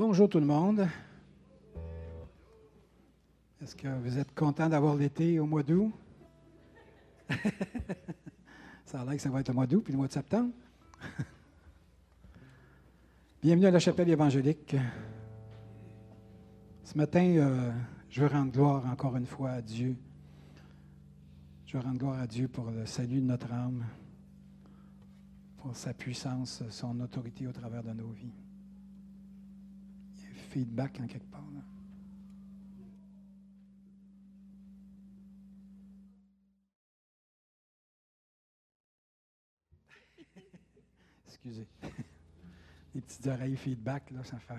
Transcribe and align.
Bonjour 0.00 0.28
tout 0.30 0.40
le 0.40 0.46
monde. 0.46 0.88
Est-ce 3.60 3.76
que 3.76 3.86
vous 3.86 4.16
êtes 4.16 4.34
content 4.34 4.66
d'avoir 4.66 4.94
l'été 4.94 5.38
au 5.38 5.44
mois 5.44 5.62
d'août? 5.62 5.92
ça 8.86 9.02
a 9.02 9.04
l'air 9.04 9.16
que 9.16 9.20
ça 9.20 9.28
va 9.28 9.40
être 9.40 9.48
le 9.48 9.54
mois 9.54 9.66
d'août 9.66 9.82
puis 9.84 9.92
le 9.92 9.98
mois 9.98 10.08
de 10.08 10.12
septembre. 10.14 10.54
Bienvenue 13.42 13.66
à 13.66 13.72
la 13.72 13.78
chapelle 13.78 14.08
évangélique. 14.08 14.74
Ce 16.82 16.96
matin, 16.96 17.36
euh, 17.36 17.70
je 18.08 18.22
veux 18.22 18.28
rendre 18.28 18.52
gloire 18.52 18.86
encore 18.86 19.18
une 19.18 19.26
fois 19.26 19.50
à 19.50 19.60
Dieu. 19.60 19.98
Je 21.66 21.76
veux 21.76 21.84
rendre 21.84 21.98
gloire 21.98 22.20
à 22.20 22.26
Dieu 22.26 22.48
pour 22.48 22.70
le 22.70 22.86
salut 22.86 23.20
de 23.20 23.26
notre 23.26 23.52
âme, 23.52 23.84
pour 25.58 25.76
sa 25.76 25.92
puissance, 25.92 26.62
son 26.70 26.98
autorité 27.00 27.46
au 27.46 27.52
travers 27.52 27.82
de 27.82 27.92
nos 27.92 28.08
vies. 28.08 28.32
Feedback 30.50 30.98
en 31.00 31.06
quelque 31.06 31.30
part. 31.30 31.46
Là. 31.54 31.60
Excusez. 41.28 41.68
Les 42.94 43.00
petites 43.00 43.26
oreilles 43.28 43.56
feedback, 43.56 44.10
là, 44.10 44.24
ça 44.24 44.40
fait. 44.40 44.54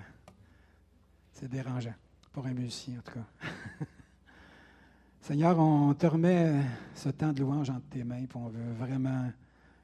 C'est 1.33 1.49
dérangeant. 1.49 1.93
Pour 2.31 2.45
un 2.45 2.53
musicien, 2.53 2.99
en 2.99 3.01
tout 3.01 3.11
cas. 3.11 3.25
Seigneur, 5.19 5.59
on 5.59 5.93
te 5.93 6.07
remet 6.07 6.63
ce 6.95 7.09
temps 7.09 7.33
de 7.33 7.41
louange 7.41 7.69
entre 7.69 7.87
tes 7.89 8.05
mains, 8.05 8.25
puis 8.25 8.37
on 8.37 8.47
veut 8.47 8.71
vraiment 8.79 9.29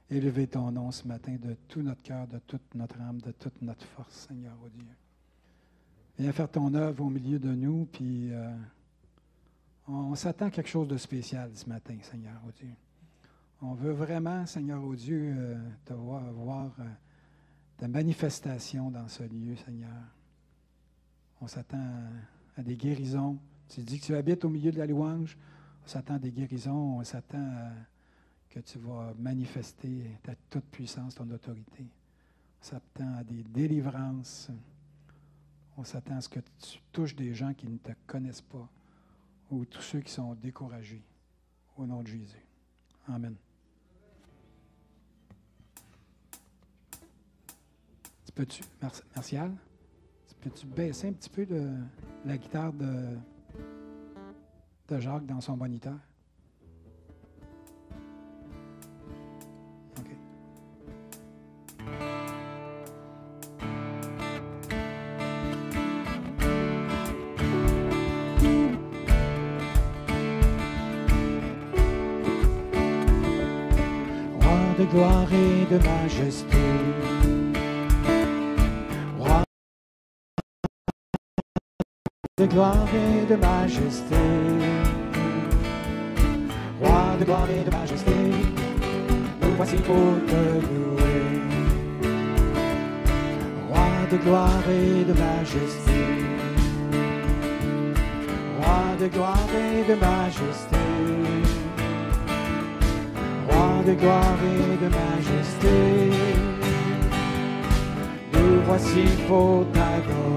élever 0.10 0.48
ton 0.48 0.72
nom 0.72 0.90
ce 0.92 1.06
matin 1.06 1.36
de 1.36 1.54
tout 1.68 1.82
notre 1.82 2.02
cœur, 2.02 2.26
de 2.28 2.40
toute 2.40 2.74
notre 2.76 3.02
âme, 3.02 3.20
de 3.20 3.34
toute 3.34 3.62
notre 3.62 3.86
force, 3.86 4.28
Seigneur, 4.30 4.58
oh 4.64 4.70
Dieu. 4.70 4.86
Viens 6.20 6.32
faire 6.32 6.50
ton 6.50 6.74
œuvre 6.74 7.06
au 7.06 7.10
milieu 7.12 7.38
de 7.38 7.54
nous, 7.54 7.86
puis 7.86 8.32
euh, 8.32 8.52
on, 9.88 10.16
s'attend 10.16 10.48
à 10.48 10.50
quelque 10.50 10.70
chose 10.70 10.88
de 10.88 10.98
spécial 10.98 11.52
ce 11.54 11.70
matin, 11.70 11.96
Seigneur, 12.02 12.42
oh 12.48 12.52
Dieu. 12.58 12.74
On 13.62 13.76
veut 13.76 13.92
vraiment, 13.92 14.44
Seigneur, 14.48 14.84
oh 14.84 14.96
Dieu, 14.96 15.36
euh, 15.38 15.56
te 15.86 15.94
voir, 15.94 16.24
voir 16.34 16.72
euh, 16.80 16.86
ta 17.78 17.88
manifestation 17.88 18.90
dans 18.90 19.08
ce 19.08 19.22
lieu, 19.24 19.56
Seigneur. 19.58 19.92
On 21.40 21.46
s'attend 21.46 21.86
à, 22.58 22.64
des 22.64 22.76
guérisons. 22.76 23.38
Tu 23.70 23.82
dis 23.82 24.00
que 24.00 24.06
tu 24.06 24.16
habites 24.16 24.44
au 24.44 24.50
milieu 24.50 24.72
de 24.72 24.80
la 24.80 24.88
louange. 24.88 25.38
On 25.86 25.88
s'attend 25.88 26.16
à 26.16 26.20
des 26.20 26.32
guérisons. 26.32 26.98
On 26.98 27.04
s'attend 27.04 27.38
à 27.38 27.74
que 28.50 28.60
tu 28.60 28.80
vas 28.80 29.14
manifester 29.20 30.18
ta 30.24 30.34
toute 30.50 30.66
puissance, 30.66 31.14
ton 31.14 31.30
autorité. 31.30 31.84
On 31.84 32.66
s'attend 32.66 33.18
à 33.18 33.24
des 33.24 33.44
délivrances. 33.44 34.50
On 35.78 35.84
s'attend 35.84 36.18
à 36.18 36.22
ce 36.22 36.30
que 36.30 36.40
tu 36.60 36.80
touches 36.92 37.16
des 37.16 37.36
gens 37.36 37.54
qui 37.54 37.68
ne 37.68 37.78
te 37.78 37.92
connaissent 38.08 38.42
pas 38.42 38.68
ou 39.52 39.64
tous 39.64 39.82
ceux 39.82 40.02
qui 40.02 40.12
sont 40.12 40.34
découragés. 40.34 41.04
Au 41.78 41.86
nom 41.86 42.02
de 42.02 42.08
Jésus. 42.08 42.44
Amen. 43.08 43.36
Tu 48.26 48.32
peux-tu, 48.34 48.64
Martial, 49.16 49.56
peux-tu 50.42 50.66
baisser 50.66 51.10
un 51.10 51.14
petit 51.14 51.30
peu 51.30 51.48
la 52.26 52.38
guitare 52.38 52.74
de, 52.74 53.16
de 54.88 55.00
Jacques 55.00 55.28
dans 55.28 55.42
son 55.42 55.56
moniteur? 55.56 56.00
Majesté. 76.18 76.58
Roi 79.20 79.44
de 82.38 82.46
gloire 82.46 82.88
et 82.94 83.26
de 83.26 83.36
majesté. 83.36 84.16
Roi 86.82 87.18
de 87.20 87.26
gloire 87.26 87.50
et 87.50 87.64
de 87.64 87.76
majesté. 87.76 88.12
Nous 89.42 89.56
voici 89.58 89.76
pour 89.76 90.14
te 90.28 90.42
louer. 90.68 91.42
Roi 93.70 93.90
de 94.12 94.18
gloire 94.18 94.70
et 94.70 95.04
de 95.06 95.14
majesté. 95.14 96.02
Roi 98.60 98.96
de 99.00 99.08
gloire 99.08 99.50
et 99.54 99.92
de 99.92 99.96
majesté. 100.00 100.78
De 103.88 103.94
gloire 103.94 104.38
et 104.44 104.84
de 104.84 104.90
majesté. 104.90 106.12
Nous 108.34 108.62
voici 108.66 109.06
pour 109.30 109.66
t'adorer. 109.72 110.37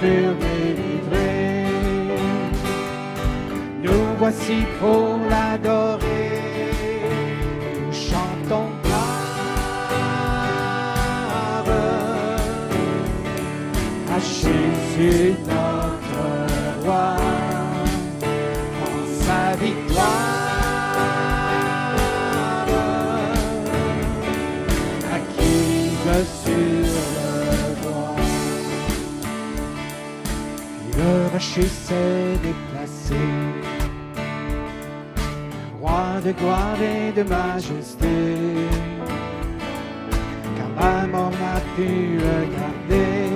Furent 0.00 0.36
délivrés. 0.36 1.64
Nous 3.82 4.04
voici 4.18 4.58
pour 4.78 5.09
de 36.32 36.38
gloire 36.38 36.80
et 36.80 37.12
de 37.12 37.22
majesté. 37.22 38.14
Car 40.56 40.70
la 40.78 41.06
mort 41.06 41.32
n'a 41.42 41.60
pu 41.74 42.18
le 42.24 42.36
garder. 42.56 43.30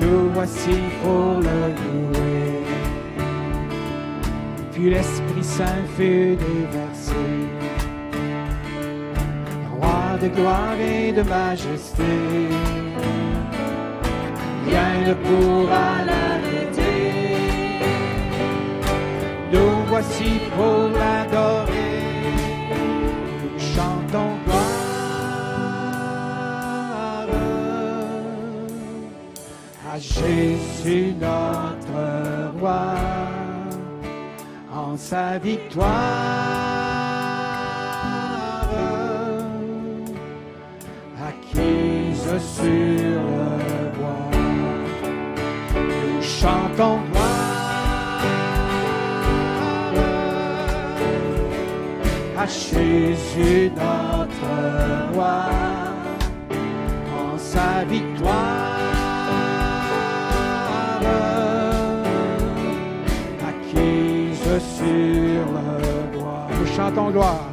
Nous 0.00 0.30
voici 0.32 0.76
pour 1.02 1.40
le 1.48 1.60
louer. 1.80 2.62
Puis 4.72 4.90
l'Esprit 4.90 5.44
Saint 5.56 5.84
fut 5.96 6.36
déversé. 6.48 7.24
Roi 9.74 10.18
de 10.22 10.28
gloire 10.28 10.80
et 10.80 11.12
de 11.12 11.22
majesté 11.22 12.12
rien 14.74 15.08
ne 15.08 15.14
pourra 15.14 16.04
l'arrêter. 16.06 16.23
voici 19.94 20.40
pour 20.56 20.88
l'adorer. 20.98 22.02
Nous 23.40 23.58
chantons 23.74 24.32
gloire 24.44 24.74
à 29.92 29.98
Jésus 29.98 31.14
notre 31.20 32.58
roi 32.58 32.94
en 34.74 34.96
sa 34.96 35.38
victoire. 35.38 36.63
Jésus 52.94 53.72
notre 53.74 55.12
roi, 55.12 55.46
en 57.18 57.36
sa 57.36 57.84
victoire, 57.84 58.92
acquise 63.48 64.58
sur 64.78 65.44
le 65.82 66.16
bois. 66.16 66.46
Nous 66.56 66.66
chantons 66.76 67.10
gloire. 67.10 67.43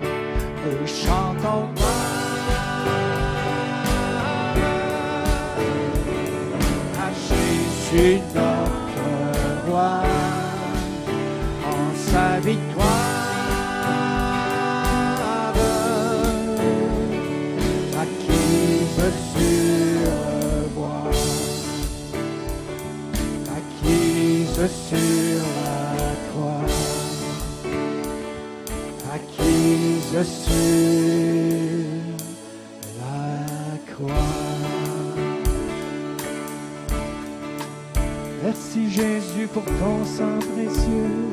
Ton 39.66 40.06
saint 40.06 40.40
précieux. 40.54 41.32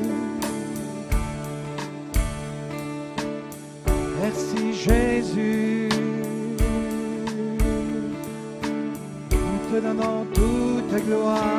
Merci 4.21 4.73
Jésus, 4.73 5.89
nous 9.31 9.59
te 9.71 9.81
donnons 9.81 10.25
toute 10.33 11.05
gloire. 11.05 11.58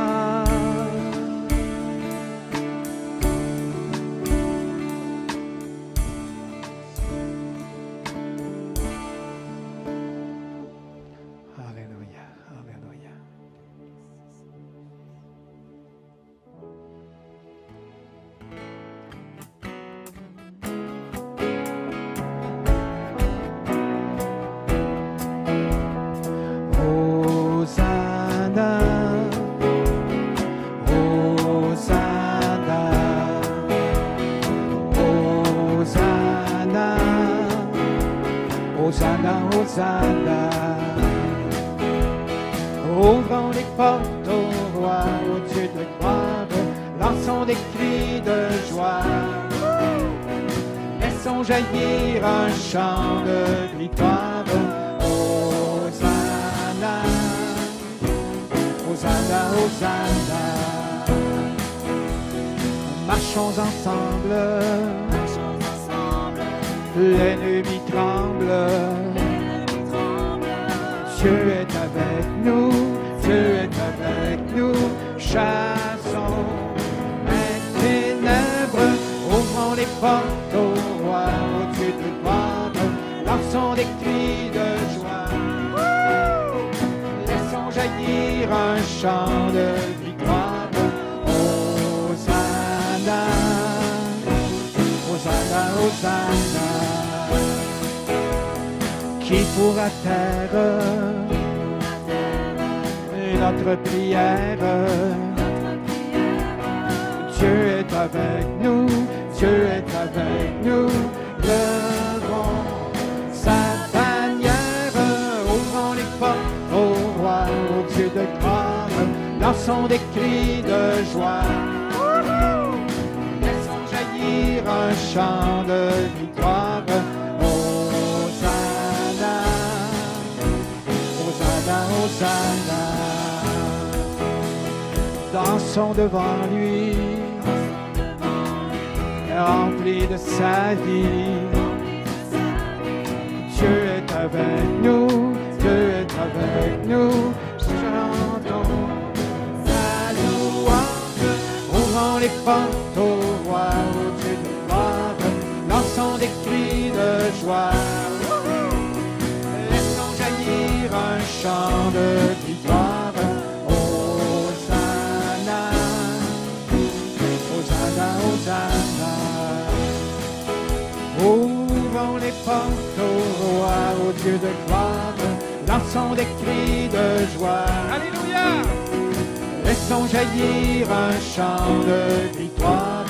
chant 181.40 181.72
de 181.88 182.02
victoire. 182.38 183.06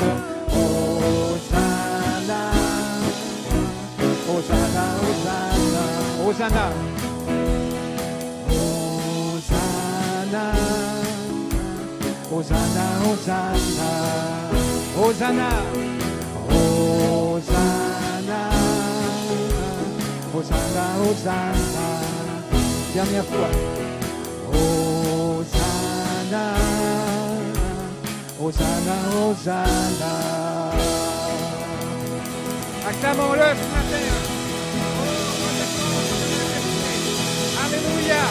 Hosanna, 1.20 2.42
Hosanna, 4.28 4.86
Hosanna, 5.06 5.84
Hosanna. 6.24 6.66
Hosanna, 9.42 10.44
Hosanna, 12.32 12.86
Hosanna, 13.06 13.90
Hosanna, 14.96 15.50
Hosanna, 17.12 18.40
Hosanna, 20.34 20.84
Hosanna. 21.02 21.86
Dernière 22.94 23.24
fois. 23.24 23.79
Hosanna, 28.50 28.96
Hosanna. 29.14 30.14
Acclamons-le 32.84 33.48
ce 33.60 33.66
matin. 33.70 34.06
Alléluia. 37.62 38.22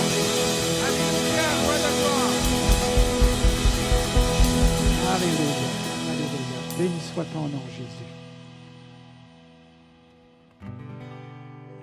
Alléluia, 0.87 1.47
roi 1.63 1.75
de 1.85 1.91
gloire. 1.95 2.33
Alléluia. 5.15 5.69
Alléluia. 6.11 6.59
Béni 6.77 6.99
soit 6.99 7.27
ton 7.31 7.45
nom, 7.47 7.63
Jésus. 7.77 8.09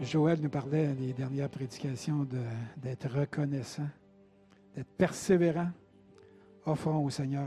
Joël 0.03 0.39
nous 0.43 0.51
parlait 0.51 0.89
des 0.89 1.15
dernières 1.15 1.49
prédications 1.49 2.27
d'être 2.77 3.09
reconnaissant, 3.09 3.89
d'être 4.75 4.93
persévérant 4.99 5.71
offrons 6.67 7.05
au 7.05 7.11
Seigneur 7.11 7.47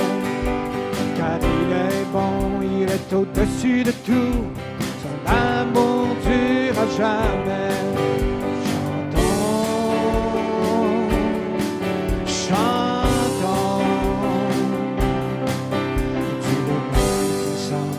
est 2.93 3.13
au-dessus 3.13 3.83
de 3.83 3.91
tout. 3.91 4.43
Son 5.03 5.17
amour 5.31 6.07
durera 6.25 6.85
jamais. 6.97 7.73
Chantons, 8.65 9.61
chantons. 12.25 13.83
Du 16.45 16.55
puissant 16.91 17.93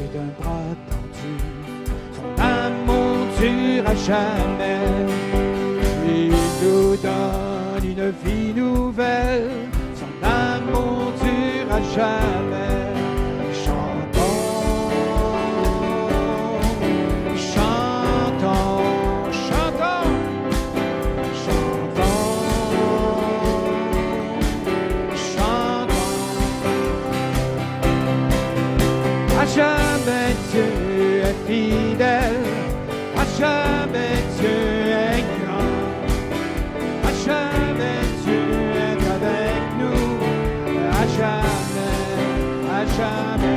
et 0.00 0.08
d'un 0.14 0.30
bras 0.38 0.72
tendu. 0.88 1.34
Son 2.16 2.30
amour 2.42 3.16
durera 3.38 3.94
jamais. 3.94 4.80
Il 6.08 6.34
nous 6.62 6.96
donne 6.96 7.84
une 7.84 8.06
vie 8.22 8.54
nouvelle 8.54 9.66
jamais. 11.96 12.55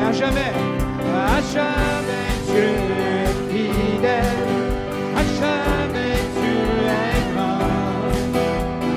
À 0.10 0.12
jamais, 0.12 0.54
à 1.14 1.40
jamais 1.54 2.30
tu 2.48 2.62
es 2.62 3.30
fidèle, 3.50 4.50
à 5.16 5.24
jamais 5.40 6.18
tu 6.38 6.52
es 6.98 7.18
grand, 7.32 7.62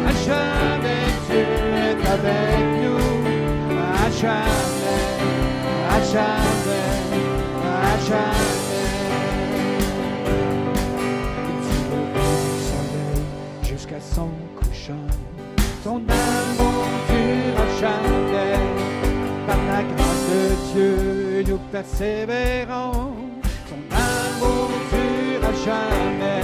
à 0.09 0.13
jamais 0.27 1.05
tu 1.27 1.37
es 1.37 1.97
avec 2.17 2.65
nous, 2.83 3.09
à 3.79 4.11
jamais, 4.23 5.05
à 5.91 5.99
jamais, 6.13 6.89
à 7.67 7.95
jamais. 8.09 8.83
Jusqu'à 13.63 14.01
son 14.15 14.31
couchant, 14.57 15.07
ton 15.85 15.97
amour 15.97 16.89
dure 17.11 17.61
à 17.61 17.81
jamais 17.81 18.32
Dieu, 20.73 21.45
nous 21.47 21.59
persévérons, 21.71 23.15
son 23.69 23.81
amour 23.95 24.71
durera 24.91 25.53
jamais. 25.65 26.42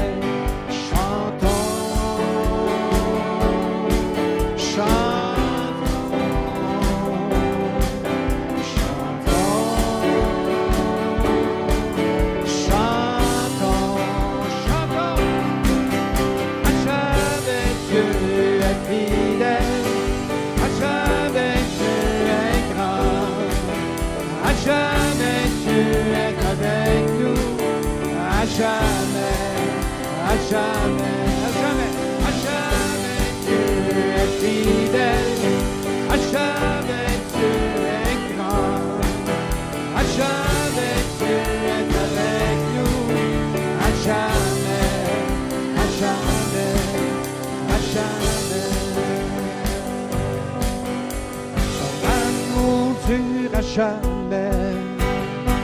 Jamais. 53.75 54.50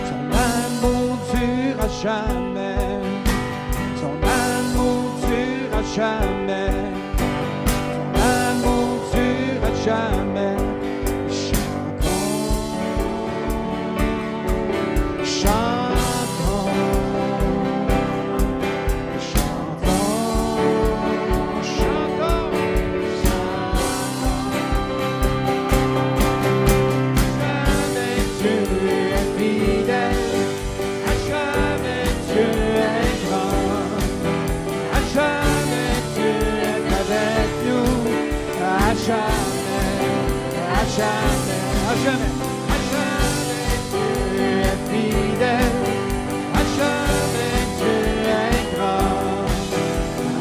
Son 0.08 0.24
amour 0.52 1.16
dure 1.32 1.78
à 1.80 1.88
jamais. 2.02 3.00
Son 4.00 4.16
amour 4.48 5.10
dure 5.26 5.78
à 5.78 5.82
jamais. 5.96 6.70
Son 7.94 8.08
amour 8.20 9.00
dure 9.12 9.64
à 9.64 9.84
jamais. 9.84 10.23
Jamais, 40.96 41.62
à 41.90 41.94
jamais, 42.04 42.32
jamais 42.92 43.76
tu 43.90 44.04
es 44.50 44.76
fidèle, 44.88 45.78
jamais 46.78 47.60
tu 47.78 47.92
es 48.30 48.58
grand, 48.74 49.44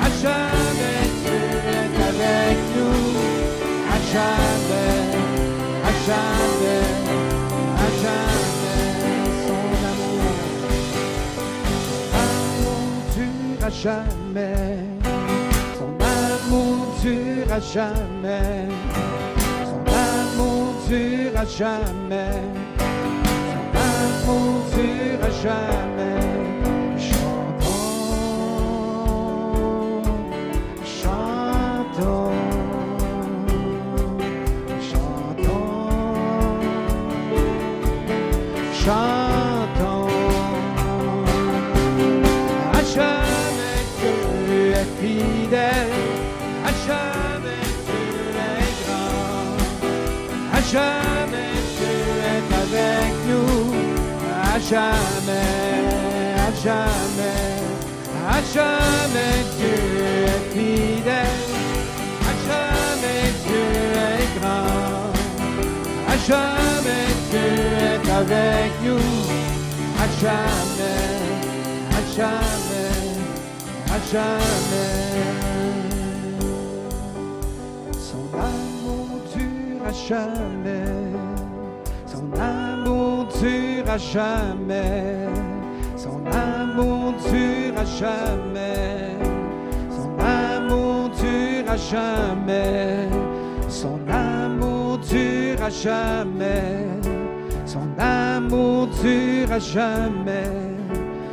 à 0.02 0.10
jamais 0.24 1.04
tu 1.24 1.36
es 1.36 1.90
avec 2.12 2.58
nous, 2.76 3.04
à 3.90 3.98
jamais, 4.14 5.02
à 5.84 5.94
jamais, 6.08 6.86
jamais, 8.04 8.84
son 9.46 9.66
amour, 9.92 10.38
amour 12.24 12.88
dure 13.16 13.62
à 13.66 13.70
jamais, 13.70 14.78
son 15.80 15.92
amour 16.16 16.78
dure 17.02 17.52
à 17.52 17.60
jamais, 17.60 18.68
amour 20.34 20.74
dure 20.88 21.38
à 21.38 21.46
jamais. 21.46 22.42
Ton 22.78 23.80
amour 23.80 24.64
dure 24.74 25.24
à 25.24 25.32
jamais. 25.44 26.22
Chantons, 30.84 32.32
chantons. 38.74 39.14
Fidèle. 45.00 45.93
Jamais, 54.74 56.34
à 56.46 56.50
jamais, 56.66 57.52
à 58.28 58.40
jamais 58.56 59.40
tu 59.58 59.72
es 60.02 60.40
fidèle, 60.54 61.54
à 62.30 62.34
jamais 62.48 63.26
tu 63.46 63.60
es 64.10 64.24
grand, 64.36 65.14
à 66.08 66.16
jamais 66.30 67.08
tu 67.30 67.38
es 67.38 68.12
avec 68.22 68.72
nous, 68.86 69.10
à 70.04 70.08
jamais, 70.22 71.02
à 71.92 72.02
jamais, 72.18 72.90
à 73.96 73.98
jamais. 74.12 75.34
jamais. 80.10 80.84
Son 82.06 82.26
amour 82.40 83.13
à 83.88 83.98
jamais. 83.98 85.28
Son 85.96 86.24
amour 86.26 87.16
à 87.78 87.86
jamais. 87.86 89.18
Son 89.90 90.18
amour 90.20 91.12
à 91.68 91.78
jamais. 91.78 93.10
Son 93.68 94.00
amour 94.10 95.00
à 95.62 95.70
jamais. 95.70 96.88
Son 97.66 97.88
amour 97.98 98.90
à 99.52 99.60
jamais. 99.60 100.50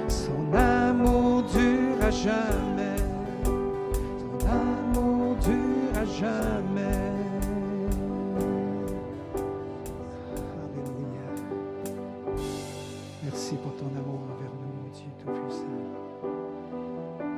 Son 0.09 0.53
amour 0.55 1.45
à 2.03 2.11
jamais. 2.11 2.97
Son 4.19 4.47
amour 4.49 5.37
à 5.95 6.05
jamais. 6.05 7.10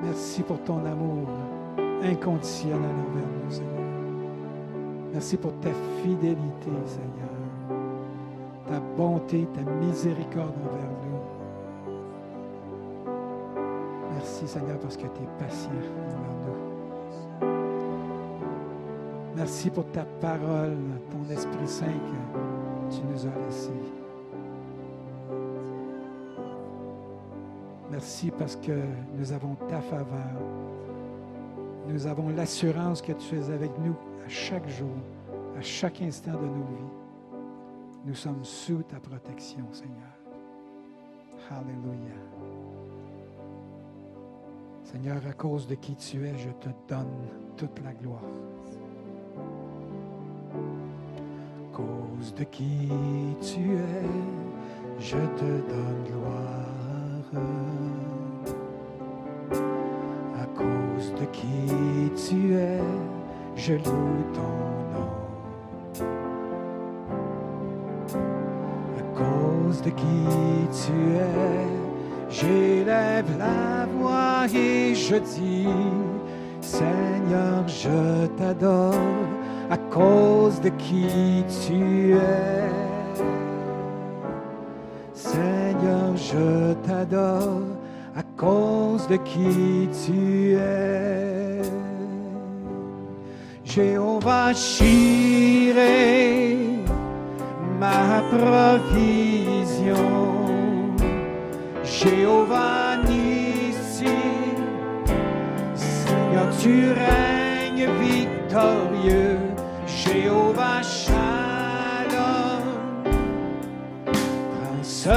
Merci 0.03 0.43
pour 0.43 0.59
ton 0.65 0.85
amour 0.85 1.29
inconditionnel 2.03 2.81
envers 2.81 3.29
nous, 3.45 3.51
Seigneur. 3.51 3.73
Merci 5.13 5.37
pour 5.37 5.53
ta 5.61 5.71
fidélité, 6.03 6.71
Seigneur. 6.87 7.29
Ta 8.67 8.81
bonté, 8.97 9.47
ta 9.55 9.63
miséricorde 9.63 10.55
envers 10.69 10.91
nous. 11.05 11.21
Merci, 14.13 14.49
Seigneur, 14.49 14.79
parce 14.81 14.97
que 14.97 15.03
tu 15.03 15.23
es 15.23 15.29
patient 15.39 15.71
envers 15.71 16.37
nous. 16.47 17.49
Merci 19.37 19.71
pour 19.71 19.87
ta 19.93 20.05
parole, 20.21 20.77
ton 21.11 21.33
Esprit 21.33 21.69
Saint 21.69 21.87
que 21.87 22.95
tu 22.95 23.03
nous 23.11 23.27
as 23.27 23.47
laissé. 23.47 23.82
Merci 27.93 28.31
parce 28.31 28.57
que 28.57 28.73
nous 29.19 29.33
avons 29.33 29.55
ta 29.69 29.83
faveur. 29.83 30.41
Nous 31.87 32.07
avons 32.07 32.31
l'assurance 32.31 33.03
que 33.03 33.13
tu 33.13 33.37
es 33.37 33.51
avec 33.51 33.71
nous 33.81 33.95
à 34.25 34.29
chaque 34.31 34.67
jour, 34.67 34.97
à 35.59 35.61
chaque 35.61 36.01
instant 36.01 36.33
de 36.33 36.47
nos 36.47 36.65
vies. 36.65 36.91
Nous 38.07 38.15
sommes 38.15 38.43
sous 38.45 38.83
ta 38.83 38.99
protection, 38.99 39.67
Seigneur. 39.73 40.17
Alléluia. 41.51 42.17
Seigneur, 44.85 45.21
à 45.29 45.35
cause 45.35 45.67
de 45.67 45.75
qui 45.75 45.95
tu 45.95 46.27
es, 46.27 46.39
je 46.39 46.49
te 46.49 46.71
donne 46.89 47.29
toute 47.59 47.79
la 47.85 47.93
gloire. 47.93 48.23
À 50.55 51.77
cause 51.77 52.35
de 52.35 52.45
qui 52.45 52.89
tu 53.43 53.75
es, 53.75 54.99
je 54.99 55.19
te 55.19 55.69
donne 55.69 56.05
gloire. 56.07 56.72
À 57.35 57.39
cause 60.55 61.15
de 61.19 61.25
qui 61.33 62.11
tu 62.29 62.55
es, 62.55 62.81
je 63.57 63.73
loue 63.75 64.25
ton 64.35 64.53
nom. 64.93 65.13
À 68.99 69.03
cause 69.17 69.81
de 69.81 69.91
qui 69.91 70.27
tu 70.71 70.93
es, 71.15 71.67
j'élève 72.29 73.39
la 73.39 73.87
voix 73.99 74.47
et 74.55 74.95
je 74.95 75.17
dis, 75.17 75.69
Seigneur, 76.61 77.67
je 77.67 78.27
t'adore 78.37 78.93
à 79.71 79.79
cause 79.79 80.61
de 80.61 80.69
qui 80.69 81.45
tu 81.67 82.13
es. 82.13 82.53
Je 86.17 86.75
t'adore 86.87 87.63
à 88.17 88.23
cause 88.37 89.09
de 89.09 89.17
qui 89.17 89.89
tu 90.05 90.55
es. 90.57 91.63
Jéhovah 93.65 94.53
Jireh, 94.53 95.77
ma 97.81 98.23
provision. 98.31 99.97
Jéhovah 101.85 102.97
Nissi, 103.09 104.07
Seigneur, 105.75 106.49
tu 106.61 106.93
règnes 106.93 107.89
victorieux. 108.01 109.39
Jéhovah 109.87 110.83
Shalom, 110.83 112.65
Prince 114.05 115.09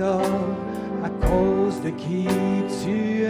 je 0.00 0.04
t'adore 0.04 0.56
à 1.04 1.10
cause 1.26 1.82
de 1.82 1.90
qui 1.90 2.26
tu 2.82 3.26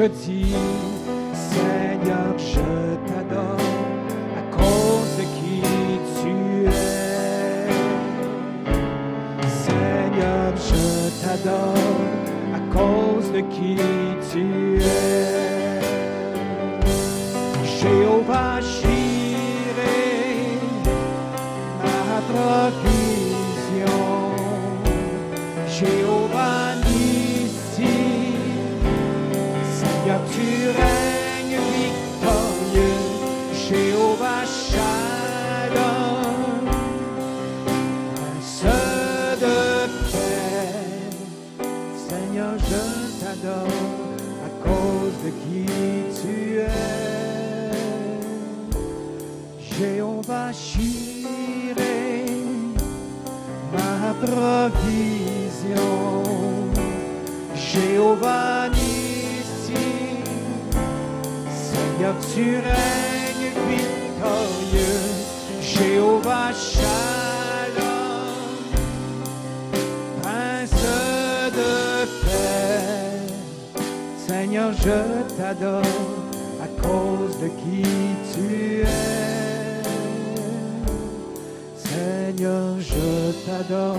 je 0.00 0.06
dis, 0.06 0.54
Seigneur, 1.34 2.38
je 2.38 2.96
t'adore 3.06 3.60
à 4.38 4.56
cause 4.56 5.12
de 5.18 5.24
qui 5.36 5.60
tu 6.16 6.64
es. 6.64 7.70
Seigneur, 9.64 10.56
je 10.56 10.84
t'adore 11.22 12.00
à 12.54 12.60
cause 12.74 13.30
de 13.32 13.40
qui 13.40 13.76
tu 14.32 14.82
es. 14.82 15.49
Ma 54.20 54.70
provision. 54.70 55.80
Jéhovah 57.54 58.68
Seigneur, 61.52 62.14
tu 62.34 62.56
règnes 62.56 63.52
victorieux, 63.68 65.06
Jéhovah 65.60 66.52
Shalom, 66.52 67.82
Prince 70.22 70.82
de 71.54 72.06
paix. 72.24 73.82
Seigneur, 74.26 74.70
je 74.72 74.98
t'adore 75.36 75.82
à 76.62 76.66
cause 76.82 77.36
de 77.38 77.48
qui 77.48 77.82
tu 78.34 78.82
es. 78.82 79.19
Seigneur, 82.40 82.76
t'adore 83.44 83.96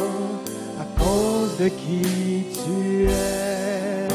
à 0.80 0.86
cause 1.00 1.58
de 1.60 1.68
qui 1.68 2.48
tu 2.52 3.06
es. 3.06 4.08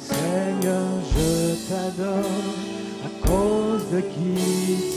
Seigneur, 0.00 0.88
je 1.12 1.68
t'adore 1.68 2.48
à 3.04 3.28
cause 3.28 3.84
de 3.92 4.00
qui 4.00 4.36
tu 4.80 4.89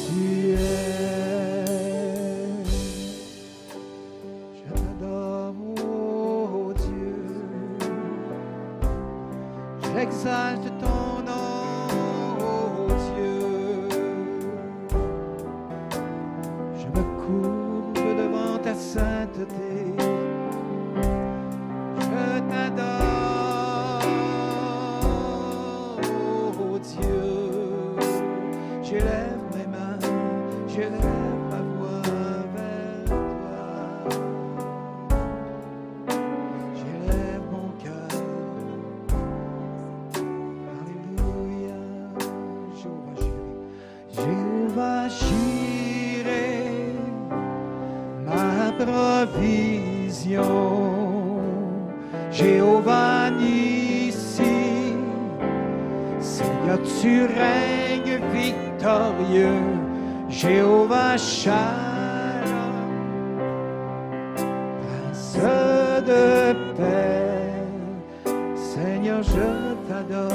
Jéhovah 52.31 53.29
Nissi, 53.29 54.95
Seigneur, 56.19 56.79
tu 57.01 57.25
règnes 57.25 58.19
victorieux. 58.33 59.61
Jéhovah 60.29 61.17
Shalom, 61.17 61.53
Prince 64.35 65.37
de 66.07 66.53
paix. 66.77 67.53
Seigneur, 68.55 69.21
je 69.21 69.75
t'adore 69.87 70.31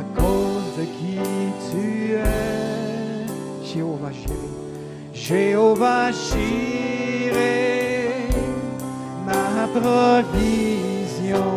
à 0.00 0.18
cause 0.18 0.78
de 0.78 0.84
qui 0.84 1.18
tu 1.70 2.14
es. 2.14 3.74
Jéhovah 3.74 4.10
Jéhovah 5.12 6.10
ma 6.10 6.99
provision. 9.72 11.50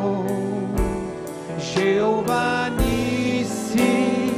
Jéhovah 1.59 2.69
Nissi, 2.77 4.31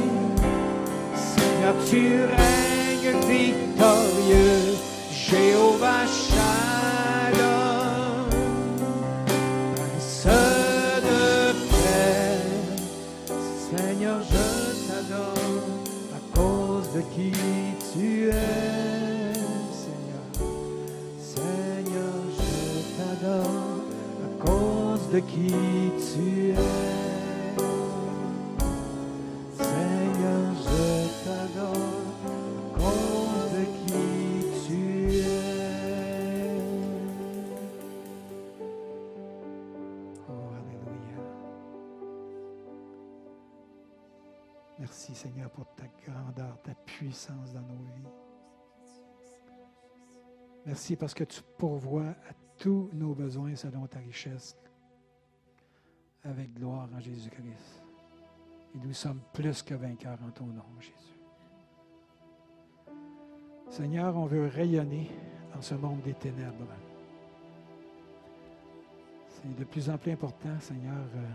Seigneur, 1.14 1.74
tu 1.90 2.02
règnes 2.24 3.18
victorieux. 3.28 4.76
Jéhovah 5.12 6.06
Shalom, 6.06 7.46
Prince 9.74 10.26
de 11.02 11.52
paix. 11.70 12.40
Seigneur, 13.70 14.18
je 14.22 14.46
t'adore 14.86 15.66
à 16.14 16.20
cause 16.36 16.88
de 16.94 17.00
qui 17.14 17.32
tu 17.92 18.08
es. 18.30 18.65
Qui 25.20 25.48
tu 26.12 26.50
es. 26.50 26.56
Seigneur, 29.52 30.54
je 30.54 31.24
t'adore 31.24 32.16
de 33.52 33.64
qui 33.86 34.66
tu 34.66 35.18
es. 35.18 36.60
Oh, 40.28 40.52
Alléluia. 40.58 41.20
Merci 44.78 45.14
Seigneur 45.14 45.50
pour 45.50 45.66
ta 45.74 45.84
grandeur, 46.04 46.60
ta 46.62 46.74
puissance 46.74 47.52
dans 47.52 47.62
nos 47.62 47.82
vies. 47.94 48.12
Merci 50.66 50.96
parce 50.96 51.14
que 51.14 51.24
tu 51.24 51.40
pourvois 51.56 52.08
à 52.28 52.34
tous 52.58 52.90
nos 52.92 53.14
besoins 53.14 53.54
selon 53.54 53.86
ta 53.86 54.00
richesse 54.00 54.56
avec 56.28 56.52
gloire 56.54 56.88
en 56.94 57.00
Jésus-Christ. 57.00 57.82
Et 58.74 58.78
nous 58.78 58.92
sommes 58.92 59.20
plus 59.32 59.62
que 59.62 59.74
vainqueurs 59.74 60.18
en 60.26 60.30
ton 60.30 60.46
nom, 60.46 60.64
Jésus. 60.80 61.16
Seigneur, 63.70 64.16
on 64.16 64.26
veut 64.26 64.46
rayonner 64.46 65.10
dans 65.54 65.60
ce 65.60 65.74
monde 65.74 66.00
des 66.02 66.14
ténèbres. 66.14 66.74
C'est 69.28 69.56
de 69.56 69.64
plus 69.64 69.90
en 69.90 69.98
plus 69.98 70.12
important, 70.12 70.58
Seigneur, 70.60 71.04
euh, 71.14 71.26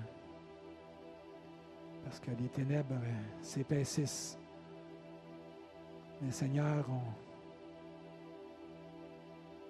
parce 2.03 2.19
que 2.19 2.31
les 2.31 2.49
ténèbres 2.49 2.93
euh, 2.93 3.21
s'épaississent. 3.41 4.37
Mais 6.21 6.31
Seigneur, 6.31 6.85
on 6.89 7.01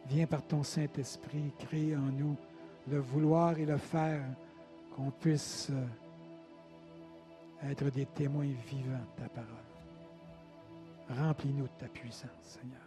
vient 0.07 0.27
par 0.27 0.43
ton 0.43 0.63
Saint-Esprit 0.63 1.53
créer 1.60 1.95
en 1.95 2.12
nous 2.12 2.36
le 2.89 2.99
vouloir 2.99 3.57
et 3.57 3.65
le 3.65 3.77
faire, 3.77 4.23
qu'on 4.95 5.12
puisse 5.12 5.69
euh, 5.71 5.88
être 7.71 7.89
des 7.89 8.06
témoins 8.06 8.54
vivants 8.67 9.06
de 9.17 9.21
ta 9.23 9.30
parole. 9.30 9.47
Remplis-nous 11.10 11.65
de 11.65 11.77
ta 11.77 11.88
puissance, 11.88 12.30
Seigneur. 12.41 12.82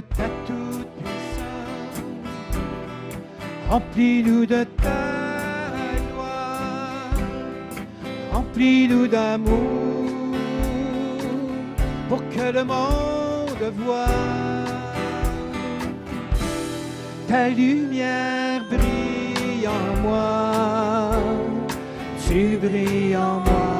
Ta 0.00 0.24
toute 0.46 0.86
puissance. 0.96 1.78
Remplis-nous 3.68 4.46
de 4.46 4.64
ta 4.64 5.00
gloire. 6.12 7.10
Remplis-nous 8.32 9.06
d'amour 9.06 10.36
pour 12.08 12.18
que 12.30 12.52
le 12.52 12.64
monde 12.64 13.72
voie 13.76 14.06
ta 17.28 17.48
lumière 17.50 18.62
brille 18.70 19.68
en 19.68 20.00
moi. 20.00 21.10
Tu 22.26 22.56
brilles 22.56 23.16
en 23.16 23.40
moi. 23.40 23.77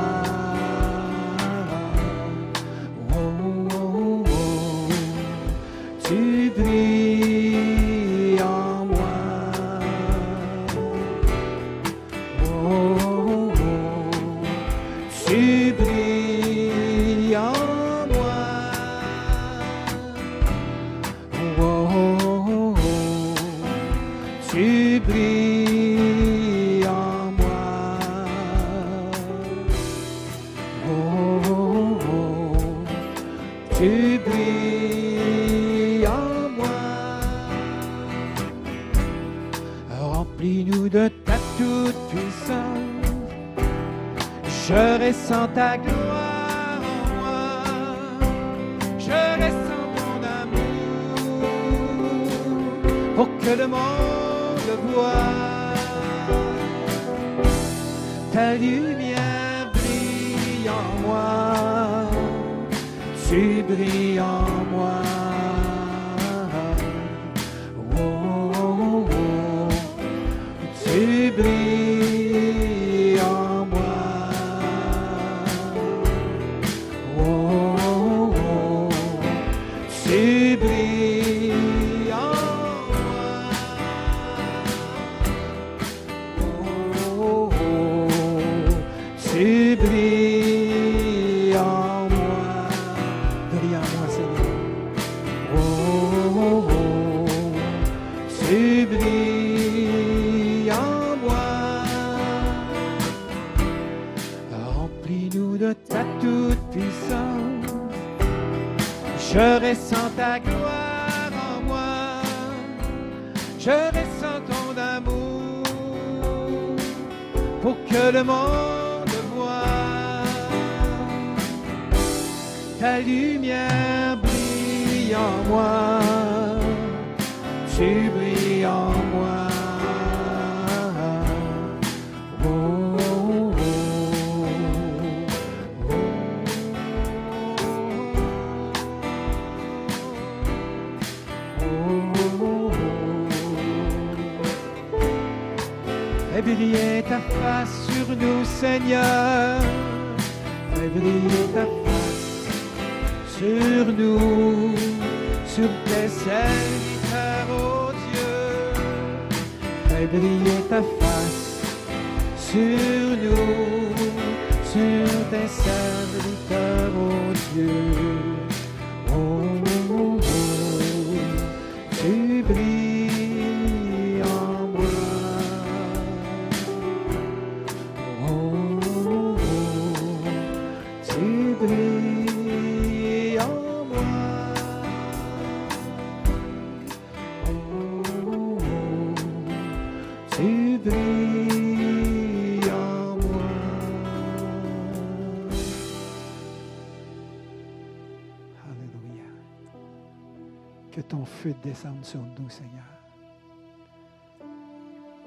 Descende 201.62 202.04
sur 202.04 202.20
nous, 202.20 202.48
Seigneur. 202.48 202.84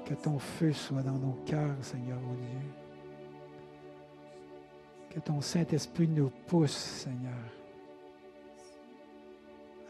Que 0.04 0.14
ton 0.14 0.38
feu 0.38 0.72
soit 0.72 1.02
dans 1.02 1.18
nos 1.18 1.34
cœurs, 1.46 1.76
Seigneur, 1.80 2.18
oh 2.30 2.34
Dieu. 2.34 2.70
Que 5.10 5.20
ton 5.20 5.40
Saint-Esprit 5.40 6.08
nous 6.08 6.30
pousse, 6.46 6.72
Seigneur, 6.72 7.32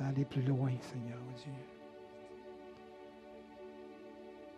à 0.01 0.09
aller 0.09 0.25
plus 0.25 0.43
loin, 0.43 0.73
Seigneur, 0.81 1.19
oh 1.29 1.39
Dieu. 1.39 1.53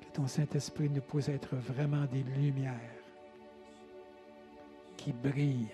Que 0.01 0.17
ton 0.17 0.27
Saint-Esprit 0.27 0.89
nous 0.89 1.03
pousse 1.03 1.29
à 1.29 1.33
être 1.33 1.55
vraiment 1.57 2.05
des 2.07 2.23
lumières 2.23 3.05
qui 4.97 5.13
brillent. 5.13 5.69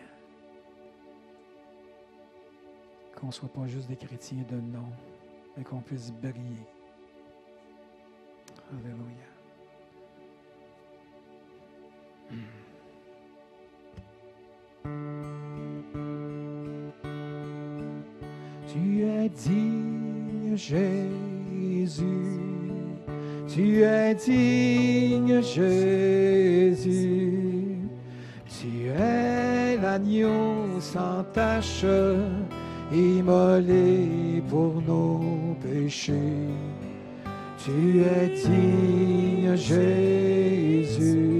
Qu'on 3.17 3.29
ne 3.29 3.33
soit 3.33 3.53
pas 3.53 3.67
juste 3.67 3.89
des 3.89 3.97
chrétiens 3.97 4.45
de 4.49 4.57
nom, 4.57 4.89
mais 5.57 5.65
qu'on 5.65 5.81
puisse 5.81 6.13
briller. 6.13 6.67
Alléluia. 8.73 9.31
Tu 18.67 19.03
es 19.03 19.29
digne, 19.29 20.57
Jésus. 20.57 22.41
Tu 23.49 23.83
es 23.83 24.15
digne, 24.15 25.43
Jésus. 25.43 27.01
Tu 28.47 28.87
es 28.89 29.77
l'agneau 29.77 30.79
sans 30.81 31.25
tache, 31.33 31.85
immolé 32.93 34.43
pour 34.49 34.81
nos 34.87 35.57
péchés. 35.63 36.49
Tu 37.65 38.01
es 38.01 38.29
digne, 38.45 39.57
Jésus. 39.57 41.31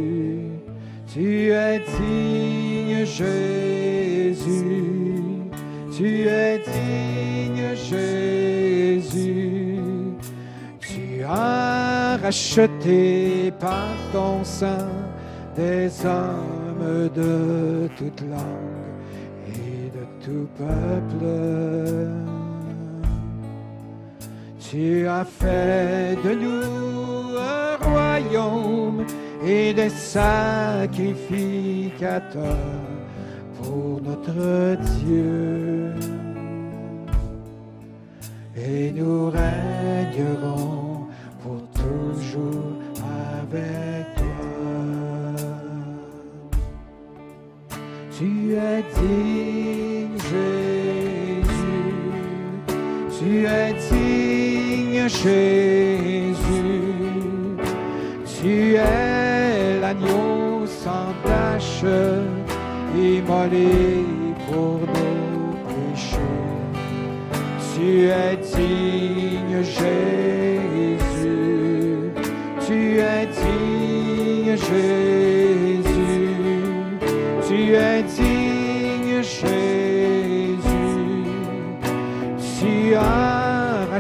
Tu 1.13 1.51
es 1.51 1.81
digne, 1.99 3.05
Jésus. 3.05 4.85
Tu 5.97 6.29
es 6.29 6.59
digne, 6.59 7.75
Jésus. 7.75 9.79
Tu 10.81 11.25
as 11.25 12.17
racheté 12.23 13.53
par 13.59 13.89
ton 14.13 14.45
sang 14.45 14.89
des 15.57 15.91
hommes 16.05 17.09
de 17.15 17.89
toute 17.97 18.21
langue 18.23 18.70
peuple. 20.57 21.27
Tu 24.61 25.07
as 25.07 25.25
fait 25.25 26.17
de 26.25 26.35
nous 26.35 27.37
un 27.37 27.77
royaume 27.85 29.05
et 29.45 29.75
des 29.75 29.91
sacrificateurs 29.91 32.57
pour 33.61 34.01
notre 34.03 34.77
Dieu. 34.99 35.93
Et 38.57 38.91
nous 38.93 39.31
régnerons 39.31 41.07
pour 41.43 41.61
toujours 41.73 42.79
avec 43.01 44.15
toi. 44.17 44.27
Tu 48.17 48.55
es 48.55 48.83
digne, 48.99 50.00
Jésus. 50.31 51.51
Tu 53.19 53.31
es 53.47 53.73
digne, 53.91 55.09
Jésus. 55.09 56.37
Tu 58.41 58.75
es 58.77 59.81
l'agneau 59.81 60.67
sans 60.67 61.13
tache, 61.25 61.85
immolé 62.97 64.05
pour 64.47 64.79
nos 64.95 65.53
péchés. 65.67 66.39
Tu 67.75 67.89
es 68.09 68.37
digne, 68.55 69.63
Jésus. 69.63 71.01
Tu 72.67 72.79
es 72.99 73.27
digne, 73.41 74.57
Jésus. 74.57 75.10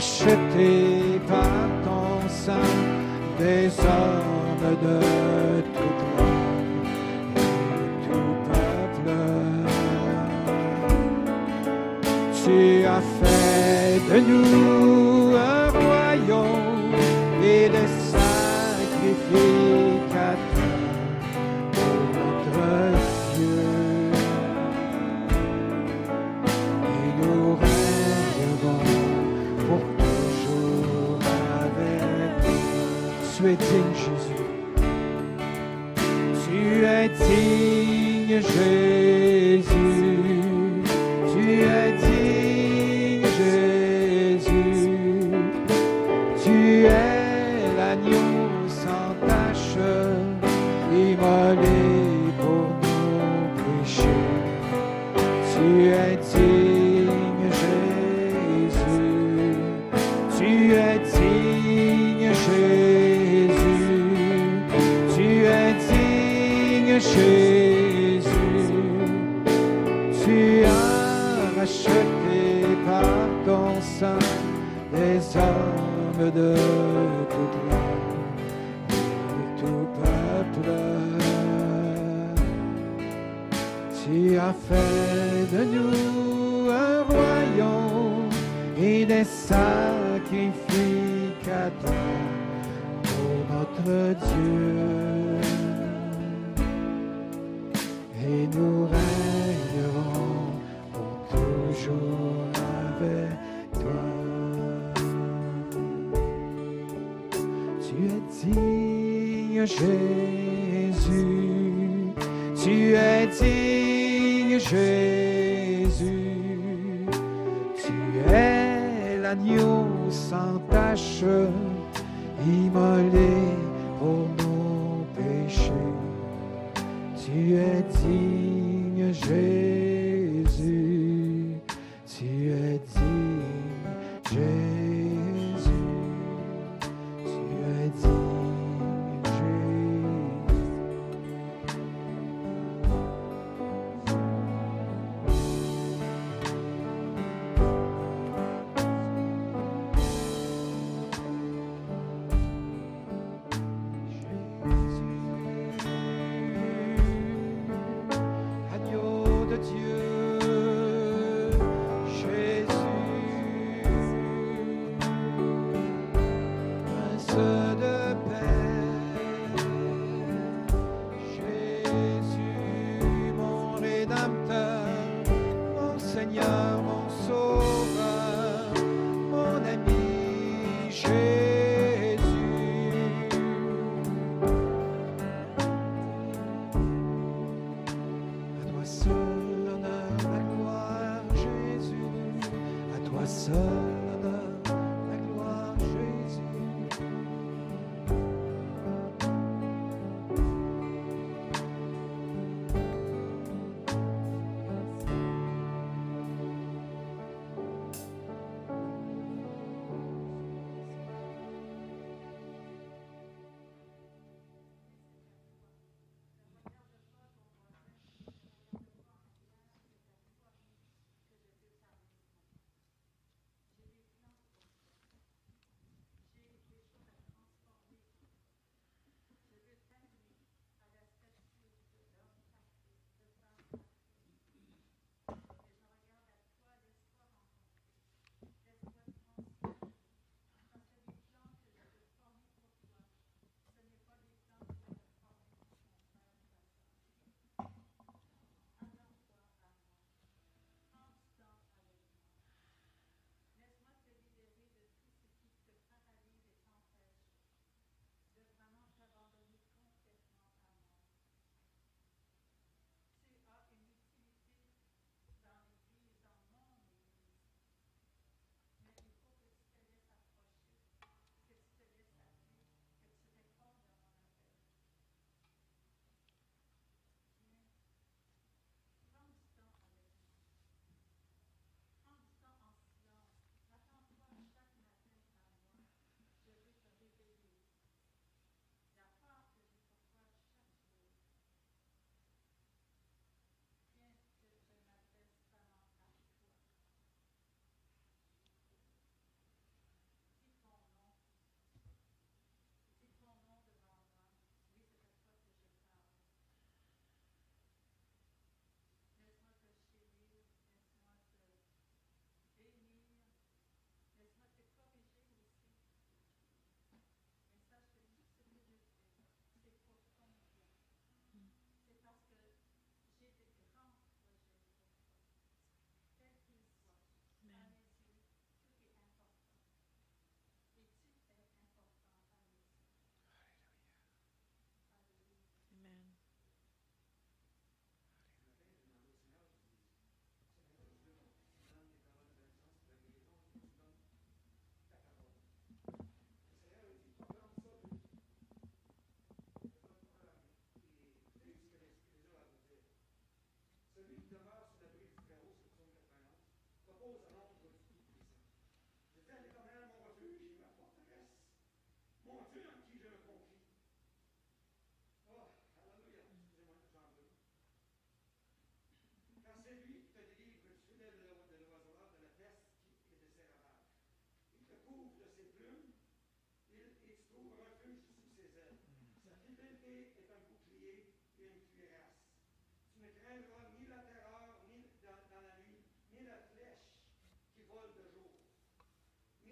acheté 0.01 1.21
par 1.29 1.69
ton 1.85 2.27
sang 2.27 2.73
des 3.39 3.67
hommes 3.81 4.69
de 4.87 4.99
toute 5.75 6.03
langue 6.17 6.87
et 7.37 7.95
tout 8.07 8.35
peuple. 8.49 9.11
Tu 12.43 12.87
as 12.97 13.03
fait 13.21 14.01
de 14.11 14.19
nous 14.29 15.00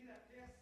that 0.09 0.25
this 0.33 0.58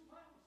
too 0.00 0.08
much. 0.10 0.39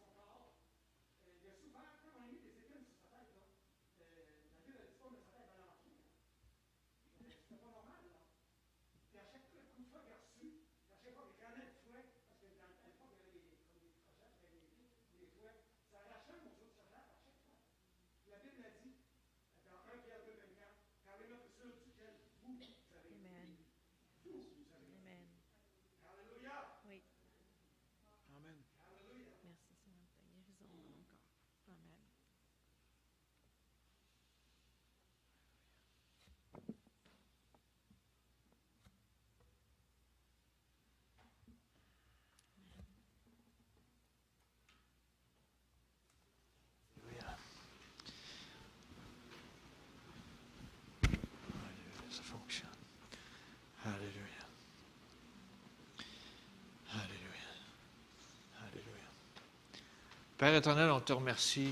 Père 60.44 60.56
éternel, 60.56 60.92
on 60.92 61.00
te 61.00 61.14
remercie 61.14 61.72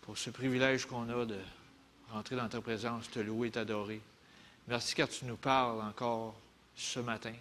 pour 0.00 0.16
ce 0.16 0.30
privilège 0.30 0.86
qu'on 0.86 1.06
a 1.10 1.26
de 1.26 1.36
rentrer 2.10 2.36
dans 2.36 2.48
ta 2.48 2.62
présence, 2.62 3.10
te 3.10 3.18
louer 3.18 3.50
t'adorer. 3.50 4.00
Merci 4.66 4.94
car 4.94 5.06
tu 5.06 5.26
nous 5.26 5.36
parles 5.36 5.82
encore 5.82 6.34
ce 6.74 7.00
matin 7.00 7.34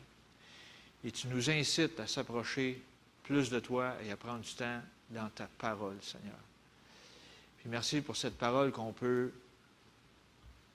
et 1.06 1.12
tu 1.12 1.30
nous 1.30 1.50
incites 1.50 1.98
à 2.02 2.06
s'approcher 2.06 2.84
plus 3.24 3.50
de 3.50 3.62
toi 3.62 3.94
et 4.04 4.12
à 4.12 4.18
prendre 4.18 4.42
du 4.42 4.54
temps 4.54 4.82
dans 5.10 5.30
ta 5.30 5.48
parole, 5.58 5.96
Seigneur. 6.02 6.36
Puis 7.60 7.70
merci 7.70 8.02
pour 8.02 8.18
cette 8.18 8.38
parole 8.38 8.74
qu'on 8.74 8.92
peut 8.92 9.32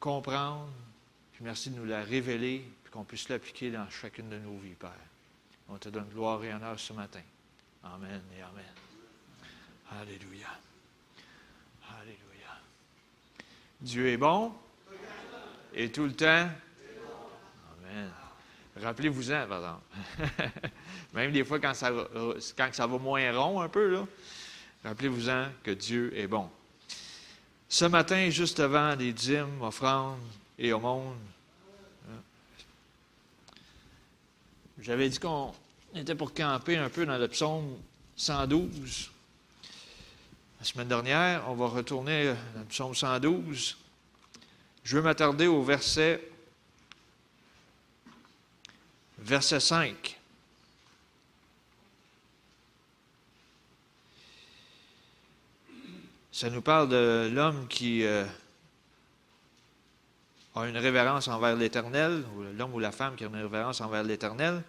comprendre, 0.00 0.70
puis 1.34 1.44
merci 1.44 1.68
de 1.68 1.76
nous 1.76 1.84
la 1.84 2.02
révéler, 2.02 2.64
puis 2.82 2.90
qu'on 2.90 3.04
puisse 3.04 3.28
l'appliquer 3.28 3.70
dans 3.70 3.90
chacune 3.90 4.30
de 4.30 4.38
nos 4.38 4.56
vies, 4.56 4.72
Père. 4.72 4.90
On 5.68 5.76
te 5.76 5.90
donne 5.90 6.08
gloire 6.08 6.42
et 6.42 6.54
honneur 6.54 6.80
ce 6.80 6.94
matin. 6.94 7.20
Amen 7.84 8.22
et 8.36 8.42
Amen. 8.42 8.64
Alléluia. 10.00 10.48
Alléluia. 12.00 12.60
Dieu 13.80 14.08
est 14.08 14.16
bon 14.16 14.52
et 15.74 15.90
tout 15.92 16.04
le 16.04 16.14
temps. 16.14 16.48
Amen. 17.84 18.10
Rappelez-vous-en, 18.76 19.46
par 19.46 19.58
exemple. 19.58 20.50
Même 21.14 21.32
des 21.32 21.44
fois, 21.44 21.60
quand 21.60 21.74
ça, 21.74 21.92
quand 22.56 22.68
ça 22.72 22.86
va 22.86 22.98
moins 22.98 23.30
rond 23.32 23.60
un 23.60 23.68
peu, 23.68 24.02
rappelez-vous-en 24.82 25.48
que 25.62 25.72
Dieu 25.72 26.16
est 26.16 26.26
bon. 26.26 26.50
Ce 27.68 27.84
matin, 27.84 28.30
juste 28.30 28.60
avant 28.60 28.94
les 28.94 29.12
dîmes, 29.12 29.60
offrandes 29.60 30.18
et 30.58 30.72
au 30.72 30.80
monde, 30.80 31.16
j'avais 34.78 35.08
dit 35.08 35.18
qu'on 35.18 35.52
était 35.94 36.14
pour 36.14 36.34
camper 36.34 36.76
un 36.76 36.88
peu 36.88 37.06
dans 37.06 37.18
le 37.18 37.28
psaume 37.28 37.76
112. 38.16 39.10
La 40.58 40.66
semaine 40.66 40.88
dernière, 40.88 41.44
on 41.48 41.54
va 41.54 41.66
retourner 41.66 42.34
dans 42.54 42.60
le 42.60 42.66
psaume 42.66 42.94
112. 42.94 43.76
Je 44.82 44.96
veux 44.96 45.02
m'attarder 45.02 45.46
au 45.46 45.62
verset, 45.62 46.20
verset 49.18 49.60
5. 49.60 50.18
Ça 56.32 56.50
nous 56.50 56.62
parle 56.62 56.88
de 56.88 57.30
l'homme 57.32 57.68
qui 57.68 58.04
euh, 58.04 58.24
a 60.56 60.66
une 60.66 60.76
révérence 60.76 61.28
envers 61.28 61.54
l'Éternel, 61.54 62.24
ou 62.34 62.42
l'homme 62.42 62.74
ou 62.74 62.80
la 62.80 62.90
femme 62.90 63.14
qui 63.14 63.22
a 63.22 63.28
une 63.28 63.36
révérence 63.36 63.80
envers 63.80 64.02
l'Éternel. 64.02 64.64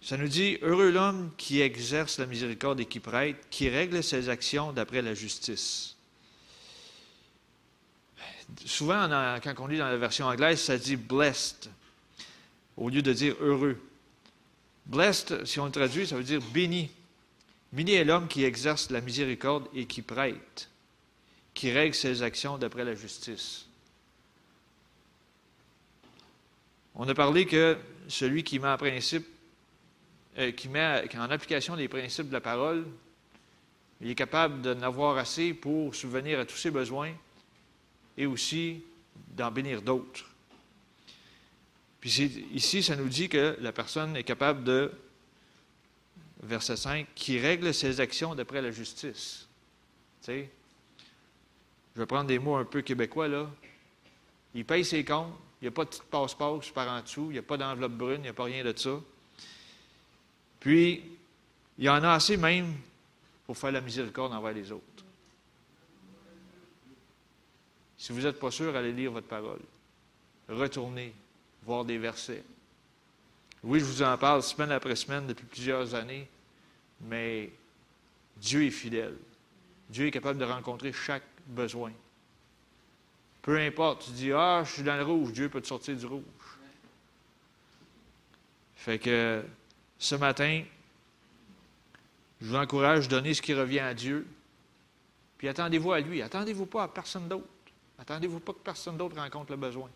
Ça 0.00 0.16
nous 0.16 0.28
dit, 0.28 0.58
heureux 0.62 0.90
l'homme 0.90 1.32
qui 1.36 1.60
exerce 1.60 2.18
la 2.18 2.26
miséricorde 2.26 2.80
et 2.80 2.86
qui 2.86 3.00
prête, 3.00 3.36
qui 3.50 3.68
règle 3.68 4.02
ses 4.02 4.28
actions 4.28 4.72
d'après 4.72 5.02
la 5.02 5.14
justice. 5.14 5.96
Souvent, 8.64 9.08
quand 9.42 9.54
on 9.58 9.66
lit 9.66 9.78
dans 9.78 9.88
la 9.88 9.96
version 9.96 10.26
anglaise, 10.26 10.60
ça 10.60 10.78
dit 10.78 10.96
blessed, 10.96 11.68
au 12.76 12.88
lieu 12.88 13.02
de 13.02 13.12
dire 13.12 13.34
heureux. 13.40 13.78
Blessed, 14.86 15.44
si 15.44 15.60
on 15.60 15.66
le 15.66 15.72
traduit, 15.72 16.06
ça 16.06 16.16
veut 16.16 16.22
dire 16.22 16.40
béni. 16.40 16.90
Béni 17.72 17.92
est 17.92 18.04
l'homme 18.04 18.28
qui 18.28 18.44
exerce 18.44 18.90
la 18.90 19.02
miséricorde 19.02 19.68
et 19.74 19.84
qui 19.84 20.00
prête, 20.00 20.70
qui 21.52 21.70
règle 21.70 21.94
ses 21.94 22.22
actions 22.22 22.56
d'après 22.56 22.84
la 22.84 22.94
justice. 22.94 23.66
On 26.94 27.06
a 27.06 27.14
parlé 27.14 27.44
que 27.44 27.76
celui 28.08 28.42
qui 28.44 28.58
met 28.58 28.68
en 28.68 28.78
principe 28.78 29.26
euh, 30.36 30.52
qui 30.52 30.68
met 30.68 31.08
en 31.16 31.30
application 31.30 31.74
les 31.74 31.88
principes 31.88 32.28
de 32.28 32.32
la 32.32 32.40
parole, 32.40 32.84
il 34.00 34.10
est 34.10 34.14
capable 34.14 34.60
d'en 34.62 34.82
avoir 34.82 35.16
assez 35.16 35.54
pour 35.54 35.94
subvenir 35.94 36.38
à 36.38 36.44
tous 36.44 36.56
ses 36.56 36.70
besoins 36.70 37.12
et 38.16 38.26
aussi 38.26 38.82
d'en 39.36 39.50
bénir 39.50 39.82
d'autres. 39.82 40.24
Puis 42.00 42.10
ici, 42.52 42.82
ça 42.82 42.94
nous 42.94 43.08
dit 43.08 43.28
que 43.28 43.56
la 43.60 43.72
personne 43.72 44.16
est 44.16 44.24
capable 44.24 44.62
de, 44.62 44.92
verset 46.42 46.76
5, 46.76 47.06
qui 47.14 47.38
règle 47.40 47.74
ses 47.74 48.00
actions 48.00 48.34
d'après 48.34 48.62
la 48.62 48.70
justice. 48.70 49.48
Tu 50.22 50.26
sais, 50.26 50.50
je 51.94 52.00
vais 52.00 52.06
prendre 52.06 52.28
des 52.28 52.38
mots 52.38 52.56
un 52.56 52.64
peu 52.64 52.82
québécois, 52.82 53.26
là. 53.26 53.50
Il 54.54 54.64
paye 54.64 54.84
ses 54.84 55.04
comptes, 55.04 55.34
il 55.60 55.64
n'y 55.64 55.68
a 55.68 55.72
pas 55.72 55.84
de 55.84 55.90
petite 55.90 56.04
passe-passe 56.04 56.70
par 56.70 56.88
en 56.88 57.02
dessous, 57.02 57.26
il 57.30 57.32
n'y 57.32 57.38
a 57.38 57.42
pas 57.42 57.56
d'enveloppe 57.56 57.92
brune, 57.92 58.18
il 58.18 58.22
n'y 58.22 58.28
a 58.28 58.32
pas 58.32 58.44
rien 58.44 58.64
de 58.64 58.76
ça. 58.76 59.00
Puis, 60.68 61.02
il 61.78 61.84
y 61.84 61.88
en 61.88 62.04
a 62.04 62.10
assez 62.10 62.36
même 62.36 62.74
pour 63.46 63.56
faire 63.56 63.72
la 63.72 63.80
miséricorde 63.80 64.34
envers 64.34 64.52
les 64.52 64.70
autres. 64.70 65.02
Si 67.96 68.12
vous 68.12 68.20
n'êtes 68.20 68.38
pas 68.38 68.50
sûr, 68.50 68.76
allez 68.76 68.92
lire 68.92 69.12
votre 69.12 69.28
parole. 69.28 69.62
Retournez, 70.46 71.14
voir 71.62 71.86
des 71.86 71.96
versets. 71.96 72.44
Oui, 73.64 73.80
je 73.80 73.86
vous 73.86 74.02
en 74.02 74.18
parle 74.18 74.42
semaine 74.42 74.70
après 74.70 74.94
semaine 74.94 75.26
depuis 75.26 75.46
plusieurs 75.46 75.94
années, 75.94 76.28
mais 77.00 77.50
Dieu 78.36 78.66
est 78.66 78.70
fidèle. 78.70 79.16
Dieu 79.88 80.08
est 80.08 80.10
capable 80.10 80.38
de 80.38 80.44
rencontrer 80.44 80.92
chaque 80.92 81.24
besoin. 81.46 81.92
Peu 83.40 83.58
importe, 83.58 84.04
tu 84.04 84.10
dis 84.10 84.32
Ah, 84.32 84.64
je 84.66 84.72
suis 84.74 84.82
dans 84.82 84.96
le 84.96 85.02
rouge, 85.02 85.32
Dieu 85.32 85.48
peut 85.48 85.62
te 85.62 85.66
sortir 85.66 85.96
du 85.96 86.04
rouge. 86.04 86.24
Fait 88.76 88.98
que 88.98 89.42
ce 89.98 90.14
matin, 90.14 90.62
je 92.40 92.46
vous 92.46 92.56
encourage 92.56 93.06
à 93.06 93.08
donner 93.08 93.34
ce 93.34 93.42
qui 93.42 93.54
revient 93.54 93.80
à 93.80 93.94
Dieu. 93.94 94.26
Puis 95.38 95.48
attendez-vous 95.48 95.92
à 95.92 96.00
lui. 96.00 96.22
Attendez-vous 96.22 96.66
pas 96.66 96.84
à 96.84 96.88
personne 96.88 97.28
d'autre. 97.28 97.46
Attendez-vous 97.98 98.40
pas 98.40 98.52
que 98.52 98.58
personne 98.58 98.96
d'autre 98.96 99.16
rencontre 99.16 99.50
le 99.50 99.56
besoin. 99.56 99.88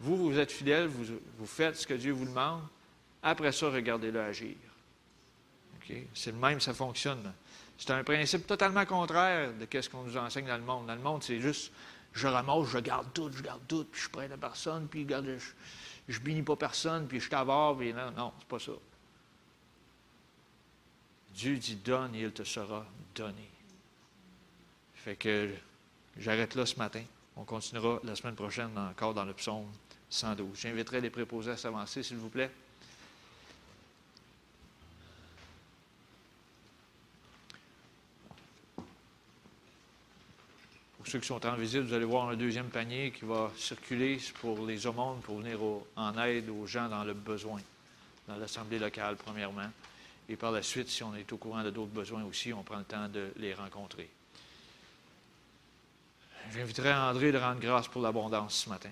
Vous, 0.00 0.16
vous 0.16 0.38
êtes 0.38 0.50
fidèle, 0.50 0.88
vous, 0.88 1.46
faites 1.46 1.76
ce 1.76 1.86
que 1.86 1.94
Dieu 1.94 2.12
vous 2.12 2.26
demande. 2.26 2.62
Après 3.22 3.52
ça, 3.52 3.70
regardez-le 3.70 4.20
agir. 4.20 4.56
C'est 6.14 6.32
le 6.32 6.38
même, 6.38 6.60
ça 6.60 6.74
fonctionne. 6.74 7.32
C'est 7.78 7.90
un 7.90 8.02
principe 8.02 8.46
totalement 8.46 8.84
contraire 8.86 9.52
de 9.52 9.80
ce 9.80 9.88
qu'on 9.88 10.02
nous 10.02 10.16
enseigne 10.16 10.46
dans 10.46 10.56
le 10.56 10.62
monde. 10.62 10.86
Dans 10.86 10.94
le 10.94 11.00
monde, 11.00 11.22
c'est 11.22 11.40
juste 11.40 11.72
je 12.12 12.28
ramasse, 12.28 12.68
je 12.68 12.78
garde 12.78 13.12
tout, 13.12 13.30
je 13.32 13.42
garde 13.42 13.60
tout, 13.66 13.84
puis 13.84 14.00
je 14.00 14.08
prête 14.08 14.32
à 14.32 14.36
personne, 14.36 14.86
puis 14.88 15.06
je, 15.08 15.52
je 16.08 16.20
bénis 16.20 16.42
pas 16.42 16.56
personne, 16.56 17.06
puis 17.08 17.20
je 17.20 17.28
t'avare, 17.28 17.76
puis 17.76 17.92
non, 17.92 18.10
non, 18.16 18.32
c'est 18.38 18.48
pas 18.48 18.58
ça. 18.60 18.72
Dieu 21.34 21.56
dit 21.56 21.76
donne 21.76 22.14
et 22.14 22.22
il 22.22 22.32
te 22.32 22.44
sera 22.44 22.86
donné. 23.14 23.48
Fait 24.94 25.16
que 25.16 25.50
j'arrête 26.16 26.54
là 26.54 26.64
ce 26.64 26.76
matin. 26.76 27.02
On 27.36 27.44
continuera 27.44 28.00
la 28.04 28.14
semaine 28.14 28.36
prochaine 28.36 28.70
encore 28.78 29.14
dans 29.14 29.24
le 29.24 29.34
psaume 29.34 29.66
112. 30.08 30.60
J'inviterai 30.60 31.00
les 31.00 31.10
préposés 31.10 31.50
à 31.50 31.56
s'avancer, 31.56 32.04
s'il 32.04 32.18
vous 32.18 32.28
plaît. 32.28 32.50
Pour 40.96 41.08
ceux 41.08 41.18
qui 41.18 41.26
sont 41.26 41.44
en 41.44 41.56
visite, 41.56 41.80
vous 41.80 41.92
allez 41.92 42.04
voir 42.04 42.28
un 42.28 42.36
deuxième 42.36 42.68
panier 42.68 43.10
qui 43.10 43.24
va 43.24 43.50
circuler 43.56 44.18
pour 44.40 44.64
les 44.64 44.86
aumônes, 44.86 45.20
pour 45.20 45.40
venir 45.40 45.58
en 45.96 46.16
aide 46.18 46.48
aux 46.48 46.66
gens 46.66 46.88
dans 46.88 47.02
le 47.02 47.12
besoin, 47.12 47.60
dans 48.28 48.36
l'Assemblée 48.36 48.78
locale, 48.78 49.16
premièrement. 49.16 49.68
Et 50.28 50.36
par 50.36 50.52
la 50.52 50.62
suite, 50.62 50.88
si 50.88 51.02
on 51.02 51.14
est 51.14 51.30
au 51.32 51.36
courant 51.36 51.62
de 51.62 51.70
d'autres 51.70 51.92
besoins 51.92 52.24
aussi, 52.24 52.52
on 52.52 52.62
prend 52.62 52.78
le 52.78 52.84
temps 52.84 53.08
de 53.08 53.32
les 53.36 53.54
rencontrer. 53.54 54.08
J'inviterai 56.52 56.94
André 56.94 57.32
de 57.32 57.38
rendre 57.38 57.60
grâce 57.60 57.88
pour 57.88 58.02
l'abondance 58.02 58.64
ce 58.64 58.68
matin. 58.68 58.90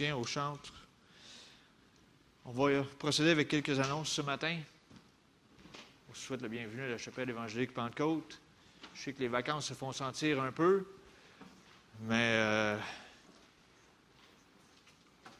Aux 0.00 0.24
chantres. 0.24 0.72
On 2.44 2.52
va 2.52 2.84
procéder 3.00 3.30
avec 3.30 3.48
quelques 3.48 3.80
annonces 3.80 4.10
ce 4.10 4.22
matin. 4.22 4.56
On 5.74 6.12
vous 6.12 6.14
souhaite 6.14 6.40
la 6.40 6.46
bienvenue 6.46 6.82
à 6.82 6.88
la 6.90 6.98
chapelle 6.98 7.28
évangélique 7.28 7.74
Pentecôte. 7.74 8.38
Je 8.94 9.02
sais 9.02 9.12
que 9.12 9.18
les 9.18 9.26
vacances 9.26 9.66
se 9.66 9.74
font 9.74 9.90
sentir 9.90 10.40
un 10.40 10.52
peu, 10.52 10.86
mais 12.02 12.30
euh, 12.36 12.78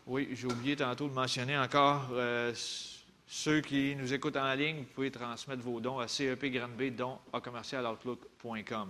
oui, 0.08 0.28
j'ai 0.32 0.46
oublié 0.48 0.74
tantôt 0.74 1.06
de 1.06 1.14
mentionner 1.14 1.56
encore 1.56 2.08
euh, 2.10 2.52
ceux 3.28 3.60
qui 3.60 3.94
nous 3.94 4.12
écoutent 4.12 4.36
en 4.36 4.52
ligne, 4.54 4.78
vous 4.78 4.92
pouvez 4.92 5.12
transmettre 5.12 5.62
vos 5.62 5.78
dons 5.78 6.00
à 6.00 6.08
cepgranb, 6.08 6.90
dons 6.90 7.18
à 7.32 7.40
commercialoutlook.com. 7.40 8.88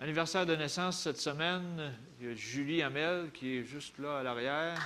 Anniversaire 0.00 0.46
de 0.46 0.54
naissance 0.54 1.00
cette 1.00 1.18
semaine, 1.18 1.92
il 2.20 2.28
y 2.28 2.30
a 2.30 2.34
Julie 2.36 2.82
Hamel 2.84 3.32
qui 3.32 3.58
est 3.58 3.64
juste 3.64 3.98
là 3.98 4.20
à 4.20 4.22
l'arrière. 4.22 4.78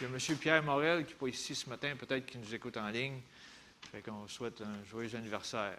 Il 0.00 0.04
y 0.04 0.06
a 0.06 0.08
M. 0.08 0.38
Pierre 0.38 0.62
Morel 0.62 1.04
qui 1.04 1.12
n'est 1.12 1.18
pas 1.18 1.28
ici 1.28 1.54
ce 1.54 1.68
matin, 1.68 1.94
peut-être 1.98 2.24
qui 2.24 2.38
nous 2.38 2.54
écoute 2.54 2.78
en 2.78 2.88
ligne. 2.88 3.20
Fait 3.92 4.00
qu'on 4.00 4.26
souhaite 4.26 4.62
un 4.62 4.82
joyeux 4.88 5.14
anniversaire. 5.16 5.76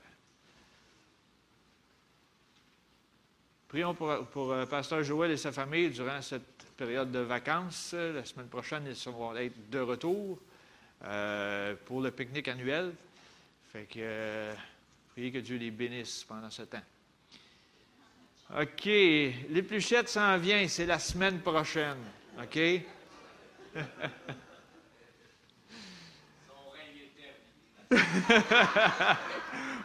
Prions 3.67 3.95
pour, 3.95 4.27
pour 4.27 4.51
euh, 4.51 4.67
Pasteur 4.67 5.01
Joël 5.03 5.31
et 5.31 5.37
sa 5.37 5.51
famille 5.51 5.89
durant 5.89 6.21
cette 6.21 6.63
période 6.77 7.11
de 7.11 7.19
vacances. 7.19 7.93
La 7.93 8.23
semaine 8.23 8.49
prochaine, 8.49 8.83
ils 8.85 8.95
seront 8.95 9.33
de 9.33 9.79
retour 9.79 10.37
euh, 11.05 11.73
pour 11.85 12.01
le 12.01 12.11
pique-nique 12.11 12.49
annuel. 12.49 12.93
Fait 13.75 13.87
que, 13.87 13.99
euh, 13.99 14.53
priez 15.11 15.33
que 15.33 15.39
Dieu 15.39 15.57
les 15.57 15.69
bénisse 15.69 16.23
pendant 16.23 16.49
ce 16.49 16.61
temps. 16.61 16.79
OK. 18.57 18.85
L'épluchette 18.85 20.07
s'en 20.07 20.37
vient, 20.37 20.65
c'est 20.69 20.85
la 20.85 20.97
semaine 20.97 21.41
prochaine. 21.41 21.97
OK? 22.41 22.57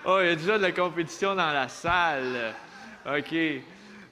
oh, 0.04 0.20
il 0.20 0.26
y 0.26 0.28
a 0.28 0.36
déjà 0.36 0.56
de 0.56 0.62
la 0.62 0.70
compétition 0.70 1.34
dans 1.34 1.52
la 1.52 1.66
salle. 1.68 2.54
OK? 3.06 3.34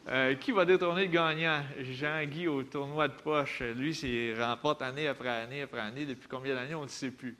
Euh, 0.08 0.34
qui 0.34 0.50
va 0.50 0.64
détourner 0.64 1.02
le 1.02 1.12
gagnant? 1.12 1.62
Jean-Guy 1.78 2.48
au 2.48 2.64
tournoi 2.64 3.06
de 3.06 3.14
poche. 3.14 3.60
Lui, 3.76 3.92
il 3.92 4.42
remporte 4.42 4.82
année 4.82 5.06
après 5.06 5.28
année 5.28 5.62
après 5.62 5.82
année. 5.82 6.04
Depuis 6.04 6.26
combien 6.26 6.56
d'années, 6.56 6.74
on 6.74 6.82
ne 6.82 6.88
sait 6.88 7.12
plus. 7.12 7.36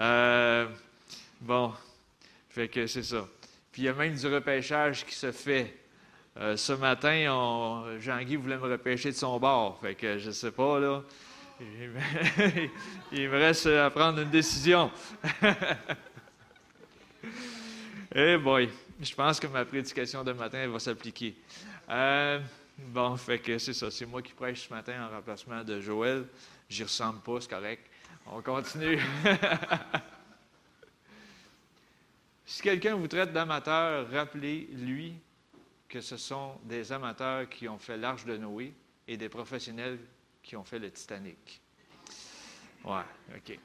Euh, 0.00 0.66
bon, 1.40 1.72
fait 2.48 2.68
que 2.68 2.86
c'est 2.86 3.02
ça. 3.02 3.26
Puis 3.72 3.82
il 3.82 3.84
y 3.84 3.88
a 3.88 3.92
même 3.92 4.14
du 4.14 4.26
repêchage 4.26 5.04
qui 5.04 5.14
se 5.14 5.32
fait. 5.32 5.76
Euh, 6.36 6.56
ce 6.56 6.72
matin, 6.72 7.96
Jean-Guy 7.98 8.36
voulait 8.36 8.56
me 8.56 8.70
repêcher 8.70 9.10
de 9.10 9.16
son 9.16 9.38
bord. 9.38 9.78
Fait 9.80 9.94
que 9.94 10.18
je 10.18 10.30
sais 10.30 10.52
pas, 10.52 10.78
là. 10.78 11.02
Il 13.12 13.28
me 13.28 13.36
reste 13.36 13.66
à 13.66 13.90
prendre 13.90 14.20
une 14.20 14.30
décision. 14.30 14.90
Eh 18.12 18.36
boy, 18.38 18.68
je 19.00 19.14
pense 19.14 19.38
que 19.38 19.46
ma 19.46 19.64
prédication 19.64 20.24
de 20.24 20.32
matin 20.32 20.66
va 20.66 20.80
s'appliquer. 20.80 21.36
Euh, 21.88 22.40
bon, 22.76 23.16
fait 23.16 23.38
que 23.38 23.56
c'est 23.56 23.72
ça. 23.72 23.88
C'est 23.88 24.04
moi 24.04 24.20
qui 24.20 24.32
prêche 24.32 24.66
ce 24.66 24.74
matin 24.74 25.06
en 25.06 25.14
remplacement 25.14 25.62
de 25.62 25.80
Joël. 25.80 26.24
J'y 26.68 26.82
ressemble 26.82 27.20
pas, 27.20 27.40
c'est 27.40 27.50
correct. 27.50 27.86
On 28.26 28.42
continue. 28.42 28.98
si 32.50 32.62
quelqu'un 32.62 32.96
vous 32.96 33.06
traite 33.06 33.32
d'amateur, 33.32 34.10
rappelez-lui 34.10 35.14
que 35.88 36.00
ce 36.00 36.16
sont 36.16 36.54
des 36.64 36.90
amateurs 36.90 37.48
qui 37.48 37.68
ont 37.68 37.78
fait 37.78 37.96
l'Arche 37.96 38.24
de 38.24 38.36
Noé 38.36 38.74
et 39.06 39.16
des 39.16 39.28
professionnels 39.28 40.00
qui 40.42 40.56
ont 40.56 40.64
fait 40.64 40.80
le 40.80 40.90
Titanic. 40.90 41.60
Ouais, 42.84 43.04
OK. 43.36 43.56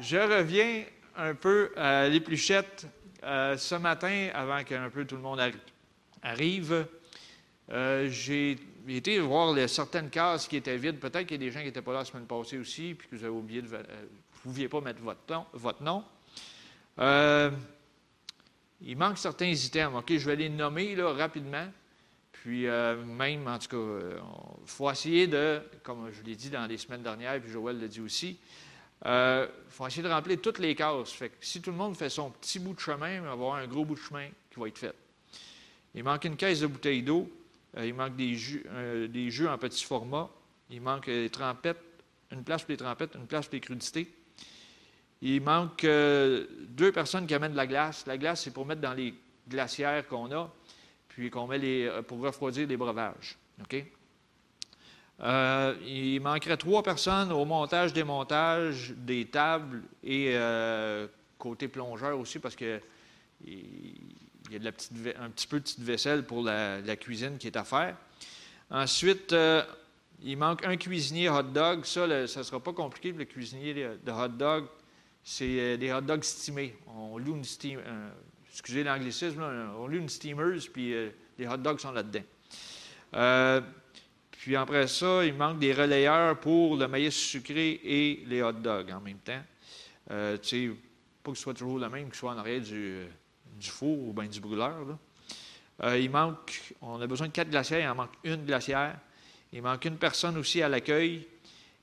Je 0.00 0.16
reviens 0.16 0.84
un 1.16 1.36
peu 1.36 1.70
à 1.76 2.08
l'épluchette. 2.08 2.88
Euh, 3.22 3.56
ce 3.56 3.76
matin, 3.76 4.30
avant 4.34 4.64
qu'un 4.64 4.90
peu 4.90 5.04
tout 5.04 5.14
le 5.14 5.22
monde 5.22 5.40
arrive, 6.20 6.88
euh, 7.70 8.08
j'ai 8.10 8.58
été 8.88 9.20
voir 9.20 9.56
certaines 9.68 10.10
cases 10.10 10.48
qui 10.48 10.56
étaient 10.56 10.76
vides. 10.76 10.98
Peut-être 10.98 11.24
qu'il 11.24 11.40
y 11.40 11.46
a 11.46 11.46
des 11.46 11.52
gens 11.52 11.60
qui 11.60 11.66
n'étaient 11.66 11.82
pas 11.82 11.92
là 11.92 12.00
la 12.00 12.04
semaine 12.04 12.26
passée 12.26 12.58
aussi, 12.58 12.96
puis 12.98 13.06
que 13.06 13.14
vous 13.14 13.22
avez 13.22 13.32
oublié 13.32 13.62
de. 13.62 13.72
Euh, 13.72 13.78
vous 14.42 14.50
ne 14.50 14.54
pouviez 14.54 14.68
pas 14.68 14.80
mettre 14.80 15.02
votre. 15.02 15.20
Votre 15.52 15.84
nom. 15.84 16.02
Il 18.80 18.96
manque 18.96 19.18
certains 19.18 19.46
items. 19.46 19.96
OK, 19.96 20.16
je 20.16 20.26
vais 20.26 20.36
les 20.36 20.48
nommer 20.48 20.94
rapidement. 21.00 21.66
Puis 22.32 22.66
même, 22.66 23.48
en 23.48 23.58
tout 23.58 23.68
cas, 23.68 24.16
il 24.62 24.68
faut 24.68 24.90
essayer 24.90 25.26
de, 25.26 25.60
comme 25.82 26.10
je 26.12 26.22
l'ai 26.22 26.36
dit 26.36 26.50
dans 26.50 26.66
les 26.66 26.78
semaines 26.78 27.02
dernières, 27.02 27.40
puis 27.40 27.50
Joël 27.50 27.80
l'a 27.80 27.88
dit 27.88 28.00
aussi, 28.00 28.38
il 29.04 29.48
faut 29.68 29.86
essayer 29.86 30.04
de 30.04 30.08
remplir 30.08 30.40
toutes 30.40 30.60
les 30.60 30.74
cases. 30.76 31.18
Si 31.40 31.60
tout 31.60 31.70
le 31.70 31.76
monde 31.76 31.96
fait 31.96 32.08
son 32.08 32.30
petit 32.30 32.60
bout 32.60 32.74
de 32.74 32.80
chemin, 32.80 33.16
il 33.16 33.20
va 33.22 33.28
y 33.28 33.32
avoir 33.32 33.56
un 33.56 33.66
gros 33.66 33.84
bout 33.84 33.96
de 33.96 34.00
chemin 34.00 34.28
qui 34.50 34.60
va 34.60 34.68
être 34.68 34.78
fait. 34.78 34.94
Il 35.94 36.04
manque 36.04 36.24
une 36.24 36.36
caisse 36.36 36.60
de 36.60 36.68
bouteilles 36.68 37.02
d'eau. 37.02 37.28
Euh, 37.76 37.86
il 37.86 37.94
manque 37.94 38.16
des 38.16 38.34
jus, 38.34 38.64
euh, 38.68 39.48
en 39.48 39.58
petit 39.58 39.84
format. 39.84 40.28
Il 40.70 40.80
manque 40.80 41.08
euh, 41.08 41.24
des 41.24 41.30
trempettes, 41.30 41.80
une 42.30 42.44
place 42.44 42.62
pour 42.62 42.70
les 42.70 42.76
trempettes, 42.76 43.14
une 43.14 43.26
place 43.26 43.46
pour 43.46 43.54
les 43.54 43.60
crudités. 43.60 44.08
Il 45.20 45.42
manque 45.42 45.82
deux 45.82 46.92
personnes 46.92 47.26
qui 47.26 47.34
amènent 47.34 47.52
de 47.52 47.56
la 47.56 47.66
glace. 47.66 48.04
La 48.06 48.16
glace, 48.16 48.42
c'est 48.42 48.52
pour 48.52 48.66
mettre 48.66 48.80
dans 48.80 48.94
les 48.94 49.14
glacières 49.48 50.06
qu'on 50.06 50.30
a, 50.32 50.52
puis 51.08 51.30
qu'on 51.30 51.46
met 51.46 51.58
les, 51.58 51.90
pour 52.06 52.20
refroidir 52.20 52.68
les 52.68 52.76
breuvages. 52.76 53.36
OK? 53.60 53.84
il 55.20 56.20
manquerait 56.20 56.56
trois 56.56 56.84
personnes 56.84 57.32
au 57.32 57.44
montage, 57.44 57.92
démontage 57.92 58.94
des 58.96 59.26
tables 59.26 59.82
et 60.04 60.36
côté 61.36 61.66
plongeur 61.66 62.16
aussi, 62.18 62.38
parce 62.38 62.54
que 62.54 62.80
il 64.50 64.62
y 64.62 64.66
a 64.66 64.70
un 65.20 65.30
petit 65.30 65.46
peu 65.46 65.58
de 65.58 65.62
petite 65.62 65.80
vaisselle 65.80 66.24
pour 66.24 66.42
la, 66.42 66.96
cuisine 66.96 67.38
qui 67.38 67.46
est 67.46 67.56
à 67.56 67.64
faire. 67.64 67.96
Ensuite, 68.70 69.32
euh, 69.32 69.62
il 70.22 70.36
manque 70.36 70.64
un 70.64 70.76
cuisinier 70.76 71.28
hot 71.28 71.42
dog. 71.42 71.84
Ça, 71.84 72.26
ça 72.26 72.40
ne 72.40 72.44
sera 72.44 72.60
pas 72.60 72.72
compliqué 72.72 73.12
le 73.12 73.24
cuisinier 73.24 73.74
de 73.74 74.12
hot 74.12 74.28
dog. 74.28 74.66
C'est 75.30 75.60
euh, 75.60 75.76
des 75.76 75.92
hot 75.92 76.00
dogs 76.00 76.24
steamés. 76.24 76.74
On 76.86 77.18
loue 77.18 77.36
une 77.36 77.44
steam, 77.44 77.80
euh, 77.84 78.10
excusez 78.50 78.82
l'anglicisme, 78.82 79.42
on 79.42 79.86
loue 79.86 79.98
une 79.98 80.08
steamers, 80.08 80.60
puis 80.72 80.94
les 81.38 81.46
hot 81.46 81.58
dogs 81.58 81.80
sont 81.80 81.92
là-dedans. 81.92 82.24
puis 84.30 84.56
après 84.56 84.86
ça, 84.86 85.26
il 85.26 85.34
manque 85.34 85.58
des 85.58 85.74
relayeurs 85.74 86.40
pour 86.40 86.76
le 86.76 86.88
maïs 86.88 87.14
sucré 87.14 87.78
et 87.84 88.24
les 88.26 88.42
hot 88.42 88.52
dogs 88.52 88.90
en 88.90 89.00
même 89.00 89.18
temps. 89.18 89.42
tu 90.08 90.48
sais, 90.48 90.70
pas 91.22 91.32
que 91.32 91.36
ce 91.36 91.42
soit 91.42 91.54
toujours 91.54 91.78
le 91.78 91.90
même, 91.90 92.08
ce 92.10 92.20
soit 92.20 92.32
en 92.32 92.38
arrière 92.38 92.62
du 92.62 93.06
four 93.60 94.08
ou 94.08 94.12
bien 94.14 94.26
du 94.26 94.40
brûleur. 94.40 94.98
Euh, 95.84 95.98
il 95.98 96.10
manque, 96.10 96.74
on 96.80 97.00
a 97.00 97.06
besoin 97.06 97.28
de 97.28 97.32
quatre 97.32 97.50
glacières, 97.50 97.80
il 97.80 97.88
en 97.88 97.94
manque 97.94 98.14
une 98.24 98.44
glacière. 98.44 98.98
Il 99.52 99.62
manque 99.62 99.84
une 99.84 99.96
personne 99.96 100.36
aussi 100.36 100.62
à 100.62 100.68
l'accueil. 100.68 101.26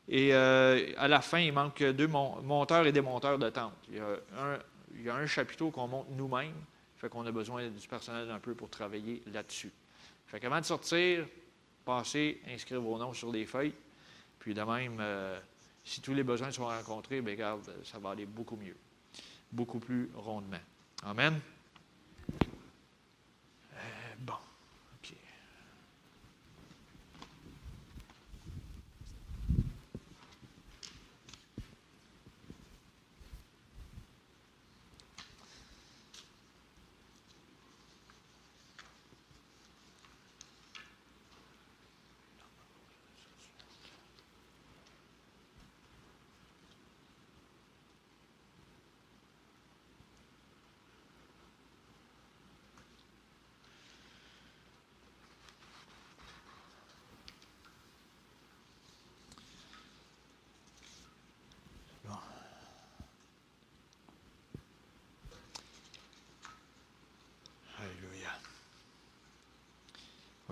Et 0.08 0.34
euh, 0.34 0.93
à 0.97 1.08
la 1.08 1.22
fin, 1.22 1.39
il 1.39 1.51
manque 1.51 1.82
deux 1.82 2.08
monteurs 2.08 2.86
et 2.86 2.91
démonteurs 2.91 3.39
de 3.39 3.49
tente. 3.49 3.74
Il 3.89 5.03
y 5.03 5.10
a 5.10 5.16
un, 5.16 5.26
chapiteau 5.26 5.72
qu'on 5.72 5.88
monte 5.88 6.08
nous-mêmes, 6.12 6.53
fait 6.97 7.10
qu'on 7.10 7.26
a 7.26 7.32
besoin 7.32 7.68
du 7.68 7.88
personnel 7.88 8.30
un 8.30 8.39
peu 8.39 8.53
pour 8.53 8.70
travailler 8.70 9.24
là-dessus. 9.28 9.72
Fait 10.28 10.39
qu'avant 10.39 10.60
de 10.60 10.66
sortir, 10.66 11.26
passez, 11.84 12.41
inscrivez 12.47 12.80
vos 12.80 12.97
noms 12.97 13.14
sur 13.14 13.32
les 13.32 13.45
feuilles. 13.45 13.74
Puis 14.39 14.53
de 14.53 14.62
même, 14.62 14.97
euh, 14.99 15.39
si 15.84 16.01
tous 16.01 16.14
les 16.14 16.24
besoins 16.24 16.51
sont 16.51 16.66
rencontrés, 16.66 17.22
bien, 17.22 17.34
regarde, 17.34 17.72
ça 17.84 17.97
va 17.97 18.12
aller 18.12 18.26
beaucoup 18.26 18.58
mieux, 18.58 18.78
beaucoup 19.51 19.80
plus 19.80 20.10
rondement. 20.16 20.62
Amen. 21.03 21.39
va 24.26 24.39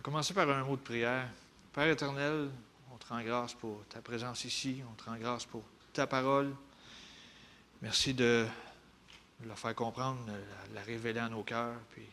commencer 0.03 0.33
par 0.33 0.49
un 0.49 0.63
mot 0.65 0.75
de 0.75 0.81
prière. 0.81 1.29
Père 1.71 1.87
éternel, 1.87 2.51
on 2.93 2.97
te 2.97 3.07
rend 3.07 3.23
grâce 3.23 3.53
pour 3.53 3.83
ta 3.87 4.01
présence 4.01 4.43
ici, 4.43 4.83
on 4.91 4.93
te 4.95 5.09
rend 5.09 5.15
grâce 5.15 5.45
pour 5.45 5.63
ta 5.93 6.05
parole. 6.05 6.53
Merci 7.81 8.13
de 8.13 8.45
la 9.45 9.55
faire 9.55 9.73
comprendre, 9.73 10.23
de 10.25 10.75
la, 10.75 10.81
révéler 10.81 11.19
à 11.19 11.29
nos 11.29 11.43
cœurs, 11.43 11.79
puis 11.91 12.05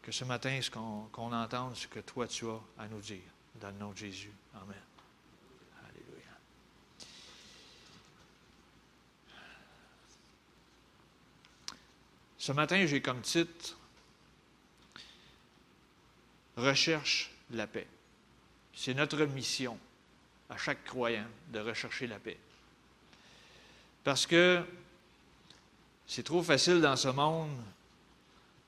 que 0.00 0.12
ce 0.12 0.24
matin, 0.24 0.58
ce 0.62 0.70
qu'on 0.70 1.32
entende, 1.32 1.76
ce 1.76 1.88
que 1.88 2.00
toi 2.00 2.26
tu 2.26 2.46
as 2.48 2.60
à 2.78 2.86
nous 2.86 3.00
dire. 3.00 3.20
Dans 3.60 3.68
le 3.68 3.74
nom 3.74 3.90
de 3.90 3.98
Jésus. 3.98 4.30
Amen. 4.54 4.76
Alléluia. 5.82 6.30
Ce 12.38 12.52
matin, 12.52 12.86
j'ai 12.86 13.02
comme 13.02 13.20
titre 13.20 13.76
recherche 16.60 17.30
la 17.50 17.66
paix. 17.66 17.86
C'est 18.74 18.94
notre 18.94 19.22
mission 19.24 19.78
à 20.48 20.56
chaque 20.56 20.84
croyant 20.84 21.26
de 21.52 21.60
rechercher 21.60 22.06
la 22.06 22.18
paix. 22.18 22.38
Parce 24.04 24.26
que 24.26 24.64
c'est 26.06 26.22
trop 26.22 26.42
facile 26.42 26.80
dans 26.80 26.96
ce 26.96 27.08
monde 27.08 27.50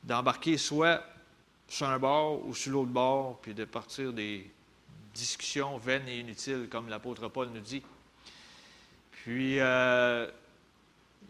d'embarquer 0.05 0.59
soit 0.59 1.05
sur 1.69 1.89
un 1.89 1.99
bord 1.99 2.47
ou 2.47 2.55
sur 2.55 2.73
l'autre 2.73 2.91
bord, 2.91 3.39
puis 3.41 3.55
de 3.55 3.65
partir 3.65 4.13
des 4.13 4.51
discussions 5.15 5.79
vaines 5.79 6.09
et 6.09 6.21
inutiles, 6.21 6.69
comme 6.71 6.89
l'apôtre 6.89 7.29
Paul 7.29 7.49
nous 7.49 7.61
dit. 7.61 7.83
Puis, 9.11 9.59
euh, 9.61 10.31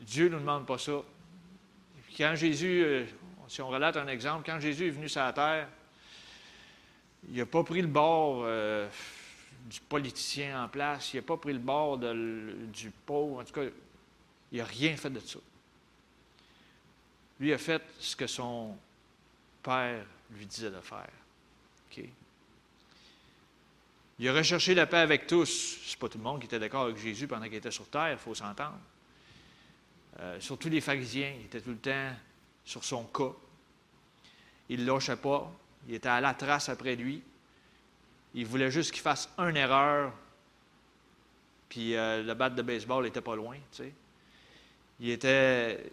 Dieu 0.01 0.25
ne 0.27 0.31
nous 0.31 0.41
demande 0.41 0.67
pas 0.67 0.79
ça. 0.79 1.03
Quand 2.17 2.35
Jésus, 2.35 2.83
euh, 2.85 3.05
si 3.49 3.61
on 3.61 3.69
relate 3.69 3.97
un 3.97 4.09
exemple, 4.09 4.45
quand 4.45 4.59
Jésus 4.59 4.89
est 4.89 4.91
venu 4.91 5.09
sur 5.09 5.21
la 5.21 5.33
terre, 5.33 5.69
il 7.29 7.37
n'a 7.37 7.47
pas 7.47 7.63
pris 7.63 7.83
le 7.83 7.89
bord 7.89 8.43
euh, 8.45 8.89
du 9.67 9.81
politicien 9.81 10.65
en 10.65 10.69
place, 10.69 11.13
il 11.15 11.17
n'a 11.17 11.23
pas 11.23 11.37
pris 11.37 11.53
le 11.53 11.59
bord 11.59 11.99
du 11.99 12.91
pauvre, 13.07 13.41
en 13.41 13.45
tout 13.45 13.53
cas, 13.53 13.65
il 14.51 14.59
n'a 14.59 14.65
rien 14.65 14.97
fait 14.97 15.11
de 15.11 15.21
ça. 15.21 15.39
Lui 17.41 17.53
a 17.53 17.59
fait 17.59 17.83
ce 17.99 18.15
que 18.15 18.27
son 18.27 18.77
Père 19.63 20.05
lui 20.37 20.47
disait 20.47 20.71
de 20.71 20.81
faire. 20.81 21.09
Il 24.19 24.29
a 24.29 24.35
recherché 24.35 24.75
la 24.75 24.87
paix 24.87 24.99
avec 24.99 25.27
tous. 25.27 25.79
Ce 25.85 25.91
n'est 25.91 25.99
pas 25.99 26.09
tout 26.09 26.19
le 26.19 26.25
monde 26.25 26.39
qui 26.39 26.47
était 26.47 26.59
d'accord 26.59 26.85
avec 26.85 26.97
Jésus 26.97 27.27
pendant 27.27 27.47
qu'il 27.47 27.55
était 27.55 27.71
sur 27.71 27.87
terre, 27.89 28.13
il 28.13 28.19
faut 28.19 28.35
s'entendre. 28.35 28.79
Euh, 30.21 30.39
surtout 30.41 30.69
les 30.69 30.81
pharisiens, 30.81 31.33
ils 31.41 31.47
étaient 31.47 31.61
tout 31.61 31.71
le 31.71 31.79
temps 31.79 32.13
sur 32.65 32.85
son 32.85 33.05
cas. 33.05 33.33
Il 34.69 34.85
ne 34.85 34.93
lâchait 34.93 35.17
pas. 35.17 35.53
Il 35.89 35.95
était 35.95 36.09
à 36.09 36.21
la 36.21 36.35
trace 36.35 36.69
après 36.69 36.97
lui. 36.97 37.23
Il 38.35 38.47
voulait 38.47 38.71
juste 38.71 38.93
qu'il 38.93 39.03
fasse 39.03 39.29
une 39.39 39.57
erreur, 39.57 40.13
puis 41.69 41.95
euh, 41.95 42.23
le 42.23 42.35
bat 42.35 42.51
de 42.51 42.63
baseball 42.63 43.05
n'était 43.05 43.21
pas 43.21 43.37
loin. 43.37 43.57
Il 45.01 45.11
était. 45.11 45.91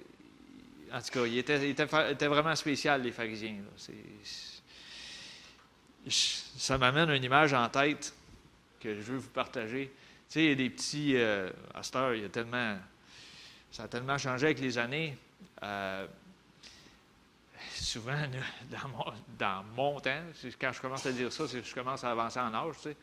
En 0.92 1.02
tout 1.02 1.12
cas, 1.12 1.26
il 1.26 1.38
était, 1.38 1.70
était, 1.70 2.28
vraiment 2.28 2.56
spécial, 2.56 3.02
les 3.02 3.12
pharisiens. 3.12 3.58
ça 6.08 6.78
m'amène 6.78 7.10
une 7.12 7.24
image 7.24 7.54
en 7.54 7.70
tête 7.70 8.14
que 8.80 8.96
je 8.96 9.02
veux 9.02 9.18
vous 9.18 9.30
partager. 9.30 9.92
Tu 10.30 10.34
sais, 10.34 10.44
il 10.44 10.50
y 10.50 10.52
a 10.52 10.56
des 10.56 10.70
petits. 10.70 11.16
Euh, 11.16 11.50
il 12.16 12.26
a 12.26 12.30
tellement. 12.30 12.78
Ça 13.72 13.84
a 13.84 13.88
tellement 13.88 14.18
changé 14.18 14.48
avec 14.48 14.60
les 14.60 14.78
années. 14.78 15.18
Euh, 15.64 16.08
souvent, 17.74 18.18
dans 19.38 19.64
mon, 19.76 20.00
temps, 20.00 20.22
quand 20.60 20.72
je 20.74 20.82
commence 20.82 21.06
à 21.06 21.12
dire 21.12 21.32
ça, 21.32 21.48
c'est 21.48 21.62
que 21.62 21.68
je 21.68 21.74
commence 21.74 22.04
à 22.04 22.12
avancer 22.12 22.40
en 22.40 22.54
âge. 22.54 22.76
Tu 22.78 22.90
sais. 22.90 22.96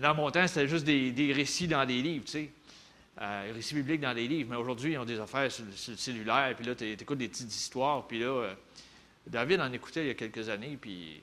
Dans 0.00 0.14
mon 0.14 0.30
temps, 0.30 0.46
c'était 0.46 0.68
juste 0.68 0.84
des, 0.84 1.32
récits 1.32 1.68
dans 1.68 1.84
des 1.84 2.00
livres, 2.00 2.24
tu 2.24 2.32
sais. 2.32 2.50
Euh, 3.20 3.52
récits 3.54 3.74
bibliques 3.74 4.00
dans 4.00 4.14
des 4.14 4.26
livres. 4.26 4.50
Mais 4.50 4.56
aujourd'hui, 4.56 4.92
ils 4.92 4.98
ont 4.98 5.04
des 5.04 5.20
affaires 5.20 5.50
sur, 5.52 5.64
le 5.64 5.96
cellulaire, 5.96 6.54
puis 6.56 6.64
là, 6.64 6.74
tu 6.74 6.84
écoutes 6.90 7.18
des 7.18 7.28
petites 7.28 7.54
histoires. 7.54 8.06
Puis 8.06 8.18
là, 8.18 8.26
euh, 8.26 8.54
David 9.26 9.60
en 9.60 9.72
écoutait 9.72 10.04
il 10.04 10.08
y 10.08 10.10
a 10.10 10.14
quelques 10.14 10.48
années, 10.48 10.78
puis 10.80 11.22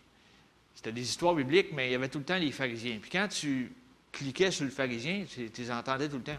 c'était 0.76 0.92
des 0.92 1.02
histoires 1.02 1.34
bibliques, 1.34 1.74
mais 1.74 1.90
il 1.90 1.92
y 1.92 1.96
avait 1.96 2.10
tout 2.10 2.20
le 2.20 2.26
temps 2.26 2.38
les 2.38 2.52
pharisiens. 2.52 3.00
Puis 3.02 3.10
quand 3.10 3.28
tu 3.28 3.72
cliquais 4.12 4.52
sur 4.52 4.66
le 4.66 4.72
pharisien, 4.72 5.26
tu 5.28 5.50
les 5.58 5.72
entendais 5.72 6.08
tout 6.08 6.18
le 6.18 6.24
temps. 6.24 6.38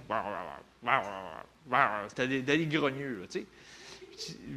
C'était 2.08 2.28
des, 2.28 2.42
des 2.42 2.68
tu 2.68 2.78
sais. 3.28 3.46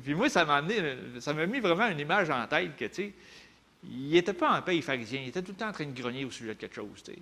Puis 0.03 0.13
moi, 0.13 0.29
ça 0.29 0.45
m'a 0.45 0.61
mis 0.61 1.59
vraiment 1.59 1.87
une 1.87 1.99
image 1.99 2.29
en 2.29 2.45
tête 2.47 2.75
que, 2.75 2.85
tu 2.85 2.93
sais, 2.93 3.13
il 3.83 4.09
n'était 4.09 4.33
pas 4.33 4.57
en 4.57 4.61
paix, 4.61 4.73
les 4.73 4.81
pharisiens. 4.81 5.21
Il 5.21 5.27
était 5.29 5.41
tout 5.41 5.51
le 5.51 5.57
temps 5.57 5.69
en 5.69 5.73
train 5.73 5.85
de 5.85 5.99
grogner 5.99 6.25
au 6.25 6.31
sujet 6.31 6.53
de 6.53 6.59
quelque 6.59 6.75
chose, 6.75 7.03
tu 7.03 7.13
sais. 7.13 7.19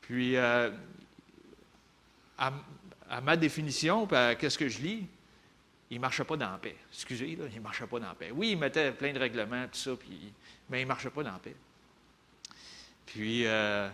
Puis, 0.00 0.36
euh, 0.36 0.70
à, 2.38 2.52
ma 3.20 3.36
définition, 3.36 4.06
qu'est-ce 4.06 4.58
que 4.58 4.68
je 4.68 4.80
lis, 4.80 5.06
il 5.90 5.96
ne 5.96 6.00
marchait 6.00 6.24
pas 6.24 6.36
dans 6.36 6.50
la 6.50 6.58
paix. 6.58 6.76
Excusez, 6.92 7.36
là, 7.36 7.44
il 7.50 7.56
ne 7.56 7.60
marchait 7.60 7.86
pas 7.86 7.98
dans 7.98 8.08
la 8.08 8.14
paix. 8.14 8.30
Oui, 8.32 8.52
il 8.52 8.58
mettait 8.58 8.92
plein 8.92 9.12
de 9.12 9.18
règlements, 9.18 9.64
tout 9.66 9.78
ça, 9.78 9.96
puis, 9.96 10.32
mais 10.68 10.80
il 10.80 10.84
ne 10.84 10.88
marchait 10.88 11.10
pas 11.10 11.22
dans 11.22 11.32
la 11.32 11.38
paix. 11.38 11.54
Puis, 13.06 13.46
euh, 13.46 13.88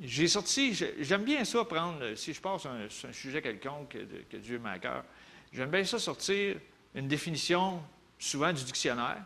j'ai 0.00 0.28
sorti, 0.28 0.74
j'aime 1.00 1.24
bien 1.24 1.44
ça 1.44 1.64
prendre, 1.64 2.14
si 2.14 2.32
je 2.32 2.40
passe 2.40 2.66
un, 2.66 2.86
un 2.86 3.12
sujet 3.12 3.42
quelconque 3.42 3.96
que, 4.30 4.36
Dieu 4.36 4.58
m'a 4.58 4.72
à 4.72 4.78
cœur, 4.78 5.04
j'aime 5.52 5.70
bien 5.70 5.84
ça 5.84 5.98
sortir 5.98 6.56
une 6.94 7.08
définition, 7.08 7.82
souvent 8.18 8.52
du 8.52 8.64
dictionnaire, 8.64 9.22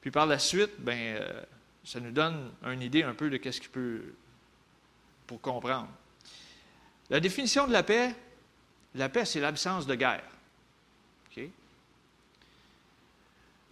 puis 0.00 0.10
par 0.10 0.26
la 0.26 0.38
suite, 0.38 0.72
ben, 0.78 0.96
euh, 0.98 1.42
ça 1.84 2.00
nous 2.00 2.12
donne 2.12 2.52
une 2.64 2.82
idée 2.82 3.02
un 3.02 3.14
peu 3.14 3.28
de 3.30 3.36
qu'est-ce 3.36 3.60
qu'il 3.60 3.70
peut, 3.70 4.14
pour 5.26 5.40
comprendre. 5.40 5.88
La 7.10 7.20
définition 7.20 7.66
de 7.66 7.72
la 7.72 7.82
paix, 7.82 8.14
la 8.94 9.08
paix, 9.08 9.24
c'est 9.24 9.40
l'absence 9.40 9.86
de 9.86 9.94
guerre. 9.94 10.24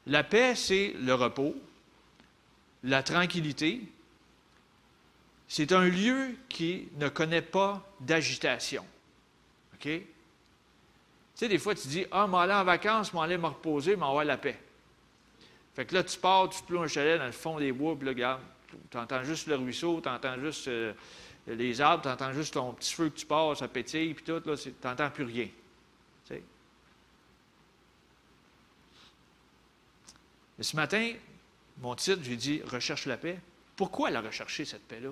La 0.06 0.22
paix, 0.22 0.54
c'est 0.54 0.94
le 1.00 1.14
repos, 1.14 1.56
la 2.84 3.02
tranquillité. 3.02 3.82
C'est 5.48 5.72
un 5.72 5.88
lieu 5.88 6.36
qui 6.48 6.88
ne 6.96 7.08
connaît 7.08 7.42
pas 7.42 7.86
d'agitation. 8.00 8.84
OK? 9.74 9.82
Tu 9.82 10.04
sais, 11.34 11.48
des 11.48 11.58
fois, 11.58 11.74
tu 11.74 11.88
dis 11.88 12.06
Ah, 12.10 12.26
m'en 12.26 12.40
aller 12.40 12.54
en 12.54 12.64
vacances, 12.64 13.12
m'en 13.12 13.22
aller 13.22 13.38
me 13.38 13.46
reposer, 13.46 13.96
m'en 13.96 14.08
avoir 14.08 14.24
la 14.24 14.36
paix. 14.36 14.58
Fait 15.74 15.84
que 15.84 15.94
là, 15.94 16.02
tu 16.02 16.18
pars, 16.18 16.48
tu 16.48 16.62
plous 16.62 16.80
un 16.80 16.88
chalet 16.88 17.18
dans 17.18 17.26
le 17.26 17.32
fond 17.32 17.58
des 17.58 17.70
bois, 17.70 17.94
puis 17.96 18.12
là, 18.14 18.40
tu 18.90 18.96
entends 18.96 19.22
juste 19.22 19.46
le 19.46 19.56
ruisseau, 19.56 20.00
tu 20.00 20.08
entends 20.08 20.38
juste 20.40 20.68
euh, 20.68 20.94
les 21.46 21.80
arbres, 21.80 22.02
tu 22.02 22.08
entends 22.08 22.32
juste 22.32 22.54
ton 22.54 22.72
petit 22.72 22.94
feu 22.94 23.10
que 23.10 23.18
tu 23.18 23.26
pars, 23.26 23.56
ça 23.56 23.68
pétille, 23.68 24.14
puis 24.14 24.24
tout, 24.24 24.42
là, 24.44 24.56
tu 24.56 24.72
n'entends 24.82 25.10
plus 25.10 25.24
rien. 25.24 25.48
Mais 30.58 30.64
ce 30.64 30.76
matin, 30.76 31.12
mon 31.78 31.94
titre, 31.94 32.22
j'ai 32.22 32.36
dit 32.36 32.62
Recherche 32.64 33.06
la 33.06 33.16
paix. 33.16 33.38
Pourquoi 33.76 34.10
la 34.10 34.20
rechercher, 34.20 34.64
cette 34.64 34.86
paix-là? 34.88 35.10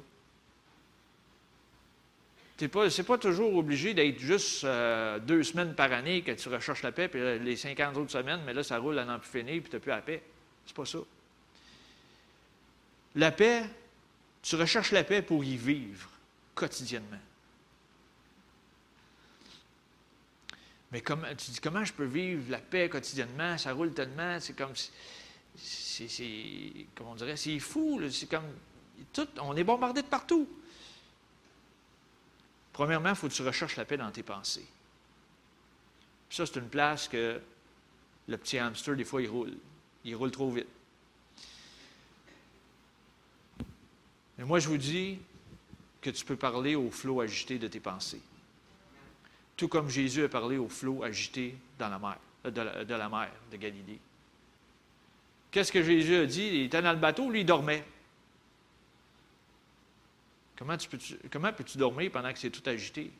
Ce 2.57 2.65
n'est 2.65 3.05
pas, 3.05 3.19
toujours 3.19 3.57
obligé 3.57 3.95
d'être 3.95 4.21
juste 4.21 4.63
euh, 4.63 5.19
deux 5.19 5.43
semaines 5.43 5.75
par 5.75 5.93
année 5.93 6.23
que 6.23 6.31
tu 6.31 6.49
recherches 6.49 6.83
la 6.83 6.93
paix, 6.93 7.09
puis 7.09 7.21
les 7.41 7.57
50 7.57 7.97
autres 7.97 8.13
semaines, 8.13 8.41
mais 8.47 8.55
là, 8.55 8.63
ça 8.63 8.79
roule 8.79 8.99
à 8.99 9.05
n'en 9.05 9.19
plus 9.19 9.29
finir, 9.29 9.61
puis 9.61 9.71
tu 9.71 9.77
n'as 9.77 9.81
plus 9.81 9.91
la 9.91 10.03
paix. 10.03 10.23
C'est 10.65 10.77
pas 10.77 10.85
ça. 10.85 10.99
La 13.17 13.33
paix, 13.33 13.65
tu 14.43 14.55
recherches 14.55 14.93
la 14.93 15.03
paix 15.03 15.21
pour 15.21 15.43
y 15.43 15.57
vivre 15.57 16.09
quotidiennement. 16.55 17.19
Mais 20.93 21.01
comment, 21.01 21.27
tu 21.37 21.51
dis 21.51 21.61
comment 21.61 21.85
je 21.85 21.93
peux 21.93 22.05
vivre 22.05 22.45
la 22.51 22.59
paix 22.59 22.89
quotidiennement? 22.89 23.59
Ça 23.59 23.73
roule 23.73 23.93
tellement, 23.93 24.39
c'est 24.39 24.57
comme 24.57 24.75
c'est, 25.57 26.87
comment 26.95 27.13
on 27.13 27.15
dirait, 27.17 27.37
c'est 27.37 27.59
fou, 27.59 28.01
c'est 28.11 28.29
comme 28.29 28.47
tout, 29.13 29.27
on 29.41 29.57
est 29.57 29.65
bombardé 29.65 30.03
de 30.03 30.07
partout. 30.07 30.49
Premièrement, 32.75 33.11
il 33.11 33.14
faut 33.14 33.29
que 33.29 33.33
tu 33.33 33.43
recherches 33.43 33.77
la 33.77 33.85
paix 33.85 33.97
dans 33.97 34.11
tes 34.11 34.25
pensées. 34.25 34.66
ça, 36.29 36.45
c'est 36.45 36.57
une 36.57 36.68
place 36.68 37.07
que 37.07 37.41
le 38.27 38.37
petit 38.37 38.59
hamster, 38.59 38.97
des 38.97 39.05
fois, 39.05 39.22
il 39.22 39.29
roule. 39.29 39.55
Il 40.05 40.16
roule 40.16 40.33
trop 40.33 40.51
vite. 40.51 40.66
Mais 44.37 44.45
moi, 44.45 44.59
je 44.59 44.68
vous 44.68 44.77
dis 44.77 45.18
que 46.01 46.11
tu 46.11 46.25
peux 46.25 46.37
parler 46.37 46.75
au 46.75 46.91
flot 46.91 47.20
agité 47.20 47.59
de 47.59 47.68
tes 47.68 47.79
pensées. 47.79 48.20
Tout 49.57 49.68
comme 49.68 49.89
Jésus 49.89 50.25
a 50.25 50.29
parlé 50.29 50.59
au 50.59 50.68
flot 50.68 51.05
agité 51.05 51.55
dans 51.79 51.89
la 51.89 52.01
mer, 52.01 52.18
euh, 52.45 52.51
de, 52.51 52.95
la, 52.95 53.09
mer 53.09 53.31
de 53.53 53.57
Galilée. 53.57 54.01
Qu'est-ce 55.53 55.70
que 55.70 55.81
Jésus 55.81 56.16
a 56.16 56.27
dit? 56.27 56.49
Il 56.49 56.62
était 56.62 56.83
dans 56.83 56.93
le 56.93 56.99
bateau, 56.99 57.31
lui, 57.31 57.43
il 57.43 57.47
dormait. 57.47 57.85
Comment, 60.57 60.77
tu 60.77 60.89
peux, 60.89 60.99
peux-tu 60.99 61.79
dormir 61.79 62.11
pendant 62.13 62.33
que 62.33 62.39
c'est 62.39 62.51
tout 62.51 62.63
agité? 62.69 63.11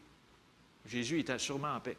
Jésus 0.87 1.21
était 1.21 1.39
sûrement 1.39 1.75
en 1.75 1.81
paix. 1.81 1.97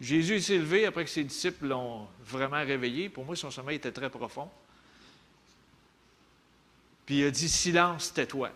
Jésus 0.00 0.40
s'est 0.40 0.58
levé 0.58 0.86
après 0.86 1.04
que 1.04 1.10
ses 1.10 1.24
disciples 1.24 1.66
l'ont 1.66 2.06
vraiment 2.22 2.64
réveillé. 2.64 3.08
Pour 3.08 3.24
moi, 3.24 3.34
son 3.34 3.50
sommeil 3.50 3.76
était 3.76 3.90
très 3.90 4.08
profond. 4.08 4.48
Puis 7.04 7.18
il 7.18 7.24
a 7.24 7.30
dit 7.30 7.48
Silence, 7.48 8.12
tais-toi. 8.12 8.50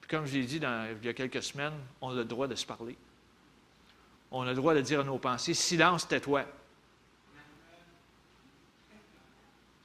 Puis 0.00 0.08
comme 0.08 0.26
je 0.26 0.34
l'ai 0.34 0.44
dit 0.44 0.56
il 0.56 1.06
y 1.06 1.08
a 1.08 1.14
quelques 1.14 1.42
semaines, 1.42 1.74
on 2.00 2.10
a 2.10 2.14
le 2.14 2.24
droit 2.24 2.48
de 2.48 2.56
se 2.56 2.66
parler. 2.66 2.96
On 4.30 4.42
a 4.42 4.48
le 4.50 4.54
droit 4.54 4.74
de 4.74 4.80
dire 4.80 5.00
à 5.00 5.04
nos 5.04 5.18
pensées 5.18 5.54
Silence, 5.54 6.08
tais-toi. 6.08 6.44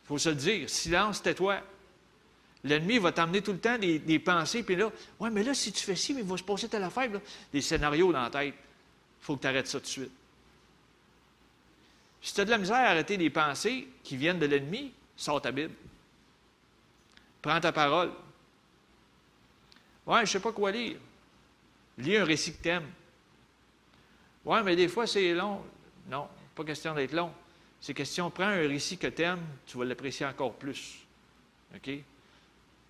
Il 0.03 0.07
faut 0.07 0.17
se 0.17 0.29
le 0.29 0.35
dire 0.35 0.69
Silence, 0.69 1.21
tais-toi. 1.21 1.61
L'ennemi 2.63 2.97
va 2.97 3.11
t'amener 3.11 3.41
tout 3.41 3.51
le 3.51 3.59
temps 3.59 3.77
des, 3.77 4.19
pensées, 4.19 4.63
puis 4.63 4.75
là, 4.75 4.89
ouais, 5.19 5.29
mais 5.29 5.43
là, 5.43 5.53
si 5.53 5.71
tu 5.71 5.83
fais 5.83 5.95
ci, 5.95 6.13
mais 6.13 6.21
il 6.21 6.27
va 6.27 6.37
se 6.37 6.43
passer 6.43 6.69
telle 6.69 6.83
affaire, 6.83 7.11
là. 7.11 7.19
des 7.51 7.61
scénarios 7.61 8.11
dans 8.13 8.21
la 8.21 8.29
tête. 8.29 8.53
Il 8.53 9.25
faut 9.25 9.35
que 9.35 9.41
tu 9.41 9.47
arrêtes 9.47 9.67
ça 9.67 9.79
tout 9.79 9.85
de 9.85 9.89
suite. 9.89 10.11
Si 12.21 12.33
tu 12.33 12.39
as 12.39 12.45
de 12.45 12.49
la 12.49 12.57
misère 12.57 12.77
à 12.77 12.91
arrêter 12.91 13.17
des 13.17 13.29
pensées 13.29 13.89
qui 14.01 14.15
viennent 14.15 14.39
de 14.39 14.45
l'ennemi, 14.45 14.93
sors 15.17 15.41
ta 15.41 15.51
Bible. 15.51 15.73
Prends 17.41 17.59
ta 17.59 17.73
parole. 17.73 18.11
Ouais, 20.05 20.17
je 20.17 20.21
ne 20.21 20.25
sais 20.27 20.39
pas 20.39 20.53
quoi 20.53 20.71
lire. 20.71 20.97
Lis 21.97 22.15
un 22.15 22.23
récit 22.23 22.55
que 22.55 22.63
tu. 22.63 22.85
Ouais, 24.45 24.63
mais 24.63 24.75
des 24.77 24.87
fois, 24.87 25.05
c'est 25.05 25.33
long. 25.33 25.61
Non, 26.09 26.29
pas 26.55 26.63
question 26.63 26.93
d'être 26.95 27.13
long. 27.13 27.33
C'est 27.83 27.93
question, 27.93 28.31
prends 28.31 28.45
un 28.45 28.65
récit 28.65 28.97
que 28.97 29.07
tu 29.07 29.23
aimes, 29.23 29.45
tu 29.65 29.77
vas 29.77 29.83
l'apprécier 29.83 30.25
encore 30.25 30.53
plus. 30.53 30.99
OK? 31.75 31.89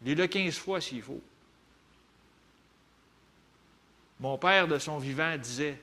Lis-le 0.03 0.27
15 0.27 0.55
fois 0.55 0.79
s'il 0.79 1.01
faut. 1.01 1.19
Mon 4.19 4.37
père, 4.37 4.67
de 4.67 4.77
son 4.77 4.99
vivant, 4.99 5.35
disait, 5.35 5.81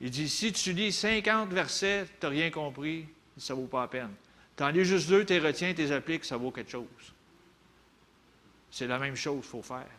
il 0.00 0.10
dit, 0.10 0.28
si 0.28 0.52
tu 0.52 0.72
lis 0.72 0.92
50 0.92 1.50
versets, 1.50 2.06
tu 2.20 2.24
n'as 2.24 2.28
rien 2.30 2.50
compris, 2.52 3.04
ça 3.36 3.52
ne 3.52 3.58
vaut 3.58 3.66
pas 3.66 3.80
la 3.80 3.88
peine. 3.88 4.14
Tu 4.56 4.62
en 4.62 4.68
lis 4.68 4.84
juste 4.84 5.08
deux, 5.08 5.26
tu 5.26 5.36
retiens, 5.40 5.74
tu 5.74 5.92
appliques, 5.92 6.24
ça 6.24 6.36
vaut 6.36 6.52
quelque 6.52 6.70
chose. 6.70 6.86
C'est 8.70 8.86
la 8.86 9.00
même 9.00 9.16
chose 9.16 9.40
qu'il 9.40 9.50
faut 9.50 9.62
faire. 9.62 9.90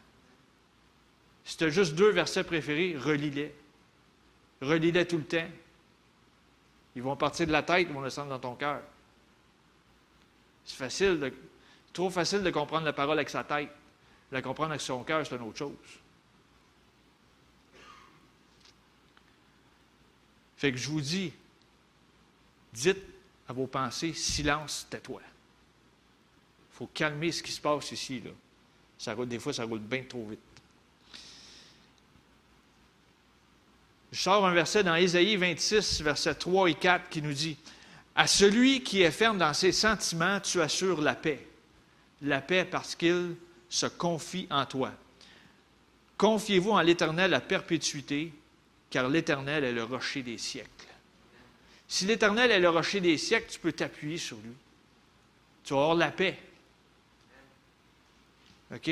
Si 1.43 1.57
tu 1.57 1.65
as 1.65 1.69
juste 1.69 1.95
deux 1.95 2.11
versets 2.11 2.45
préférés, 2.45 2.95
relis-les. 2.97 3.53
Relis-les 4.61 5.05
tout 5.05 5.17
le 5.17 5.25
temps. 5.25 5.49
Ils 6.95 7.01
vont 7.01 7.15
partir 7.15 7.47
de 7.47 7.51
la 7.51 7.63
tête, 7.63 7.87
ils 7.89 7.93
vont 7.93 8.03
descendre 8.03 8.29
dans 8.29 8.39
ton 8.39 8.55
cœur. 8.55 8.81
C'est 10.65 10.75
facile 10.75 11.19
de, 11.19 11.33
trop 11.91 12.09
facile 12.09 12.43
de 12.43 12.49
comprendre 12.51 12.85
la 12.85 12.93
parole 12.93 13.17
avec 13.17 13.29
sa 13.29 13.43
tête. 13.43 13.69
La 14.31 14.41
comprendre 14.41 14.71
avec 14.71 14.81
son 14.81 15.03
cœur, 15.03 15.25
c'est 15.25 15.35
une 15.35 15.41
autre 15.41 15.57
chose. 15.57 15.73
Fait 20.57 20.71
que 20.71 20.77
je 20.77 20.89
vous 20.89 21.01
dis, 21.01 21.33
dites 22.71 23.03
à 23.47 23.53
vos 23.53 23.67
pensées, 23.67 24.13
silence, 24.13 24.87
tais-toi. 24.89 25.21
Il 26.71 26.75
faut 26.75 26.87
calmer 26.87 27.31
ce 27.31 27.43
qui 27.43 27.51
se 27.51 27.61
passe 27.61 27.91
ici. 27.91 28.21
Là. 28.21 29.25
Des 29.25 29.39
fois, 29.39 29.53
ça 29.53 29.65
roule 29.65 29.79
bien 29.79 30.03
trop 30.03 30.25
vite. 30.25 30.39
Je 34.13 34.21
sors 34.21 34.45
un 34.45 34.53
verset 34.53 34.83
dans 34.83 34.93
Ésaïe 34.93 35.37
26, 35.37 36.03
versets 36.03 36.35
3 36.35 36.69
et 36.69 36.75
4, 36.75 37.09
qui 37.09 37.23
nous 37.23 37.33
dit 37.33 37.57
À 38.15 38.27
celui 38.27 38.83
qui 38.83 39.01
est 39.01 39.09
ferme 39.09 39.39
dans 39.39 39.55
ses 39.55 39.71
sentiments, 39.71 40.39
tu 40.39 40.61
assures 40.61 41.01
la 41.01 41.15
paix. 41.15 41.43
La 42.21 42.39
paix 42.39 42.63
parce 42.63 42.93
qu'il 42.93 43.35
se 43.69 43.87
confie 43.87 44.45
en 44.51 44.67
toi. 44.67 44.91
Confiez-vous 46.15 46.69
en 46.69 46.81
l'Éternel 46.81 47.33
à 47.33 47.41
perpétuité, 47.41 48.31
car 48.91 49.09
l'Éternel 49.09 49.63
est 49.63 49.73
le 49.73 49.83
rocher 49.83 50.21
des 50.21 50.37
siècles. 50.37 50.69
Si 51.87 52.05
l'Éternel 52.05 52.51
est 52.51 52.59
le 52.59 52.69
rocher 52.69 53.01
des 53.01 53.17
siècles, 53.17 53.51
tu 53.51 53.59
peux 53.59 53.71
t'appuyer 53.71 54.19
sur 54.19 54.37
lui. 54.37 54.53
Tu 55.63 55.73
vas 55.73 55.79
avoir 55.79 55.95
la 55.95 56.11
paix. 56.11 56.37
OK? 58.75 58.91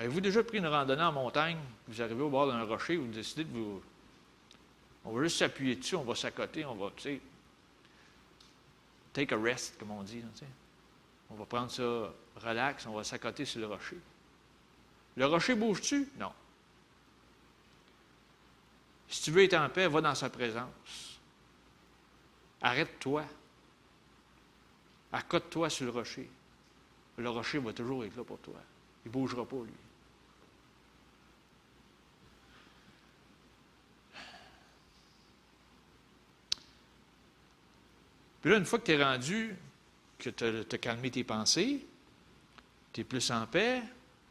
Avez-vous 0.00 0.22
déjà 0.22 0.42
pris 0.42 0.56
une 0.56 0.66
randonnée 0.66 1.02
en 1.02 1.12
montagne, 1.12 1.58
vous 1.86 2.00
arrivez 2.00 2.22
au 2.22 2.30
bord 2.30 2.46
d'un 2.46 2.62
rocher, 2.62 2.96
vous 2.96 3.06
décidez 3.08 3.44
de 3.44 3.52
vous. 3.52 3.82
On 5.04 5.12
va 5.12 5.22
juste 5.24 5.36
s'appuyer 5.36 5.76
dessus, 5.76 5.94
on 5.94 6.04
va 6.04 6.14
s'accoter, 6.14 6.64
on 6.64 6.74
va, 6.74 6.90
tu 6.96 7.02
sais, 7.02 7.20
take 9.12 9.34
a 9.34 9.38
rest, 9.38 9.78
comme 9.78 9.90
on 9.90 10.02
dit. 10.02 10.22
On 11.28 11.34
va 11.34 11.44
prendre 11.44 11.70
ça 11.70 12.14
relax, 12.36 12.86
on 12.86 12.94
va 12.94 13.04
s'accoter 13.04 13.44
sur 13.44 13.60
le 13.60 13.66
rocher. 13.66 13.98
Le 15.16 15.26
rocher 15.26 15.54
bouge-tu? 15.54 16.08
Non. 16.18 16.32
Si 19.06 19.24
tu 19.24 19.32
veux 19.32 19.44
être 19.44 19.52
en 19.52 19.68
paix, 19.68 19.86
va 19.86 20.00
dans 20.00 20.14
sa 20.14 20.30
présence. 20.30 21.20
Arrête-toi. 22.62 23.22
Accote-toi 25.12 25.68
sur 25.68 25.84
le 25.84 25.90
rocher. 25.90 26.30
Le 27.18 27.28
rocher 27.28 27.58
va 27.58 27.74
toujours 27.74 28.02
être 28.06 28.16
là 28.16 28.24
pour 28.24 28.38
toi. 28.38 28.54
Il 29.04 29.08
ne 29.08 29.12
bougera 29.12 29.44
pas, 29.44 29.56
lui. 29.56 29.89
Puis 38.40 38.50
là, 38.50 38.56
une 38.56 38.64
fois 38.64 38.78
que 38.78 38.86
tu 38.86 38.92
es 38.92 39.02
rendu, 39.02 39.56
que 40.18 40.30
tu 40.30 40.44
as, 40.44 40.78
calmé 40.78 41.10
tes 41.10 41.24
pensées, 41.24 41.86
tu 42.92 43.00
es 43.02 43.04
plus 43.04 43.30
en 43.30 43.46
paix, 43.46 43.82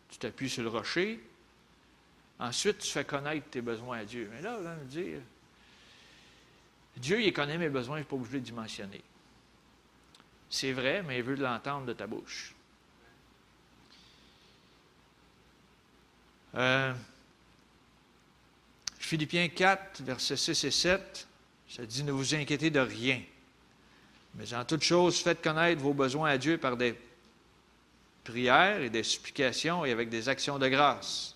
tu 0.10 0.18
t'appuies 0.18 0.50
sur 0.50 0.64
le 0.64 0.70
rocher, 0.70 1.20
ensuite 2.40 2.80
tu 2.80 2.92
fais 2.92 3.06
connaître 3.06 3.50
tes 3.50 3.62
besoins 3.62 4.00
à 4.00 4.06
Dieu. 4.06 4.30
Mais 4.34 4.42
là, 4.42 4.58
on 4.60 4.64
va 4.64 4.76
me 4.76 4.86
dire, 4.86 5.20
Dieu, 6.98 7.22
il 7.22 7.32
connaît 7.32 7.58
mes 7.58 7.70
besoins, 7.70 7.98
je 7.98 8.02
ne 8.02 8.04
suis 8.06 8.10
pas 8.10 8.16
obligé 8.16 8.40
de 8.40 8.46
dimensionner. 8.46 9.02
C'est 10.50 10.74
vrai, 10.74 11.04
mais 11.04 11.20
il 11.20 11.24
veut 11.24 11.36
l'entendre 11.36 11.86
de 11.86 11.94
ta 11.94 12.08
bouche. 12.08 12.56
Euh, 16.56 16.94
Philippiens 18.98 19.48
4, 19.50 20.02
versets 20.02 20.36
6 20.36 20.64
et 20.64 20.72
7, 20.72 21.28
ça 21.70 21.86
dit 21.86 22.04
Ne 22.04 22.12
vous 22.12 22.34
inquiétez 22.34 22.72
de 22.72 22.80
rien. 22.80 23.22
Mais 24.36 24.54
en 24.54 24.64
toute 24.66 24.84
chose, 24.84 25.20
faites 25.20 25.42
connaître 25.42 25.82
vos 25.82 25.94
besoins 25.94 26.30
à 26.30 26.38
Dieu 26.38 26.58
par 26.58 26.78
des 26.78 26.96
prières 28.24 28.82
et 28.82 28.90
des 28.90 29.04
supplications 29.04 29.86
et 29.86 29.92
avec 29.92 30.10
des 30.10 30.30
actions 30.30 30.60
de 30.60 30.68
grâce. 30.68 31.36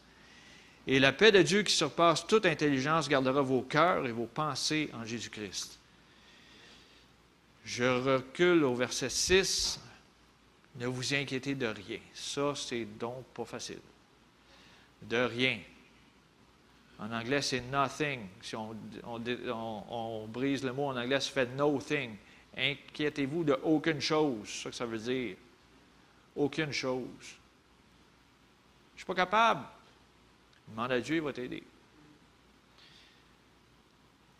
Et 0.85 0.99
la 0.99 1.13
paix 1.13 1.31
de 1.31 1.41
Dieu 1.41 1.63
qui 1.63 1.73
surpasse 1.73 2.27
toute 2.27 2.45
intelligence 2.45 3.07
gardera 3.07 3.41
vos 3.41 3.61
cœurs 3.61 4.05
et 4.05 4.11
vos 4.11 4.25
pensées 4.25 4.89
en 4.93 5.05
Jésus-Christ. 5.05 5.79
Je 7.63 7.83
recule 7.83 8.63
au 8.63 8.75
verset 8.75 9.09
6. 9.09 9.79
Ne 10.75 10.87
vous 10.87 11.13
inquiétez 11.13 11.55
de 11.55 11.67
rien. 11.67 11.99
Ça, 12.13 12.53
c'est 12.55 12.85
donc 12.85 13.23
pas 13.33 13.45
facile. 13.45 13.79
De 15.03 15.17
rien. 15.17 15.59
En 16.99 17.11
anglais, 17.11 17.41
c'est 17.41 17.61
nothing. 17.61 18.27
Si 18.41 18.55
on, 18.55 20.27
brise 20.27 20.63
le 20.63 20.73
mot 20.73 20.87
en 20.87 20.97
anglais, 20.97 21.19
ça 21.19 21.31
fait 21.31 21.49
nothing. 21.55 22.15
Inquiétez-vous 22.57 23.43
de 23.43 23.53
aucune 23.63 23.99
chose. 23.99 24.47
C'est 24.47 24.63
ça 24.63 24.69
que 24.69 24.75
ça 24.75 24.85
veut 24.85 24.99
dire. 24.99 25.35
Aucune 26.35 26.71
chose. 26.71 27.05
Je 27.19 28.93
ne 28.93 28.97
suis 28.97 29.05
pas 29.05 29.15
capable. 29.15 29.65
Demande 30.67 30.91
à 30.91 31.01
Dieu, 31.01 31.15
il 31.17 31.21
va 31.21 31.33
t'aider. 31.33 31.63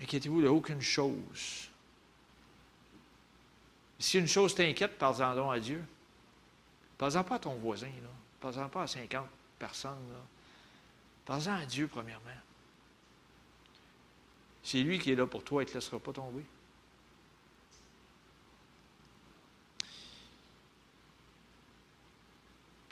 Inquiétez-vous 0.02 0.42
de 0.42 0.48
aucune 0.48 0.82
chose. 0.82 1.70
Si 4.00 4.20
une 4.20 4.28
chose 4.28 4.54
t'inquiète, 4.54 4.98
parle-en 4.98 5.36
donc 5.36 5.54
à 5.54 5.60
Dieu. 5.60 5.84
Parle-en 6.98 7.24
pas 7.24 7.36
à 7.36 7.40
ton 7.40 7.56
voisin, 7.56 7.88
là. 7.88 8.10
Parle-en 8.40 8.70
pas 8.70 8.84
à 8.84 8.88
50 8.88 9.28
personnes, 9.58 10.10
là. 10.12 10.20
Parle-en 11.26 11.62
à 11.62 11.66
Dieu, 11.66 11.88
premièrement. 11.88 12.30
C'est 14.64 14.82
lui 14.82 15.00
qui 15.00 15.12
est 15.12 15.16
là 15.16 15.26
pour 15.26 15.44
toi, 15.44 15.64
il 15.64 15.66
ne 15.66 15.72
te 15.72 15.76
laissera 15.76 16.00
pas 16.00 16.14
tomber. 16.14 16.44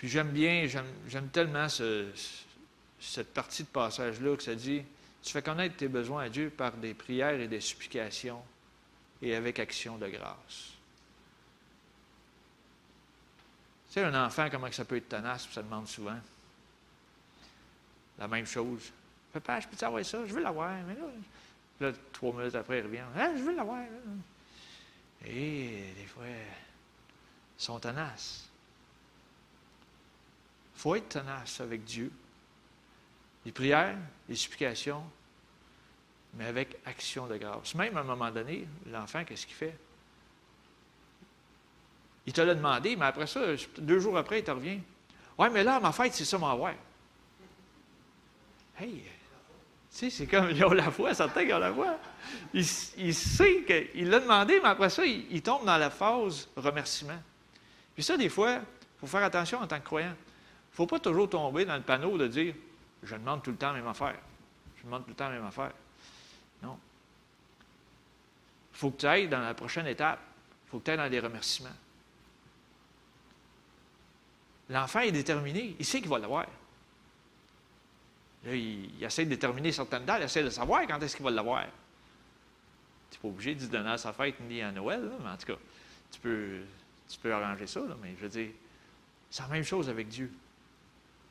Puis 0.02 0.10
j'aime 0.10 0.32
bien, 0.32 0.68
j'aime 1.08 1.28
tellement 1.28 1.68
cette 1.70 3.34
partie 3.36 3.62
de 3.62 3.68
passage-là 3.68 4.36
que 4.36 4.41
ça 4.41 4.56
dit, 4.56 4.82
tu 5.22 5.32
fais 5.32 5.43
connaître 5.43 5.76
tes 5.76 5.88
besoins 5.88 6.24
à 6.24 6.30
Dieu 6.30 6.49
par 6.49 6.72
des 6.72 6.95
prières 6.95 7.39
et 7.39 7.47
des 7.47 7.62
supplications 7.62 8.41
et 9.22 9.36
avec 9.36 9.60
action 9.60 9.99
de 9.99 10.08
grâce. 10.08 10.72
Tu 13.89 13.93
sais, 13.93 14.04
un 14.04 14.26
enfant, 14.26 14.47
comment 14.49 14.72
ça 14.72 14.86
peut 14.86 14.95
être 14.95 15.10
tenace, 15.10 15.47
ça 15.52 15.62
demande 15.62 15.88
souvent. 15.88 16.18
La 18.18 18.28
même 18.28 18.47
chose. 18.47 18.91
Papa, 19.32 19.60
je 19.60 19.68
peux 19.68 19.86
avoir 19.86 20.04
ça? 20.04 20.26
Je 20.26 20.34
veux 20.34 20.41
l'avoir. 20.41 20.74
Mais 20.88 20.95
là, 21.80 21.93
trois 22.12 22.34
minutes 22.34 22.56
après, 22.56 22.80
il 22.80 22.86
revient. 22.86 23.04
Hein, 23.16 23.34
je 23.38 23.43
veux 23.43 23.56
l'avoir. 23.56 23.84
Et 25.28 25.93
des 25.95 26.08
fois, 26.08 26.26
ils 26.26 27.64
sont 27.64 27.80
tenaces. 27.80 28.47
Il 30.82 30.84
faut 30.84 30.95
être 30.95 31.09
tenace 31.09 31.61
avec 31.61 31.84
Dieu. 31.84 32.11
Les 33.45 33.51
prières, 33.51 33.95
les 34.27 34.36
supplications, 34.36 35.03
mais 36.34 36.47
avec 36.47 36.75
action 36.88 37.27
de 37.27 37.38
grâce. 37.38 37.75
Même 37.75 37.95
à 37.97 37.99
un 37.99 38.03
moment 38.03 38.32
donné, 38.32 38.67
l'enfant, 38.91 39.23
qu'est-ce 39.23 39.45
qu'il 39.45 39.55
fait? 39.55 39.77
Il 42.25 42.34
te 42.34 42.41
l'a 42.41 42.55
demandé, 42.55 42.95
mais 42.95 43.05
après 43.05 43.27
ça, 43.27 43.41
deux 43.77 43.99
jours 43.99 44.17
après, 44.17 44.39
il 44.39 44.43
te 44.43 44.49
revient. 44.49 44.79
Ouais, 45.38 45.51
mais 45.51 45.63
là, 45.63 45.79
ma 45.79 45.91
fête, 45.91 46.15
c'est 46.15 46.25
ça, 46.25 46.39
m'avoir. 46.39 46.73
Hey! 48.79 49.03
Tu 49.03 49.07
sais, 49.91 50.09
c'est 50.09 50.25
comme, 50.25 50.49
ils 50.49 50.65
ont 50.65 50.73
la 50.73 50.89
foi, 50.89 51.13
certains 51.13 51.45
qui 51.45 51.53
ont 51.53 51.59
la 51.59 51.71
foi. 51.71 51.99
Il, 52.55 52.65
sait 52.65 53.63
qu'il 53.67 54.09
l'a 54.09 54.19
demandé, 54.19 54.59
mais 54.63 54.69
après 54.69 54.89
ça, 54.89 55.05
il, 55.05 55.27
il, 55.29 55.43
tombe 55.43 55.63
dans 55.63 55.77
la 55.77 55.91
phase 55.91 56.49
remerciement. 56.55 57.21
Puis 57.93 58.03
ça, 58.03 58.17
des 58.17 58.29
fois, 58.29 58.53
il 58.53 58.99
faut 58.99 59.05
faire 59.05 59.23
attention 59.23 59.59
en 59.59 59.67
tant 59.67 59.79
que 59.79 59.86
croyant. 59.86 60.15
Ne 60.72 60.76
faut 60.76 60.88
pas 60.88 60.99
toujours 60.99 61.30
tomber 61.30 61.65
dans 61.65 61.76
le 61.76 61.82
panneau 61.82 62.17
de 62.17 62.28
dire 62.28 62.55
Je 63.03 63.15
demande 63.15 63.43
tout 63.43 63.51
le 63.51 63.57
temps 63.57 63.72
la 63.72 63.80
même 63.80 63.88
affaire. 63.88 64.15
Je 64.78 64.84
demande 64.84 65.03
tout 65.03 65.09
le 65.09 65.15
temps 65.15 65.30
la 65.30 65.36
même 65.36 65.45
affaire. 65.45 65.74
Non. 66.63 66.78
Il 68.74 68.78
faut 68.78 68.91
que 68.91 68.97
tu 69.01 69.05
ailles 69.05 69.28
dans 69.28 69.41
la 69.41 69.53
prochaine 69.53 69.88
étape. 69.88 70.19
Il 70.65 70.69
faut 70.69 70.80
que 70.80 70.86
tu 70.86 70.91
ailles 70.91 70.97
dans 70.97 71.09
des 71.09 71.19
remerciements. 71.19 71.69
L'enfant 74.69 75.01
est 75.01 75.11
déterminé. 75.11 75.76
Il 75.78 75.86
sait 75.86 75.99
qu'il 75.99 76.09
va 76.09 76.17
l'avoir. 76.17 76.45
il, 78.45 79.03
essaie 79.03 79.26
de 79.26 79.30
déterminer 79.30 79.74
certaines 79.74 80.05
dates, 80.05 80.22
il 80.22 80.26
essaie 80.26 80.43
de 80.43 80.49
savoir 80.49 80.88
quand 80.88 80.99
est-ce 81.01 81.15
qu'il 81.17 81.26
va 81.26 81.32
l'avoir. 81.32 81.65
Tu 83.09 83.17
n'es 83.17 83.22
pas 83.22 83.28
obligé 83.28 83.55
de 83.55 83.59
se 83.59 83.65
donner 83.65 83.89
à 83.89 83.97
sa 83.97 84.13
fête 84.13 84.39
ni 84.39 84.61
à 84.61 84.72
Noël, 84.72 85.11
mais 85.22 85.30
en 85.30 85.36
tout 85.36 85.47
cas, 85.47 85.59
tu 86.09 86.19
peux, 86.22 86.61
tu 87.09 87.19
peux 87.19 87.34
arranger 87.34 87.67
ça, 87.67 87.82
mais 88.01 88.15
je 88.17 88.22
veux 88.22 88.30
dire, 88.30 88.51
C'est 89.30 89.43
la 89.43 89.49
même 89.49 89.65
chose 89.65 89.89
avec 89.89 90.07
Dieu. 90.07 90.32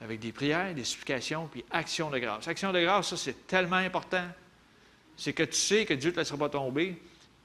Avec 0.01 0.21
des 0.21 0.33
prières, 0.33 0.75
des 0.75 0.85
supplications, 0.85 1.47
puis 1.47 1.65
action 1.71 2.11
de 2.11 2.19
grâce. 2.19 2.49
Action 2.49 2.73
de 2.73 2.81
grâce, 2.81 3.11
ça, 3.11 3.17
c'est 3.17 3.47
tellement 3.47 3.77
important. 3.77 4.27
C'est 5.17 5.35
que 5.35 5.43
tu 5.43 5.57
sais 5.57 5.85
que 5.85 5.95
Dieu 5.95 6.11
ne 6.11 6.15
te 6.15 6.21
laissera 6.21 6.39
pas 6.39 6.49
tomber, 6.49 7.01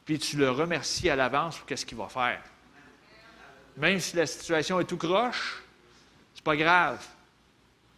puis 0.05 0.17
tu 0.19 0.37
le 0.37 0.49
remercies 0.49 1.09
à 1.09 1.15
l'avance 1.15 1.57
pour 1.57 1.65
qu'est-ce 1.65 1.85
qu'il 1.85 1.97
va 1.97 2.07
faire. 2.07 2.41
Même 3.77 3.99
si 3.99 4.15
la 4.15 4.25
situation 4.25 4.79
est 4.79 4.85
tout 4.85 4.97
croche, 4.97 5.61
c'est 6.33 6.43
pas 6.43 6.55
grave. 6.55 7.05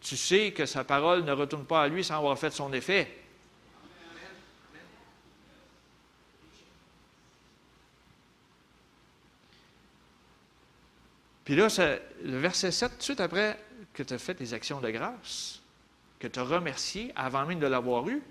Tu 0.01 0.17
sais 0.17 0.51
que 0.51 0.65
sa 0.65 0.83
parole 0.83 1.23
ne 1.23 1.31
retourne 1.31 1.65
pas 1.65 1.83
à 1.83 1.87
lui 1.87 2.03
sans 2.03 2.17
avoir 2.17 2.37
fait 2.39 2.51
son 2.51 2.73
effet. 2.73 3.15
Puis 11.45 11.55
là, 11.55 11.67
le 12.23 12.39
verset 12.39 12.71
7, 12.71 12.91
tout 12.91 12.97
de 12.97 13.03
suite 13.03 13.21
après 13.21 13.57
que 13.97 14.03
tu 14.03 14.13
as 14.13 14.19
fait 14.19 14.39
les 14.39 14.53
actions 14.53 14.79
de 14.79 14.91
grâce, 14.91 15.61
que 16.19 16.27
tu 16.27 16.37
as 16.37 16.43
remercié 16.43 17.11
avant 17.15 17.47
même 17.47 17.59
de 17.59 17.65
l'avoir 17.65 18.07
eu, 18.07 18.21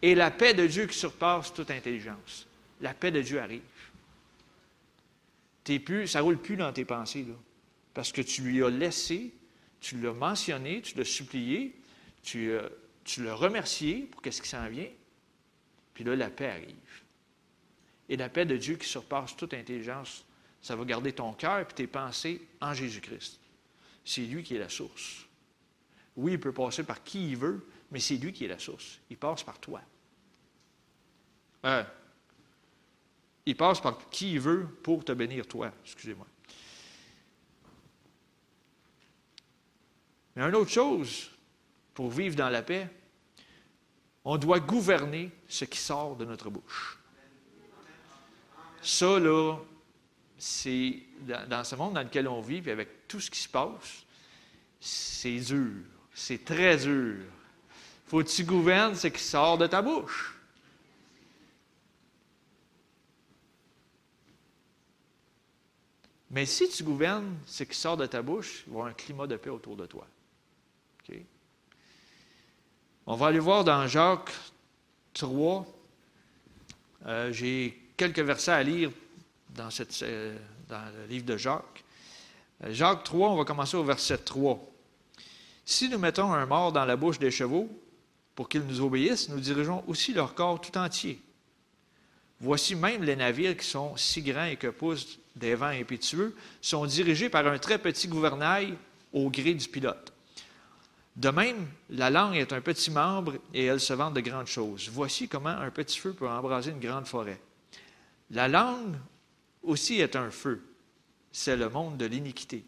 et 0.00 0.14
la 0.14 0.30
paix 0.30 0.54
de 0.54 0.66
Dieu 0.66 0.86
qui 0.86 0.96
surpasse 0.96 1.52
toute 1.52 1.70
intelligence. 1.70 2.46
La 2.80 2.94
paix 2.94 3.10
de 3.10 3.20
Dieu 3.20 3.38
arrive. 3.38 3.60
Ça 6.06 6.18
ne 6.18 6.24
roule 6.24 6.38
plus 6.38 6.56
dans 6.56 6.72
tes 6.72 6.86
pensées, 6.86 7.26
parce 7.92 8.12
que 8.12 8.22
tu 8.22 8.40
lui 8.42 8.64
as 8.64 8.70
laissé, 8.70 9.32
tu 9.80 10.00
l'as 10.00 10.14
mentionné, 10.14 10.80
tu 10.80 10.96
l'as 10.96 11.04
supplié, 11.04 11.76
tu, 12.22 12.50
euh, 12.50 12.68
tu 13.04 13.22
l'as 13.22 13.34
remercié 13.34 14.08
pour 14.10 14.22
qu'est-ce 14.22 14.40
qui 14.40 14.48
s'en 14.48 14.68
vient, 14.68 14.88
puis 15.92 16.02
là, 16.02 16.16
la 16.16 16.30
paix 16.30 16.48
arrive. 16.48 16.76
Et 18.08 18.16
la 18.16 18.30
paix 18.30 18.46
de 18.46 18.56
Dieu 18.56 18.76
qui 18.76 18.88
surpasse 18.88 19.36
toute 19.36 19.54
intelligence 19.54 20.24
ça 20.62 20.76
va 20.76 20.84
garder 20.84 21.12
ton 21.12 21.32
cœur 21.32 21.60
et 21.60 21.66
tes 21.66 21.86
pensées 21.86 22.40
en 22.60 22.74
Jésus-Christ. 22.74 23.38
C'est 24.04 24.22
lui 24.22 24.42
qui 24.42 24.56
est 24.56 24.58
la 24.58 24.68
source. 24.68 25.26
Oui, 26.16 26.32
il 26.32 26.40
peut 26.40 26.52
passer 26.52 26.82
par 26.82 27.02
qui 27.02 27.30
il 27.30 27.36
veut, 27.36 27.66
mais 27.90 28.00
c'est 28.00 28.16
lui 28.16 28.32
qui 28.32 28.44
est 28.44 28.48
la 28.48 28.58
source. 28.58 29.00
Il 29.10 29.16
passe 29.16 29.42
par 29.42 29.58
toi. 29.58 29.80
Euh, 31.64 31.84
il 33.46 33.56
passe 33.56 33.80
par 33.80 34.08
qui 34.10 34.32
il 34.32 34.40
veut 34.40 34.66
pour 34.82 35.04
te 35.04 35.12
bénir 35.12 35.46
toi. 35.46 35.72
Excusez-moi. 35.84 36.26
Mais 40.36 40.42
une 40.42 40.54
autre 40.54 40.70
chose, 40.70 41.30
pour 41.94 42.10
vivre 42.10 42.36
dans 42.36 42.48
la 42.48 42.62
paix, 42.62 42.88
on 44.24 44.36
doit 44.36 44.60
gouverner 44.60 45.30
ce 45.48 45.64
qui 45.64 45.78
sort 45.78 46.16
de 46.16 46.24
notre 46.24 46.50
bouche. 46.50 46.98
Ça, 48.82 49.18
là, 49.18 49.58
c'est 50.38 51.02
dans, 51.48 51.64
ce 51.64 51.74
monde 51.74 51.94
dans 51.94 52.02
lequel 52.02 52.28
on 52.28 52.40
vit, 52.40 52.68
avec 52.70 52.88
tout 53.10 53.20
ce 53.20 53.28
qui 53.28 53.40
se 53.40 53.48
passe, 53.48 54.04
c'est 54.80 55.40
dur. 55.40 55.82
C'est 56.14 56.44
très 56.44 56.76
dur. 56.76 57.16
Faut 58.06 58.22
que 58.22 58.28
tu 58.28 58.44
gouvernes 58.44 58.94
ce 58.94 59.08
qui 59.08 59.22
sort 59.22 59.58
de 59.58 59.66
ta 59.66 59.82
bouche. 59.82 60.36
Mais 66.30 66.46
si 66.46 66.68
tu 66.68 66.84
gouvernes 66.84 67.36
ce 67.46 67.64
qui 67.64 67.76
sort 67.76 67.96
de 67.96 68.06
ta 68.06 68.22
bouche, 68.22 68.62
il 68.66 68.70
va 68.72 68.76
y 68.76 68.78
avoir 68.78 68.86
un 68.86 68.94
climat 68.94 69.26
de 69.26 69.36
paix 69.36 69.50
autour 69.50 69.76
de 69.76 69.86
toi. 69.86 70.06
On 73.06 73.16
va 73.16 73.26
aller 73.26 73.40
voir 73.40 73.64
dans 73.64 73.88
Jacques 73.88 74.30
3. 75.14 75.66
Euh, 77.06 77.32
j'ai 77.32 77.76
quelques 77.96 78.20
versets 78.20 78.52
à 78.52 78.62
lire 78.62 78.92
dans, 79.48 79.68
euh, 80.02 80.38
dans 80.68 80.92
le 80.96 81.06
livre 81.06 81.24
de 81.24 81.36
Jacques. 81.36 81.82
Euh, 82.64 82.72
Jacques 82.72 83.04
3, 83.04 83.30
on 83.30 83.36
va 83.36 83.44
commencer 83.44 83.76
au 83.76 83.84
verset 83.84 84.18
3. 84.18 84.60
Si 85.64 85.88
nous 85.88 85.98
mettons 85.98 86.32
un 86.32 86.46
mort 86.46 86.72
dans 86.72 86.84
la 86.84 86.96
bouche 86.96 87.18
des 87.18 87.30
chevaux 87.30 87.68
pour 88.34 88.48
qu'ils 88.48 88.62
nous 88.62 88.80
obéissent, 88.80 89.28
nous 89.28 89.40
dirigeons 89.40 89.84
aussi 89.86 90.12
leur 90.12 90.34
corps 90.34 90.60
tout 90.60 90.76
entier. 90.76 91.20
Voici 92.40 92.74
même 92.74 93.02
les 93.02 93.16
navires 93.16 93.56
qui 93.56 93.66
sont 93.66 93.96
si 93.96 94.22
grands 94.22 94.44
et 94.44 94.56
que 94.56 94.68
poussent 94.68 95.18
des 95.36 95.54
vents 95.54 95.66
impétueux, 95.66 96.34
sont 96.60 96.86
dirigés 96.86 97.28
par 97.28 97.46
un 97.46 97.58
très 97.58 97.78
petit 97.78 98.08
gouvernail 98.08 98.74
au 99.12 99.30
gré 99.30 99.54
du 99.54 99.68
pilote. 99.68 100.12
De 101.16 101.28
même, 101.28 101.68
la 101.90 102.08
langue 102.08 102.36
est 102.36 102.52
un 102.52 102.60
petit 102.60 102.90
membre 102.90 103.34
et 103.52 103.66
elle 103.66 103.80
se 103.80 103.92
vante 103.92 104.14
de 104.14 104.20
grandes 104.20 104.46
choses. 104.46 104.88
Voici 104.92 105.28
comment 105.28 105.50
un 105.50 105.70
petit 105.70 105.98
feu 105.98 106.12
peut 106.12 106.28
embraser 106.28 106.70
une 106.70 106.80
grande 106.80 107.06
forêt. 107.06 107.40
La 108.30 108.48
langue 108.48 108.96
aussi 109.62 110.00
est 110.00 110.16
un 110.16 110.30
feu. 110.30 110.62
C'est 111.32 111.56
le 111.56 111.68
monde 111.68 111.96
de 111.96 112.06
l'iniquité. 112.06 112.64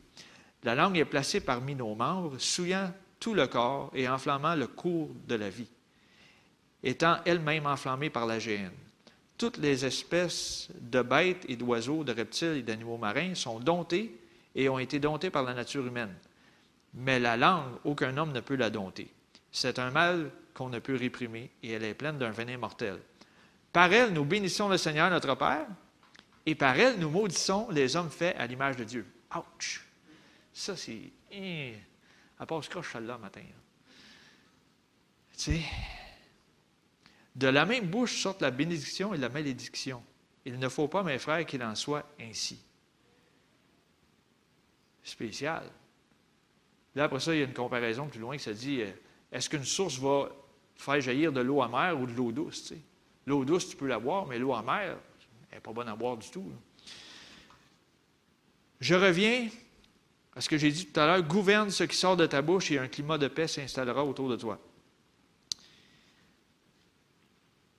La 0.65 0.75
langue 0.75 0.99
est 0.99 1.05
placée 1.05 1.41
parmi 1.41 1.75
nos 1.75 1.95
membres, 1.95 2.39
souillant 2.39 2.93
tout 3.19 3.35
le 3.35 3.47
corps 3.47 3.91
et 3.95 4.09
enflammant 4.09 4.55
le 4.55 4.67
cours 4.67 5.11
de 5.27 5.35
la 5.35 5.49
vie, 5.49 5.69
étant 6.83 7.19
elle-même 7.25 7.67
enflammée 7.67 8.11
par 8.11 8.27
la 8.27 8.39
géhenne. 8.39 8.73
Toutes 9.39 9.59
les 9.59 9.85
espèces 9.85 10.69
de 10.81 11.03
bêtes 11.03 11.45
et 11.49 11.57
d'oiseaux, 11.57 12.05
de 12.05 12.13
reptiles 12.13 12.59
et 12.59 12.63
d'animaux 12.63 12.99
marins 12.99 13.35
sont 13.35 13.59
domptées 13.59 14.17
et 14.55 14.69
ont 14.69 14.79
été 14.79 15.01
domptées 15.01 15.31
par 15.31 15.43
la 15.43 15.55
nature 15.55 15.87
humaine. 15.87 16.15
Mais 16.95 17.19
la 17.19 17.37
langue, 17.37 17.73
aucun 17.85 18.17
homme 18.17 18.33
ne 18.33 18.41
peut 18.41 18.57
la 18.57 18.71
dompter. 18.71 19.09
C'est 19.51 19.79
un 19.79 19.91
mal 19.91 20.31
qu'on 20.55 20.69
ne 20.69 20.79
peut 20.79 20.97
réprimer 20.97 21.51
et 21.63 21.73
elle 21.73 21.85
est 21.85 21.95
pleine 21.95 22.19
d'un 22.19 22.31
venin 22.31 22.59
mortel. 22.59 22.99
Par 23.73 23.93
elle, 23.93 24.13
nous 24.13 24.25
bénissons 24.25 24.69
le 24.69 24.77
Seigneur 24.77 25.11
notre 25.11 25.35
Père 25.35 25.67
et 26.45 26.55
par 26.55 26.77
elle, 26.79 26.99
nous 26.99 27.11
maudissons 27.11 27.69
les 27.71 27.97
hommes 27.97 28.11
faits 28.11 28.37
à 28.39 28.47
l'image 28.47 28.77
de 28.77 28.85
Dieu. 28.85 29.07
Ouch! 29.35 29.87
Ça, 30.53 30.77
c'est. 30.77 31.13
À 32.39 32.47
part 32.47 32.63
ce 32.63 32.69
croche 32.69 32.95
là 32.95 33.17
matin. 33.19 33.45
Tu 35.37 35.39
sais, 35.39 35.63
de 37.35 37.47
la 37.47 37.65
même 37.65 37.87
bouche 37.87 38.21
sortent 38.21 38.43
la 38.43 38.51
bénédiction 38.51 39.15
et 39.15 39.19
la 39.19 39.29
malédiction. 39.29 40.03
Il 40.45 40.59
ne 40.59 40.69
faut 40.69 40.89
pas, 40.89 41.03
mes 41.03 41.19
frères, 41.19 41.47
qu'il 41.47 41.63
en 41.63 41.75
soit 41.75 42.05
ainsi. 42.21 42.61
Spécial. 45.03 45.65
Là, 46.95 47.05
après 47.05 47.21
ça, 47.21 47.35
il 47.35 47.39
y 47.39 47.43
a 47.43 47.47
une 47.47 47.55
comparaison 47.55 48.09
plus 48.09 48.21
loin 48.21 48.37
qui 48.37 48.43
se 48.43 48.51
dit 48.51 48.83
euh, 48.83 48.91
est-ce 49.31 49.49
qu'une 49.49 49.65
source 49.65 49.99
va 49.99 50.29
faire 50.77 51.01
jaillir 51.01 51.33
de 51.33 51.41
l'eau 51.41 51.63
amère 51.63 51.99
ou 51.99 52.07
de 52.07 52.13
l'eau 52.13 52.33
douce? 52.33 52.75
L'eau 53.27 53.45
douce, 53.45 53.71
tu 53.71 53.77
peux 53.77 53.87
la 53.87 53.99
boire, 53.99 54.27
mais 54.27 54.39
l'eau 54.39 54.53
amère, 54.53 54.99
elle 55.53 55.59
n'est 55.59 55.63
pas 55.63 55.73
bonne 55.73 55.89
à 55.89 55.95
boire 55.95 56.17
du 56.17 56.29
tout. 56.31 56.51
Je 58.81 58.95
reviens 58.95 59.49
à 60.35 60.41
ce 60.41 60.49
que 60.49 60.57
j'ai 60.57 60.73
dit 60.73 60.87
tout 60.87 60.99
à 60.99 61.07
l'heure. 61.07 61.23
Gouverne 61.23 61.71
ce 61.71 61.85
qui 61.85 61.97
sort 61.97 62.17
de 62.17 62.27
ta 62.27 62.41
bouche 62.41 62.71
et 62.71 62.79
un 62.79 62.89
climat 62.89 63.19
de 63.19 63.29
paix 63.29 63.47
s'installera 63.47 64.05
autour 64.05 64.31
de 64.31 64.37
toi. 64.37 64.59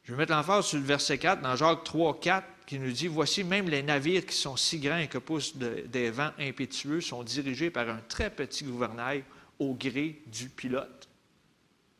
Je 0.03 0.11
vais 0.11 0.17
mettre 0.17 0.34
l'emphase 0.34 0.67
sur 0.67 0.78
le 0.78 0.84
verset 0.84 1.17
4, 1.17 1.41
dans 1.41 1.55
Jacques 1.55 1.84
3, 1.84 2.19
4, 2.19 2.47
qui 2.67 2.78
nous 2.78 2.91
dit 2.91 3.07
Voici 3.07 3.43
même 3.43 3.69
les 3.69 3.82
navires 3.82 4.26
qui 4.26 4.36
sont 4.36 4.55
si 4.55 4.80
grands 4.80 4.97
et 4.97 5.07
que 5.07 5.17
poussent 5.17 5.55
des 5.55 6.11
vents 6.11 6.32
impétueux 6.38 7.01
sont 7.01 7.24
dirigés 7.24 7.71
par 7.71 7.89
un 7.89 8.01
très 8.07 8.30
petit 8.30 8.65
gouvernail 8.65 9.24
au 9.59 9.74
gré 9.74 10.21
du 10.28 10.49
pilote. 10.49 11.09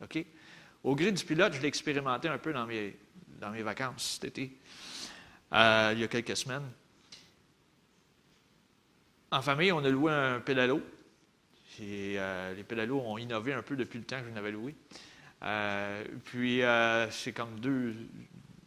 OK? 0.04 0.24
Au 0.84 0.96
gré 0.96 1.12
du 1.12 1.24
pilote, 1.24 1.54
je 1.54 1.62
l'ai 1.62 1.68
expérimenté 1.68 2.28
un 2.28 2.38
peu 2.38 2.54
dans 2.54 2.68
mes, 2.68 2.96
dans 3.40 3.50
mes 3.50 3.64
vacances 3.64 4.20
cet 4.22 4.26
été. 4.26 4.52
Euh, 5.54 5.92
il 5.94 6.00
y 6.00 6.04
a 6.04 6.08
quelques 6.08 6.36
semaines. 6.36 6.70
En 9.32 9.42
famille, 9.42 9.72
on 9.72 9.84
a 9.84 9.90
loué 9.90 10.12
un 10.12 10.40
pédalo. 10.40 10.82
Euh, 11.82 12.54
les 12.54 12.64
pédalos 12.64 13.00
ont 13.00 13.18
innové 13.18 13.54
un 13.54 13.62
peu 13.62 13.76
depuis 13.76 14.00
le 14.00 14.06
temps 14.06 14.20
que 14.22 14.30
je 14.30 14.36
l'avais 14.36 14.52
loué. 14.52 14.76
Euh, 15.44 16.06
puis, 16.26 16.62
c'est 17.12 17.34
comme 17.34 17.60
deux, 17.60 17.96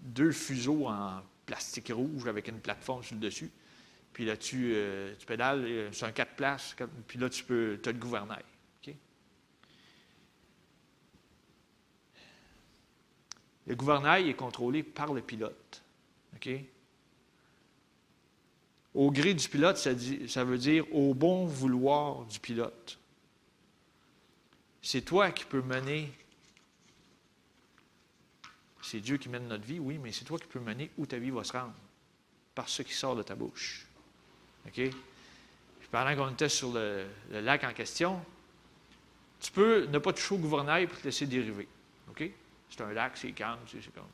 deux 0.00 0.32
fuseaux 0.32 0.86
en 0.86 1.22
plastique 1.44 1.92
rouge 1.94 2.26
avec 2.26 2.48
une 2.48 2.60
plateforme 2.60 3.02
sur 3.02 3.14
le 3.14 3.20
dessus. 3.20 3.50
Puis 4.12 4.24
là, 4.24 4.36
tu, 4.36 4.74
tu 5.18 5.26
pédales, 5.26 5.88
c'est 5.92 6.06
un 6.06 6.12
quatre 6.12 6.34
places. 6.34 6.74
Puis 7.06 7.18
là, 7.18 7.28
tu 7.28 7.44
peux, 7.44 7.80
as 7.84 7.92
le 7.92 7.98
gouvernail. 7.98 8.44
Le 13.68 13.74
gouvernail 13.74 14.28
est 14.28 14.34
contrôlé 14.34 14.84
par 14.84 15.12
le 15.12 15.20
pilote. 15.20 15.82
Au 18.96 19.10
gré 19.10 19.34
du 19.34 19.46
pilote, 19.46 19.76
ça, 19.76 20.44
veut 20.44 20.56
dire 20.56 20.86
au 20.90 21.12
bon 21.12 21.44
vouloir 21.44 22.24
du 22.24 22.40
pilote. 22.40 22.98
C'est 24.80 25.02
toi 25.02 25.30
qui 25.32 25.44
peux 25.44 25.60
mener. 25.60 26.10
C'est 28.80 29.00
Dieu 29.00 29.18
qui 29.18 29.28
mène 29.28 29.48
notre 29.48 29.64
vie, 29.64 29.78
oui, 29.78 29.98
mais 30.02 30.12
c'est 30.12 30.24
toi 30.24 30.38
qui 30.38 30.46
peux 30.46 30.60
mener 30.60 30.90
où 30.96 31.04
ta 31.04 31.18
vie 31.18 31.28
va 31.28 31.44
se 31.44 31.52
rendre, 31.52 31.74
par 32.54 32.70
ce 32.70 32.80
qui 32.80 32.94
sort 32.94 33.14
de 33.14 33.22
ta 33.22 33.34
bouche. 33.34 33.86
OK? 34.66 34.80
pendant 35.90 36.16
qu'on 36.16 36.32
était 36.32 36.48
sur 36.48 36.72
le, 36.72 37.06
lac 37.30 37.64
en 37.64 37.72
question, 37.72 38.20
tu 39.40 39.50
peux 39.52 39.86
ne 39.86 39.98
pas 39.98 40.12
toucher 40.12 40.34
au 40.34 40.38
gouvernail 40.38 40.86
pour 40.86 40.98
te 40.98 41.04
laisser 41.04 41.26
dériver. 41.26 41.68
OK? 42.10 42.30
C'est 42.70 42.80
un 42.80 42.92
lac, 42.92 43.16
c'est 43.16 43.32
calme, 43.32 43.60
c'est 43.66 43.94
comme. 43.94 44.04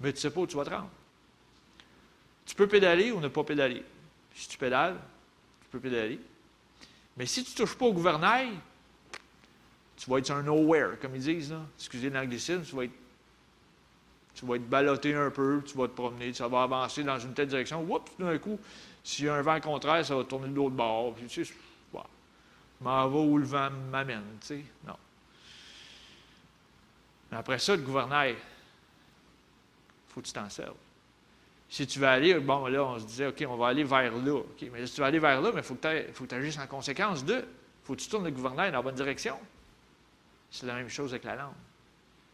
Mais 0.00 0.12
tu 0.12 0.16
ne 0.16 0.20
sais 0.20 0.30
pas 0.30 0.40
où 0.40 0.46
tu 0.46 0.56
vas 0.56 0.64
te 0.64 0.70
rendre. 0.70 0.90
Tu 2.46 2.54
peux 2.54 2.68
pédaler 2.68 3.10
ou 3.10 3.20
ne 3.20 3.28
pas 3.28 3.44
pédaler. 3.44 3.84
Si 4.38 4.48
tu 4.48 4.56
pédales, 4.56 4.96
tu 5.62 5.68
peux 5.72 5.80
pédaler. 5.80 6.20
Mais 7.16 7.26
si 7.26 7.42
tu 7.42 7.50
ne 7.50 7.56
touches 7.56 7.74
pas 7.74 7.86
au 7.86 7.92
gouvernail, 7.92 8.50
tu 9.96 10.08
vas 10.08 10.18
être 10.18 10.30
un 10.30 10.44
nowhere, 10.44 10.96
comme 11.00 11.16
ils 11.16 11.22
disent. 11.22 11.50
Là. 11.50 11.60
Excusez 11.76 12.08
l'anglicisme, 12.08 12.62
tu 12.62 12.76
vas 12.76 12.84
être 12.84 12.92
tu 14.34 14.46
vas 14.46 14.54
être 14.54 14.68
ballotté 14.68 15.16
un 15.16 15.30
peu, 15.32 15.60
tu 15.66 15.76
vas 15.76 15.88
te 15.88 15.94
promener, 15.94 16.32
ça 16.32 16.46
va 16.46 16.62
avancer 16.62 17.02
dans 17.02 17.18
une 17.18 17.34
telle 17.34 17.48
direction. 17.48 17.82
Oups, 17.82 18.12
d'un 18.20 18.38
coup, 18.38 18.56
s'il 19.02 19.24
y 19.24 19.28
a 19.28 19.34
un 19.34 19.42
vent 19.42 19.60
contraire, 19.60 20.06
ça 20.06 20.14
va 20.14 20.22
tourner 20.22 20.46
de 20.46 20.54
l'autre 20.54 20.76
bord. 20.76 21.12
Puis, 21.14 21.26
tu 21.26 21.44
sais, 21.44 21.52
m'en 22.80 23.08
vais 23.08 23.18
où 23.18 23.36
le 23.36 23.44
vent 23.44 23.68
m'amène, 23.90 24.22
tu 24.40 24.46
sais. 24.46 24.64
Non. 24.86 24.94
Mais 27.32 27.38
après 27.38 27.58
ça, 27.58 27.74
le 27.74 27.82
gouvernail, 27.82 28.36
il 28.36 28.36
faut 30.14 30.20
que 30.20 30.26
tu 30.26 30.32
t'en 30.32 30.48
serves. 30.48 30.76
Si 31.70 31.86
tu 31.86 31.98
veux 31.98 32.06
aller, 32.06 32.34
bon, 32.40 32.66
là, 32.66 32.84
on 32.84 32.98
se 32.98 33.04
disait, 33.04 33.26
OK, 33.26 33.44
on 33.46 33.56
va 33.56 33.68
aller 33.68 33.84
vers 33.84 34.16
là. 34.16 34.40
mais 34.72 34.86
si 34.86 34.94
tu 34.94 35.00
veux 35.00 35.06
aller 35.06 35.18
vers 35.18 35.40
là, 35.40 35.52
il 35.54 35.62
faut 35.62 35.74
que 35.74 36.24
tu 36.24 36.34
agisses 36.34 36.58
en 36.58 36.66
conséquence 36.66 37.24
de. 37.24 37.36
Il 37.36 37.86
faut 37.86 37.94
que 37.94 38.00
tu 38.00 38.08
tournes 38.08 38.24
le 38.24 38.30
gouvernail 38.30 38.70
dans 38.70 38.78
la 38.78 38.82
bonne 38.82 38.94
direction. 38.94 39.38
C'est 40.50 40.66
la 40.66 40.74
même 40.74 40.88
chose 40.88 41.12
avec 41.12 41.24
la 41.24 41.36
langue. 41.36 41.54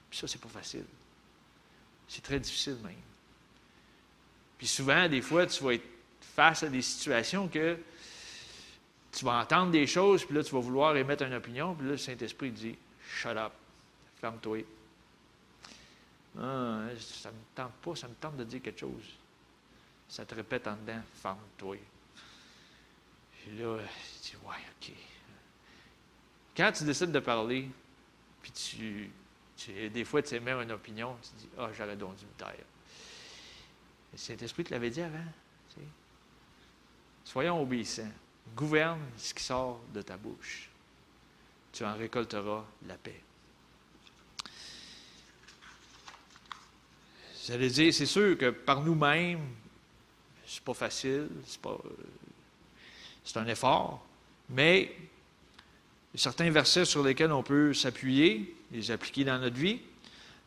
Puis 0.08 0.20
ça, 0.20 0.28
c'est 0.28 0.40
pas 0.40 0.48
facile. 0.48 0.84
C'est 2.06 2.22
très 2.22 2.38
difficile 2.38 2.76
même. 2.84 2.94
Puis 4.58 4.68
souvent, 4.68 5.08
des 5.08 5.20
fois, 5.20 5.46
tu 5.46 5.62
vas 5.64 5.74
être 5.74 5.88
face 6.20 6.62
à 6.62 6.68
des 6.68 6.82
situations 6.82 7.48
que 7.48 7.76
tu 9.12 9.24
vas 9.24 9.40
entendre 9.40 9.70
des 9.70 9.86
choses, 9.86 10.24
puis 10.24 10.34
là, 10.34 10.42
tu 10.42 10.52
vas 10.52 10.60
vouloir 10.60 10.96
émettre 10.96 11.24
une 11.24 11.34
opinion, 11.34 11.74
puis 11.74 11.86
là, 11.86 11.92
le 11.92 11.98
Saint-Esprit 11.98 12.50
dit 12.50 12.76
Shut 13.08 13.36
up, 13.36 13.52
ferme-toi. 14.20 14.64
Ah, 16.38 16.88
ça 16.98 17.30
ne 17.30 17.34
me 17.34 17.40
tente 17.54 17.72
pas, 17.74 17.94
ça 17.94 18.08
me 18.08 18.14
tente 18.14 18.36
de 18.36 18.44
dire 18.44 18.62
quelque 18.62 18.80
chose. 18.80 19.18
Ça 20.08 20.24
te 20.24 20.34
répète 20.34 20.66
en 20.66 20.76
dedans 20.76 21.02
Ferme-toi. 21.22 21.76
Puis 23.32 23.58
là, 23.58 23.78
tu 24.22 24.30
dis 24.30 24.36
Ouais, 24.44 24.54
OK. 24.80 24.92
Quand 26.56 26.72
tu 26.72 26.84
décides 26.84 27.12
de 27.12 27.20
parler, 27.20 27.68
puis 28.42 28.52
tu 28.52 29.10
des 29.90 30.04
fois, 30.04 30.22
tu 30.22 30.38
même 30.40 30.60
une 30.60 30.72
opinion, 30.72 31.16
tu 31.22 31.30
dis 31.38 31.48
Ah, 31.58 31.70
j'aurais 31.76 31.96
donc 31.96 32.16
dû 32.16 32.26
me 32.26 32.32
taire. 32.32 32.64
Le 34.12 34.18
Saint-Esprit 34.18 34.64
te 34.64 34.72
l'avait 34.72 34.90
dit 34.90 35.02
avant. 35.02 35.24
Soyons 37.24 37.60
obéissants. 37.60 38.12
Gouverne 38.54 39.00
ce 39.16 39.32
qui 39.32 39.42
sort 39.42 39.80
de 39.92 40.02
ta 40.02 40.16
bouche. 40.16 40.68
Tu 41.72 41.84
en 41.84 41.94
récolteras 41.96 42.64
la 42.86 42.96
paix. 42.96 43.20
J'allais 47.46 47.68
dire, 47.68 47.92
c'est 47.92 48.06
sûr 48.06 48.38
que 48.38 48.50
par 48.50 48.82
nous-mêmes, 48.82 49.44
c'est 50.46 50.62
pas 50.62 50.74
facile, 50.74 51.28
c'est. 51.46 51.60
C'est 53.24 53.38
un 53.38 53.46
effort, 53.46 54.04
mais 54.50 54.94
certains 56.14 56.50
versets 56.50 56.84
sur 56.84 57.02
lesquels 57.02 57.32
on 57.32 57.42
peut 57.42 57.72
s'appuyer 57.72 58.54
les 58.70 58.90
appliquer 58.90 59.24
dans 59.24 59.38
notre 59.38 59.56
vie. 59.56 59.80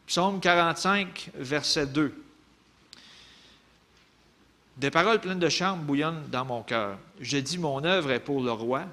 Psaume 0.06 0.40
45, 0.40 1.32
verset 1.36 1.88
2. 1.88 2.14
Des 4.78 4.92
paroles 4.92 5.20
pleines 5.20 5.40
de 5.40 5.50
charme 5.50 5.82
bouillonnent 5.82 6.28
dans 6.30 6.46
mon 6.46 6.62
cœur. 6.62 7.00
Je 7.20 7.38
dis, 7.40 7.58
mon 7.58 7.84
œuvre 7.84 8.12
est 8.12 8.20
pour 8.20 8.44
le 8.44 8.52
roi, 8.52 8.86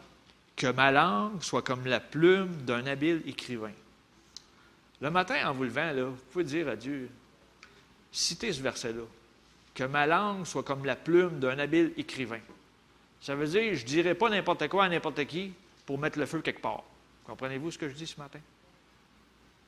que 0.57 0.69
ma 0.69 0.91
langue 0.91 1.43
soit 1.43 1.63
comme 1.63 1.87
la 1.87 2.01
plume 2.01 2.57
d'un 2.63 2.87
habile 2.87 3.23
écrivain. 3.27 3.73
Le 5.03 5.11
matin, 5.11 5.47
en 5.47 5.53
vous 5.53 5.65
levant, 5.65 5.93
là, 5.93 6.05
vous 6.05 6.17
pouvez 6.33 6.45
dire 6.45 6.69
à 6.69 6.77
Dieu, 6.77 7.11
citez 8.11 8.53
ce 8.53 8.63
verset-là, 8.63 9.03
que 9.75 9.85
ma 9.85 10.07
langue 10.07 10.45
soit 10.47 10.63
comme 10.63 10.85
la 10.85 10.97
plume 10.97 11.41
d'un 11.41 11.59
habile 11.59 11.93
écrivain. 11.97 12.41
Ça 13.21 13.35
veut 13.35 13.47
dire, 13.47 13.75
je 13.75 13.83
ne 13.83 13.89
dirai 13.89 14.15
pas 14.15 14.29
n'importe 14.29 14.69
quoi 14.69 14.85
à 14.85 14.89
n'importe 14.89 15.25
qui 15.27 15.53
pour 15.87 15.99
mettre 15.99 16.19
le 16.19 16.27
feu 16.27 16.41
quelque 16.41 16.61
part. 16.61 16.85
Comprenez-vous 17.25 17.71
ce 17.73 17.79
que 17.79 17.89
je 17.89 17.95
dis 17.95 18.07
ce 18.07 18.19
matin? 18.19 18.41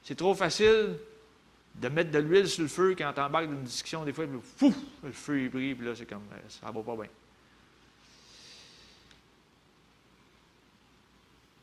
C'est 0.03 0.15
trop 0.15 0.35
facile 0.35 0.99
de 1.75 1.89
mettre 1.89 2.11
de 2.11 2.19
l'huile 2.19 2.49
sur 2.49 2.63
le 2.63 2.69
feu 2.69 2.95
quand 2.97 3.13
tu 3.13 3.21
embarques 3.21 3.47
dans 3.47 3.53
une 3.53 3.65
discussion. 3.65 4.05
Des 4.05 4.13
fois, 4.13 4.27
fou, 4.57 4.75
le 5.03 5.13
feu 5.13 5.45
est 5.45 5.49
pris, 5.49 5.75
puis 5.75 5.87
là, 5.87 5.95
c'est 5.95 6.07
comme, 6.07 6.23
euh, 6.33 6.37
ça 6.49 6.71
va 6.71 6.83
pas 6.83 6.97
bien. 6.97 7.11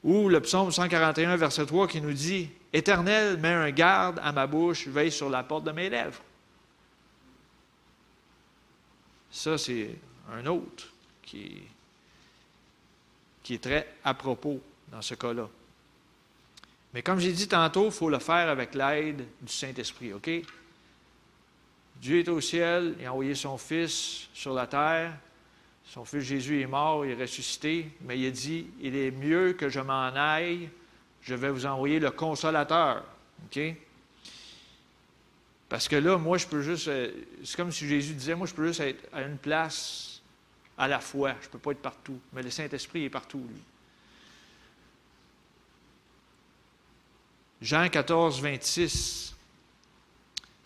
Ou 0.04 0.28
le 0.28 0.42
psaume 0.42 0.72
141, 0.72 1.38
verset 1.38 1.66
3, 1.66 1.88
qui 1.88 2.02
nous 2.02 2.12
dit 2.12 2.50
Éternel, 2.74 3.38
mets 3.38 3.54
un 3.54 3.72
garde 3.72 4.20
à 4.22 4.32
ma 4.32 4.48
bouche, 4.48 4.88
veille 4.88 5.12
sur 5.12 5.30
la 5.30 5.44
porte 5.44 5.64
de 5.64 5.72
mes 5.72 5.90
lèvres. 5.90 6.22
Ça, 9.34 9.58
c'est 9.58 9.90
un 10.32 10.46
autre 10.46 10.88
qui 11.24 11.64
qui 13.44 13.56
est 13.56 13.64
très 13.64 13.88
à 14.06 14.14
propos 14.14 14.62
dans 14.90 15.02
ce 15.02 15.16
cas-là. 15.16 15.50
Mais 16.94 17.02
comme 17.02 17.20
j'ai 17.20 17.34
dit 17.34 17.48
tantôt, 17.48 17.88
il 17.88 17.92
faut 17.92 18.10
le 18.10 18.20
faire 18.20 18.48
avec 18.48 18.74
l'aide 18.74 19.26
du 19.42 19.52
Saint-Esprit, 19.52 20.14
OK? 20.14 20.30
Dieu 21.98 22.20
est 22.20 22.30
au 22.30 22.40
ciel, 22.40 22.96
il 23.00 23.06
a 23.06 23.12
envoyé 23.12 23.36
son 23.36 23.58
Fils 23.58 24.30
sur 24.34 24.54
la 24.54 24.68
terre. 24.68 25.14
Son 25.86 26.06
Fils 26.06 26.22
Jésus 26.22 26.62
est 26.62 26.68
mort, 26.68 27.06
il 27.06 27.12
est 27.12 27.22
ressuscité, 27.22 27.90
mais 28.02 28.18
il 28.18 28.28
a 28.28 28.32
dit, 28.32 28.68
il 28.80 28.96
est 28.96 29.12
mieux 29.12 29.54
que 29.54 29.68
je 29.68 29.80
m'en 29.80 30.16
aille, 30.16 30.70
je 31.22 31.36
vais 31.36 31.50
vous 31.50 31.66
envoyer 31.66 32.00
le 32.00 32.12
consolateur. 32.12 33.04
OK? 33.46 33.60
Parce 35.74 35.88
que 35.88 35.96
là, 35.96 36.20
moi, 36.20 36.38
je 36.38 36.46
peux 36.46 36.62
juste, 36.62 36.88
euh, 36.88 37.10
c'est 37.44 37.58
comme 37.58 37.72
si 37.72 37.88
Jésus 37.88 38.14
disait, 38.14 38.36
moi, 38.36 38.46
je 38.46 38.54
peux 38.54 38.68
juste 38.68 38.82
être 38.82 39.10
à 39.12 39.24
une 39.24 39.40
place 39.40 40.22
à 40.78 40.88
la 40.88 41.00
fois, 41.00 41.34
je 41.42 41.48
ne 41.48 41.52
peux 41.52 41.58
pas 41.58 41.72
être 41.72 41.82
partout, 41.82 42.20
mais 42.32 42.44
le 42.44 42.52
Saint-Esprit 42.52 43.06
est 43.06 43.10
partout, 43.10 43.40
lui. 43.40 43.60
Jean 47.60 47.90
14, 47.90 48.40
26. 48.40 49.36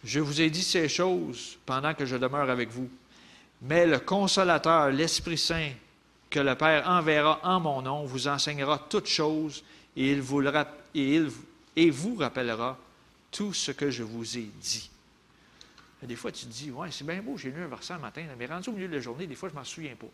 Je 0.03 0.19
vous 0.19 0.41
ai 0.41 0.49
dit 0.49 0.61
ces 0.61 0.89
choses 0.89 1.57
pendant 1.65 1.93
que 1.93 2.05
je 2.05 2.17
demeure 2.17 2.49
avec 2.49 2.69
vous. 2.69 2.89
Mais 3.61 3.87
le 3.87 3.99
consolateur, 3.99 4.89
l'Esprit 4.89 5.37
Saint, 5.37 5.71
que 6.29 6.41
le 6.41 6.55
Père 6.55 6.85
enverra 6.85 7.39
en 7.43 7.61
mon 7.61 7.81
nom, 7.81 8.03
vous 8.03 8.27
enseignera 8.27 8.85
toutes 8.89 9.07
choses 9.07 9.63
et 9.95 10.11
il 10.11 10.21
vous, 10.21 10.43
et 10.93 11.21
et 11.77 11.89
vous 11.91 12.15
rappellera 12.17 12.77
tout 13.31 13.53
ce 13.53 13.71
que 13.71 13.89
je 13.89 14.03
vous 14.03 14.37
ai 14.37 14.49
dit. 14.61 14.89
Des 16.03 16.15
fois, 16.15 16.31
tu 16.31 16.45
te 16.45 16.51
dis, 16.51 16.69
ouais, 16.69 16.91
c'est 16.91 17.05
bien 17.05 17.21
beau, 17.21 17.37
j'ai 17.37 17.51
lu 17.51 17.63
un 17.63 17.67
verset 17.67 17.93
le 17.93 17.99
matin, 17.99 18.25
mais 18.37 18.45
rendu 18.45 18.69
au 18.69 18.73
milieu 18.73 18.87
de 18.87 18.95
la 18.95 19.01
journée, 19.01 19.25
des 19.25 19.35
fois, 19.35 19.49
je 19.49 19.55
ne 19.55 19.59
m'en 19.59 19.65
souviens 19.65 19.95
pas. 19.95 20.07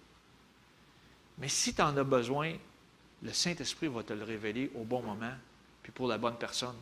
Mais 1.40 1.50
si 1.50 1.74
tu 1.74 1.82
en 1.82 1.96
as 1.98 2.04
besoin, 2.04 2.54
le 3.22 3.34
Saint-Esprit 3.34 3.88
va 3.88 4.04
te 4.04 4.14
le 4.14 4.24
révéler 4.24 4.72
au 4.76 4.84
bon 4.84 5.02
moment 5.02 5.34
puis 5.84 5.92
pour 5.92 6.08
la 6.08 6.18
bonne 6.18 6.38
personne. 6.38 6.78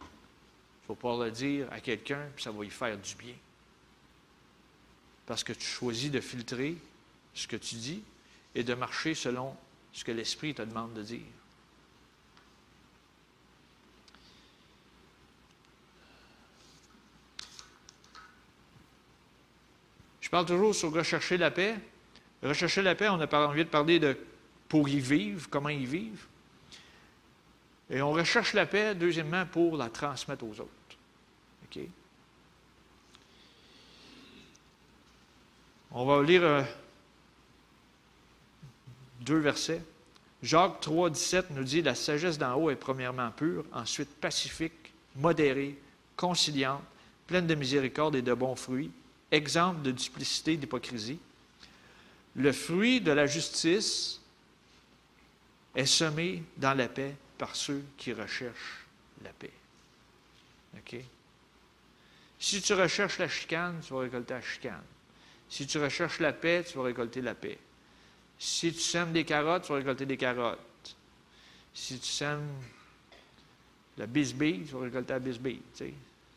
Il 0.00 0.86
faut 0.86 0.94
pouvoir 0.94 1.18
le 1.18 1.32
dire 1.32 1.66
à 1.72 1.80
quelqu'un, 1.80 2.28
puis 2.34 2.44
ça 2.44 2.52
va 2.52 2.62
lui 2.62 2.70
faire 2.70 2.96
du 2.96 3.14
bien. 3.16 3.34
Parce 5.26 5.42
que 5.42 5.52
tu 5.52 5.66
choisis 5.66 6.10
de 6.10 6.20
filtrer 6.20 6.76
ce 7.34 7.48
que 7.48 7.56
tu 7.56 7.74
dis 7.74 8.02
et 8.54 8.62
de 8.62 8.72
marcher 8.74 9.14
selon 9.14 9.56
ce 9.92 10.04
que 10.04 10.12
l'Esprit 10.12 10.54
te 10.54 10.62
demande 10.62 10.94
de 10.94 11.02
dire. 11.02 11.26
Je 20.26 20.30
parle 20.32 20.46
toujours 20.46 20.74
sur 20.74 20.92
rechercher 20.92 21.36
la 21.36 21.52
paix. 21.52 21.76
Rechercher 22.42 22.82
la 22.82 22.96
paix, 22.96 23.08
on 23.08 23.20
a 23.20 23.46
envie 23.46 23.64
de 23.64 23.70
parler 23.70 24.00
de 24.00 24.18
pour 24.68 24.88
y 24.88 24.98
vivre, 24.98 25.48
comment 25.48 25.68
y 25.68 25.86
vivre. 25.86 26.26
Et 27.90 28.02
on 28.02 28.10
recherche 28.10 28.52
la 28.52 28.66
paix, 28.66 28.96
deuxièmement, 28.96 29.46
pour 29.46 29.76
la 29.76 29.88
transmettre 29.88 30.42
aux 30.42 30.60
autres. 30.60 30.68
OK? 31.64 31.80
On 35.92 36.04
va 36.04 36.20
lire 36.24 36.42
euh, 36.42 36.62
deux 39.20 39.38
versets. 39.38 39.80
Jacques 40.42 40.80
3, 40.80 41.10
17 41.10 41.50
nous 41.50 41.62
dit 41.62 41.82
La 41.82 41.94
sagesse 41.94 42.36
d'en 42.36 42.56
haut 42.56 42.70
est 42.70 42.74
premièrement 42.74 43.30
pure, 43.30 43.64
ensuite 43.72 44.10
pacifique, 44.16 44.92
modérée, 45.14 45.78
conciliante, 46.16 46.82
pleine 47.28 47.46
de 47.46 47.54
miséricorde 47.54 48.16
et 48.16 48.22
de 48.22 48.34
bons 48.34 48.56
fruits, 48.56 48.90
exempte 49.30 49.82
de 49.82 49.90
duplicité 49.90 50.56
d'hypocrisie. 50.56 51.18
Le 52.36 52.52
fruit 52.52 53.00
de 53.00 53.12
la 53.12 53.26
justice 53.26 54.20
est 55.74 55.86
semé 55.86 56.42
dans 56.56 56.74
la 56.74 56.88
paix 56.88 57.14
par 57.38 57.54
ceux 57.56 57.82
qui 57.96 58.12
recherchent 58.12 58.86
la 59.22 59.30
paix. 59.30 59.52
Si 62.38 62.60
tu 62.60 62.74
recherches 62.74 63.18
la 63.18 63.28
chicane, 63.28 63.80
tu 63.84 63.92
vas 63.92 64.00
récolter 64.00 64.34
la 64.34 64.42
chicane. 64.42 64.82
Si 65.48 65.66
tu 65.66 65.78
recherches 65.78 66.20
la 66.20 66.32
paix, 66.32 66.64
tu 66.68 66.76
vas 66.76 66.84
récolter 66.84 67.22
la 67.22 67.34
paix. 67.34 67.58
Si 68.38 68.72
tu 68.72 68.80
sèmes 68.80 69.12
des 69.12 69.24
carottes, 69.24 69.64
tu 69.64 69.72
vas 69.72 69.78
récolter 69.78 70.06
des 70.06 70.16
carottes. 70.16 70.96
Si 71.72 71.98
tu 71.98 72.08
sèmes 72.08 72.48
la 73.96 74.06
bisbille, 74.06 74.64
tu 74.66 74.74
vas 74.74 74.80
récolter 74.80 75.12
la 75.14 75.18
bisbille. 75.18 75.62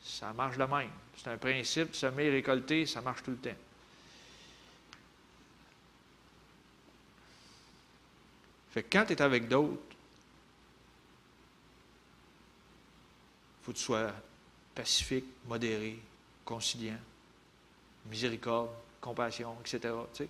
Ça 0.10 0.34
marche 0.34 0.58
de 0.58 0.64
même. 0.64 0.90
C'est 1.16 1.30
un 1.30 1.38
principe, 1.38 1.96
semer, 1.96 2.30
récolter, 2.30 2.86
ça 2.86 3.00
marche 3.00 3.24
tout 3.24 3.32
le 3.32 3.38
temps. 3.38 3.56
Fait 8.72 8.84
que 8.84 8.90
quand 8.92 9.06
tu 9.06 9.14
es 9.14 9.22
avec 9.22 9.48
d'autres, 9.48 9.82
il 13.62 13.66
faut 13.66 13.72
que 13.72 13.78
tu 13.78 13.84
sois 13.84 14.12
pacifique, 14.74 15.26
modéré, 15.46 16.00
conciliant, 16.44 17.00
miséricorde, 18.08 18.72
compassion, 19.00 19.56
etc. 19.62 19.94
Tu 20.14 20.24
sais. 20.24 20.30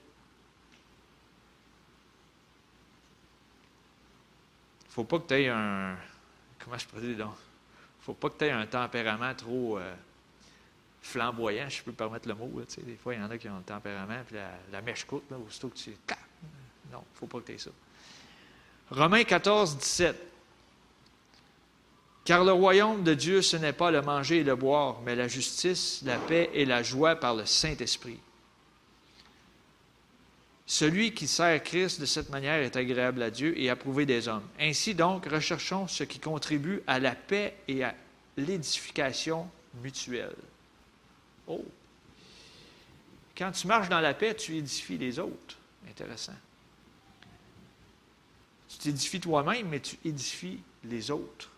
faut 4.89 5.03
pas 5.05 5.19
que 5.19 5.27
tu 5.27 5.33
aies 5.35 5.49
un. 5.49 5.97
Comment 6.59 6.77
je 6.77 6.85
peux 6.87 6.99
dire 6.99 7.25
donc? 7.25 7.48
Faut 8.09 8.15
pas 8.15 8.29
que 8.29 8.39
tu 8.39 8.45
aies 8.45 8.51
un 8.51 8.65
tempérament 8.65 9.35
trop 9.35 9.77
euh, 9.77 9.93
flamboyant, 10.99 11.69
je 11.69 11.83
peux 11.83 11.91
permettre 11.91 12.27
le 12.27 12.33
mot. 12.33 12.49
sais, 12.67 12.81
des 12.81 12.95
fois, 12.95 13.13
il 13.13 13.21
y 13.21 13.23
en 13.23 13.29
a 13.29 13.37
qui 13.37 13.47
ont 13.47 13.57
un 13.57 13.61
tempérament, 13.61 14.21
puis 14.25 14.37
la, 14.71 14.81
mèche 14.81 15.05
courte, 15.05 15.25
là, 15.29 15.37
aussitôt 15.37 15.69
que 15.69 15.77
tu. 15.77 15.91
Non, 15.91 15.95
il 16.91 16.93
ne 16.93 17.19
faut 17.19 17.27
pas 17.27 17.39
que 17.39 17.45
tu 17.45 17.51
aies 17.53 17.57
ça. 17.59 17.69
Romains 18.89 19.23
14, 19.23 19.77
17. 19.77 20.15
Car 22.25 22.43
le 22.43 22.51
royaume 22.51 23.03
de 23.03 23.13
Dieu, 23.13 23.43
ce 23.43 23.57
n'est 23.57 23.73
pas 23.73 23.91
le 23.91 24.01
manger 24.01 24.39
et 24.39 24.43
le 24.43 24.55
boire, 24.55 25.01
mais 25.05 25.15
la 25.15 25.27
justice, 25.27 26.01
la 26.03 26.17
paix 26.17 26.49
et 26.53 26.65
la 26.65 26.81
joie 26.81 27.15
par 27.15 27.35
le 27.35 27.45
Saint-Esprit. 27.45 28.19
Celui 30.69 31.15
qui 31.15 31.27
sert 31.27 31.63
Christ 31.63 31.99
de 31.99 32.05
cette 32.05 32.29
manière 32.29 32.61
est 32.61 32.75
agréable 32.75 33.23
à 33.23 33.31
Dieu 33.31 33.59
et 33.59 33.71
approuvé 33.71 34.05
des 34.05 34.27
hommes. 34.27 34.47
Ainsi 34.59 34.93
donc, 34.93 35.25
recherchons 35.25 35.87
ce 35.87 36.03
qui 36.03 36.19
contribue 36.19 36.83
à 36.85 36.99
la 36.99 37.15
paix 37.15 37.55
et 37.67 37.83
à 37.83 37.95
l'édification 38.37 39.49
mutuelle. 39.81 40.35
Oh! 41.47 41.65
Quand 43.35 43.51
tu 43.51 43.65
marches 43.65 43.89
dans 43.89 43.99
la 43.99 44.13
paix, 44.13 44.35
tu 44.35 44.57
édifies 44.57 44.99
les 44.99 45.17
autres. 45.17 45.57
Intéressant. 45.89 46.37
Tu 48.67 48.77
t'édifies 48.77 49.21
toi-même, 49.21 49.69
mais 49.69 49.79
tu 49.79 49.97
édifies 50.05 50.59
les 50.83 51.09
autres. 51.09 51.49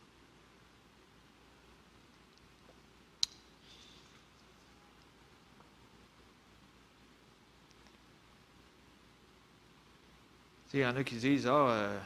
Il 10.74 10.80
y 10.80 10.86
en 10.86 10.96
a 10.96 11.04
qui 11.04 11.16
disent 11.16 11.48
Ah, 11.48 11.68
euh, 11.70 12.00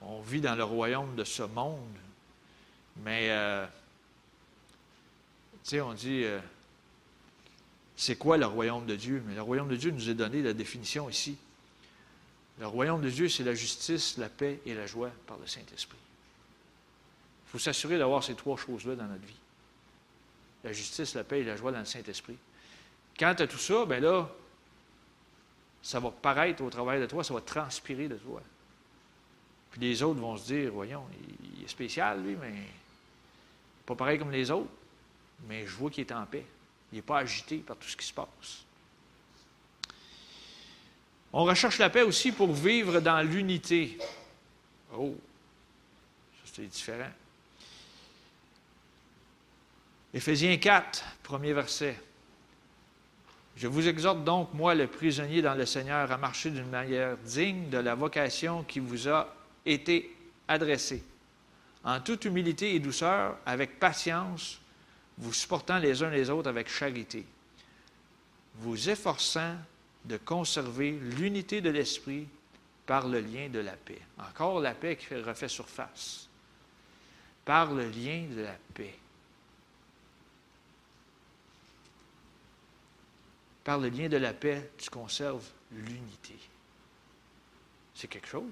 on 0.00 0.20
vit 0.22 0.40
dans 0.40 0.54
le 0.54 0.64
royaume 0.64 1.14
de 1.16 1.24
ce 1.24 1.42
monde, 1.42 1.80
mais, 3.02 3.28
euh, 3.30 3.66
tu 5.64 5.80
on 5.80 5.92
dit 5.92 6.24
euh, 6.24 6.40
C'est 7.96 8.16
quoi 8.16 8.38
le 8.38 8.46
royaume 8.46 8.86
de 8.86 8.96
Dieu? 8.96 9.22
Mais 9.26 9.34
le 9.34 9.42
royaume 9.42 9.68
de 9.68 9.76
Dieu 9.76 9.90
nous 9.90 10.08
a 10.08 10.14
donné 10.14 10.40
la 10.40 10.54
définition 10.54 11.10
ici. 11.10 11.36
Le 12.58 12.66
royaume 12.66 13.02
de 13.02 13.10
Dieu, 13.10 13.28
c'est 13.28 13.44
la 13.44 13.54
justice, 13.54 14.16
la 14.16 14.28
paix 14.28 14.60
et 14.64 14.74
la 14.74 14.86
joie 14.86 15.10
par 15.26 15.36
le 15.38 15.46
Saint-Esprit. 15.46 15.98
Il 17.46 17.50
faut 17.50 17.58
s'assurer 17.58 17.98
d'avoir 17.98 18.22
ces 18.22 18.34
trois 18.34 18.56
choses-là 18.56 18.94
dans 18.94 19.06
notre 19.06 19.26
vie. 19.26 19.34
La 20.62 20.72
justice, 20.72 21.14
la 21.14 21.24
paix 21.24 21.40
et 21.40 21.44
la 21.44 21.56
joie 21.56 21.72
dans 21.72 21.80
le 21.80 21.84
Saint-Esprit. 21.84 22.36
Quand 23.18 23.34
tu 23.34 23.42
as 23.42 23.46
tout 23.46 23.58
ça, 23.58 23.84
ben 23.84 24.02
là, 24.02 24.30
ça 25.84 26.00
va 26.00 26.10
paraître 26.10 26.62
au 26.62 26.70
travail 26.70 26.98
de 26.98 27.04
toi, 27.04 27.22
ça 27.22 27.34
va 27.34 27.42
transpirer 27.42 28.08
de 28.08 28.16
toi. 28.16 28.40
Puis 29.70 29.82
les 29.82 30.02
autres 30.02 30.18
vont 30.18 30.34
se 30.38 30.46
dire, 30.46 30.72
voyons, 30.72 31.04
il 31.58 31.62
est 31.62 31.68
spécial, 31.68 32.24
lui, 32.24 32.36
mais 32.36 32.54
pas 33.84 33.94
pareil 33.94 34.18
comme 34.18 34.30
les 34.30 34.50
autres, 34.50 34.70
mais 35.46 35.66
je 35.66 35.76
vois 35.76 35.90
qu'il 35.90 36.06
est 36.06 36.12
en 36.12 36.24
paix. 36.24 36.46
Il 36.90 36.96
n'est 36.96 37.02
pas 37.02 37.18
agité 37.18 37.58
par 37.58 37.76
tout 37.76 37.86
ce 37.86 37.98
qui 37.98 38.06
se 38.06 38.14
passe. 38.14 38.64
On 41.34 41.44
recherche 41.44 41.76
la 41.76 41.90
paix 41.90 42.02
aussi 42.02 42.32
pour 42.32 42.54
vivre 42.54 43.00
dans 43.00 43.20
l'unité. 43.20 43.98
Oh, 44.96 45.14
ça 46.32 46.52
c'est 46.54 46.66
différent. 46.66 47.10
Éphésiens 50.14 50.56
4, 50.56 51.04
premier 51.22 51.52
verset. 51.52 52.00
Je 53.56 53.68
vous 53.68 53.86
exhorte 53.86 54.24
donc, 54.24 54.52
moi, 54.52 54.74
le 54.74 54.86
prisonnier 54.86 55.40
dans 55.40 55.54
le 55.54 55.66
Seigneur, 55.66 56.10
à 56.10 56.18
marcher 56.18 56.50
d'une 56.50 56.68
manière 56.68 57.16
digne 57.18 57.68
de 57.68 57.78
la 57.78 57.94
vocation 57.94 58.64
qui 58.64 58.80
vous 58.80 59.08
a 59.08 59.32
été 59.64 60.14
adressée, 60.48 61.02
en 61.84 62.00
toute 62.00 62.24
humilité 62.24 62.74
et 62.74 62.80
douceur, 62.80 63.36
avec 63.46 63.78
patience, 63.78 64.60
vous 65.18 65.32
supportant 65.32 65.78
les 65.78 66.02
uns 66.02 66.10
les 66.10 66.30
autres 66.30 66.48
avec 66.48 66.68
charité, 66.68 67.24
vous 68.56 68.90
efforçant 68.90 69.54
de 70.04 70.16
conserver 70.16 70.90
l'unité 70.90 71.60
de 71.60 71.70
l'esprit 71.70 72.26
par 72.86 73.08
le 73.08 73.20
lien 73.20 73.48
de 73.48 73.60
la 73.60 73.72
paix. 73.72 74.00
Encore 74.18 74.60
la 74.60 74.74
paix 74.74 74.96
qui 74.96 75.14
refait 75.14 75.48
surface. 75.48 76.28
Par 77.44 77.72
le 77.72 77.88
lien 77.88 78.26
de 78.34 78.42
la 78.42 78.56
paix. 78.74 78.94
Par 83.64 83.78
le 83.78 83.88
lien 83.88 84.08
de 84.08 84.18
la 84.18 84.34
paix, 84.34 84.70
tu 84.76 84.90
conserves 84.90 85.46
l'unité. 85.72 86.38
C'est 87.94 88.08
quelque 88.08 88.28
chose. 88.28 88.44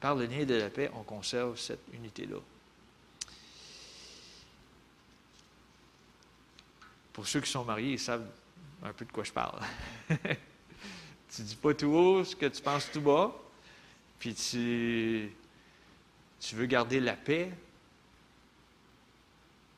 Par 0.00 0.14
le 0.14 0.24
lien 0.24 0.44
de 0.44 0.54
la 0.54 0.70
paix, 0.70 0.90
on 0.94 1.02
conserve 1.02 1.58
cette 1.58 1.86
unité-là. 1.92 2.38
Pour 7.12 7.28
ceux 7.28 7.42
qui 7.42 7.50
sont 7.50 7.64
mariés, 7.64 7.92
ils 7.92 7.98
savent 7.98 8.26
un 8.82 8.94
peu 8.94 9.04
de 9.04 9.12
quoi 9.12 9.24
je 9.24 9.32
parle. 9.32 9.60
tu 10.08 11.42
dis 11.42 11.56
pas 11.56 11.74
tout 11.74 11.88
haut 11.88 12.24
ce 12.24 12.34
que 12.34 12.46
tu 12.46 12.62
penses 12.62 12.90
tout 12.90 13.02
bas, 13.02 13.36
puis 14.18 14.34
tu, 14.34 15.30
tu 16.40 16.54
veux 16.54 16.64
garder 16.64 16.98
la 16.98 17.14
paix, 17.14 17.52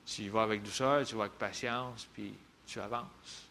tu 0.06 0.22
y 0.22 0.38
avec 0.38 0.62
douceur, 0.62 1.06
tu 1.06 1.14
vas 1.14 1.24
avec 1.24 1.38
patience, 1.38 2.08
puis 2.12 2.34
tu 2.66 2.80
avances. 2.80 3.48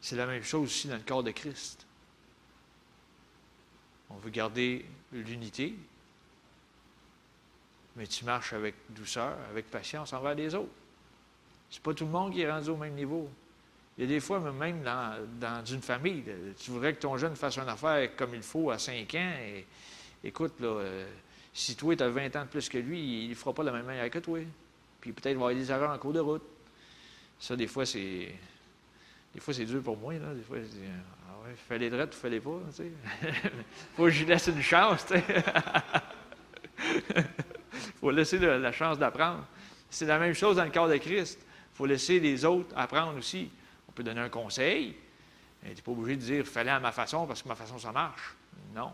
C'est 0.00 0.16
la 0.16 0.26
même 0.26 0.42
chose 0.42 0.66
aussi 0.68 0.88
dans 0.88 0.96
le 0.96 1.02
corps 1.02 1.22
de 1.22 1.30
Christ. 1.30 1.86
On 4.10 4.16
veut 4.16 4.30
garder 4.30 4.84
l'unité, 5.12 5.74
mais 7.96 8.06
tu 8.06 8.24
marches 8.24 8.52
avec 8.52 8.74
douceur, 8.90 9.36
avec 9.50 9.70
patience 9.70 10.12
envers 10.12 10.34
les 10.34 10.54
autres. 10.54 10.72
C'est 11.70 11.82
pas 11.82 11.94
tout 11.94 12.04
le 12.04 12.10
monde 12.10 12.32
qui 12.32 12.42
est 12.42 12.50
rendu 12.50 12.70
au 12.70 12.76
même 12.76 12.94
niveau. 12.94 13.30
Il 13.96 14.04
y 14.04 14.04
a 14.04 14.08
des 14.08 14.20
fois, 14.20 14.40
même 14.40 14.82
dans, 14.82 15.64
une 15.64 15.82
famille, 15.82 16.24
tu 16.58 16.70
voudrais 16.70 16.94
que 16.94 17.00
ton 17.00 17.16
jeune 17.16 17.36
fasse 17.36 17.58
une 17.58 17.68
affaire 17.68 18.14
comme 18.16 18.34
il 18.34 18.42
faut 18.42 18.70
à 18.70 18.78
5 18.78 19.14
ans, 19.14 19.32
écoute, 20.24 20.60
là, 20.60 20.68
euh, 20.68 21.06
si 21.52 21.76
toi, 21.76 21.94
tu 21.94 22.02
as 22.02 22.08
20 22.08 22.36
ans 22.36 22.42
de 22.42 22.48
plus 22.48 22.68
que 22.68 22.78
lui, 22.78 23.24
il 23.24 23.30
ne 23.30 23.34
fera 23.34 23.52
pas 23.52 23.62
de 23.62 23.68
la 23.68 23.74
même 23.74 23.86
manière 23.86 24.08
que 24.10 24.18
toi. 24.18 24.40
Puis 25.00 25.12
peut-être 25.12 25.24
va 25.24 25.30
y 25.30 25.34
avoir 25.34 25.54
des 25.54 25.70
erreurs 25.70 25.90
en 25.90 25.98
cours 25.98 26.12
de 26.12 26.20
route. 26.20 26.42
Ça, 27.38 27.56
des 27.56 27.66
fois, 27.66 27.84
c'est. 27.84 28.32
Des 29.34 29.40
fois, 29.40 29.52
c'est 29.52 29.64
dur 29.64 29.82
pour 29.82 29.96
moi. 29.96 30.14
Des 30.14 30.42
fois, 30.42 30.58
je 30.58 30.64
dis 30.64 30.84
Ah 31.28 31.34
ouais, 31.70 31.78
les 31.78 31.90
drettes 31.90 32.16
ou 32.22 32.26
les 32.28 32.40
pas. 32.40 32.60
Tu 32.68 32.76
sais. 32.76 32.92
faut 33.96 34.04
que 34.04 34.10
je 34.10 34.20
lui 34.20 34.26
laisse 34.26 34.46
une 34.46 34.62
chance. 34.62 35.04
Il 35.10 35.22
faut 38.00 38.10
laisser 38.10 38.38
la 38.38 38.72
chance 38.72 38.98
d'apprendre. 38.98 39.44
C'est 39.90 40.06
la 40.06 40.18
même 40.18 40.34
chose 40.34 40.56
dans 40.56 40.64
le 40.64 40.70
corps 40.70 40.88
de 40.88 40.96
Christ. 40.96 41.38
Il 41.42 41.76
faut 41.76 41.86
laisser 41.86 42.20
les 42.20 42.44
autres 42.44 42.72
apprendre 42.76 43.18
aussi. 43.18 43.50
On 43.88 43.92
peut 43.92 44.02
donner 44.02 44.20
un 44.20 44.28
conseil. 44.28 44.94
Tu 45.62 45.68
n'es 45.68 45.74
pas 45.74 45.92
obligé 45.92 46.16
de 46.16 46.22
dire 46.22 46.46
fallait 46.46 46.70
à 46.70 46.80
ma 46.80 46.92
façon 46.92 47.26
parce 47.26 47.42
que 47.42 47.48
ma 47.48 47.56
façon, 47.56 47.78
ça 47.78 47.92
marche. 47.92 48.34
Non. 48.74 48.92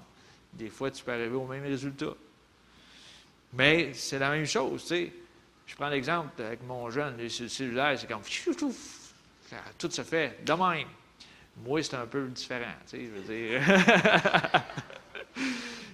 Des 0.52 0.70
fois, 0.70 0.90
tu 0.90 1.04
peux 1.04 1.12
arriver 1.12 1.36
au 1.36 1.46
même 1.46 1.64
résultat. 1.64 2.14
Mais 3.52 3.92
c'est 3.94 4.18
la 4.18 4.30
même 4.30 4.46
chose, 4.46 4.82
tu 4.82 4.88
sais. 4.88 5.12
Je 5.66 5.74
prends 5.74 5.88
l'exemple 5.88 6.42
avec 6.42 6.62
mon 6.62 6.88
jeune, 6.90 7.16
le 7.18 7.28
cellulaire, 7.28 7.98
c'est 7.98 8.06
comme 8.06 8.22
tout 9.78 9.90
se 9.90 10.02
fait 10.02 10.44
de 10.44 10.52
même. 10.52 10.88
Moi, 11.64 11.82
c'est 11.82 11.96
un 11.96 12.06
peu 12.06 12.26
différent, 12.28 12.72
tu 12.88 12.96
sais, 12.96 13.04
je 13.04 13.10
veux 13.10 13.34
dire. 13.34 14.62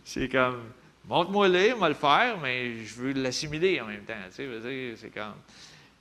c'est 0.04 0.28
comme, 0.28 0.62
montre-moi 1.08 1.48
le, 1.48 1.74
on 1.74 1.78
va 1.78 1.88
le 1.88 1.94
faire, 1.94 2.38
mais 2.38 2.84
je 2.84 2.94
veux 2.94 3.12
l'assimiler 3.12 3.80
en 3.80 3.86
même 3.86 4.04
temps, 4.04 4.14
tu 4.26 4.36
sais, 4.36 4.44
je 4.44 4.50
veux 4.50 4.70
dire, 4.70 4.96
c'est 4.98 5.10
comme, 5.10 5.34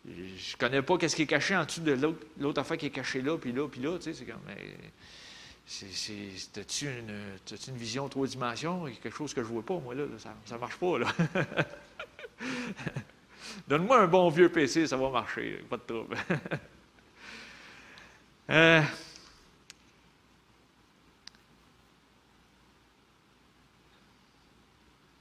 je 0.06 0.58
connais 0.58 0.82
pas 0.82 0.98
qu'est-ce 0.98 1.16
qui 1.16 1.22
est 1.24 1.28
caché 1.28 1.56
en 1.56 1.66
dessous 1.66 1.82
de 1.82 1.98
l'autre, 2.40 2.60
affaire 2.60 2.78
qui 2.78 2.88
est 2.88 2.92
cachée 2.92 3.22
là, 3.22 3.38
puis 3.38 3.54
là, 3.54 3.68
puis 3.68 3.82
là, 3.82 3.98
tu 3.98 4.04
sais, 4.04 4.14
c'est 4.14 4.26
comme, 4.26 4.42
T'as-tu 5.66 6.88
une, 6.88 7.78
vision 7.78 8.10
trois 8.10 8.28
dimensions? 8.28 8.88
Il 8.88 8.96
y 8.96 8.98
a 8.98 9.00
quelque 9.00 9.16
chose 9.16 9.34
que 9.34 9.42
je 9.42 9.48
ne 9.48 9.54
vois 9.54 9.64
pas, 9.64 9.80
moi, 9.80 9.96
là. 9.96 10.04
Ça 10.18 10.56
ne 10.56 10.60
marche 10.60 10.78
pas, 10.78 11.00
là. 11.00 11.08
Donne-moi 13.68 14.02
un 14.02 14.08
bon 14.08 14.30
vieux 14.30 14.50
PC, 14.50 14.88
ça 14.88 14.98
va 14.98 15.10
marcher. 15.10 15.64
Pas 15.70 15.78
de 15.78 15.84
trouble. 15.84 16.18
Euh, 18.50 18.82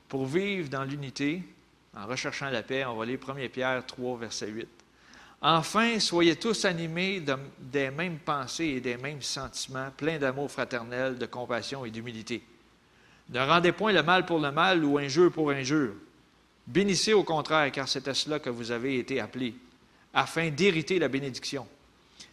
pour 0.09 0.27
vivre 0.27 0.69
dans 0.69 0.83
l'unité, 0.83 1.41
en 1.95 2.05
recherchant 2.07 2.51
la 2.51 2.65
paix, 2.65 2.85
on 2.85 2.97
va 2.97 3.07
lire 3.07 3.21
1 3.27 3.49
Pierre 3.49 3.87
3, 3.87 4.19
verset 4.19 4.49
8. 4.49 4.82
Enfin, 5.45 5.99
soyez 5.99 6.37
tous 6.37 6.65
animés 6.65 7.21
des 7.59 7.91
mêmes 7.91 8.19
pensées 8.21 8.67
et 8.77 8.81
des 8.81 8.97
mêmes 8.97 9.23
sentiments, 9.23 9.91
pleins 9.97 10.19
d'amour 10.19 10.49
fraternel, 10.49 11.19
de 11.19 11.27
compassion 11.27 11.85
et 11.85 11.91
d'humilité. 11.91 12.45
Ne 13.31 13.41
rendez 13.41 13.73
point 13.73 13.93
le 13.93 14.05
mal 14.05 14.25
pour 14.25 14.39
le 14.39 14.53
mal 14.53 14.85
ou 14.85 14.99
injure 14.99 15.33
pour 15.33 15.51
injure. 15.51 15.95
Bénissez 16.65 17.13
au 17.13 17.25
contraire, 17.25 17.73
car 17.73 17.89
c'est 17.89 18.07
à 18.07 18.15
cela 18.15 18.39
que 18.39 18.51
vous 18.51 18.71
avez 18.71 19.01
été 19.01 19.19
appelés, 19.19 19.55
afin 20.15 20.49
d'hériter 20.51 21.01
la 21.01 21.09
bénédiction. 21.09 21.67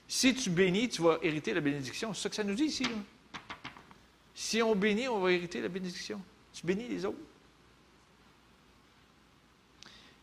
Si 0.07 0.35
tu 0.35 0.51
bénis, 0.51 0.89
tu 0.89 1.01
vas 1.01 1.17
hériter 1.23 1.55
la 1.55 1.61
bénédiction. 1.61 2.13
C'est 2.13 2.23
ça 2.23 2.29
que 2.29 2.35
ça 2.35 2.43
nous 2.43 2.53
dit 2.53 2.65
ici. 2.65 2.85
Si 4.35 4.61
on 4.61 4.75
bénit, 4.75 5.07
on 5.07 5.19
va 5.19 5.31
hériter 5.31 5.61
la 5.61 5.67
bénédiction. 5.67 6.21
Tu 6.53 6.63
bénis 6.63 6.87
les 6.87 7.05
autres. 7.05 7.17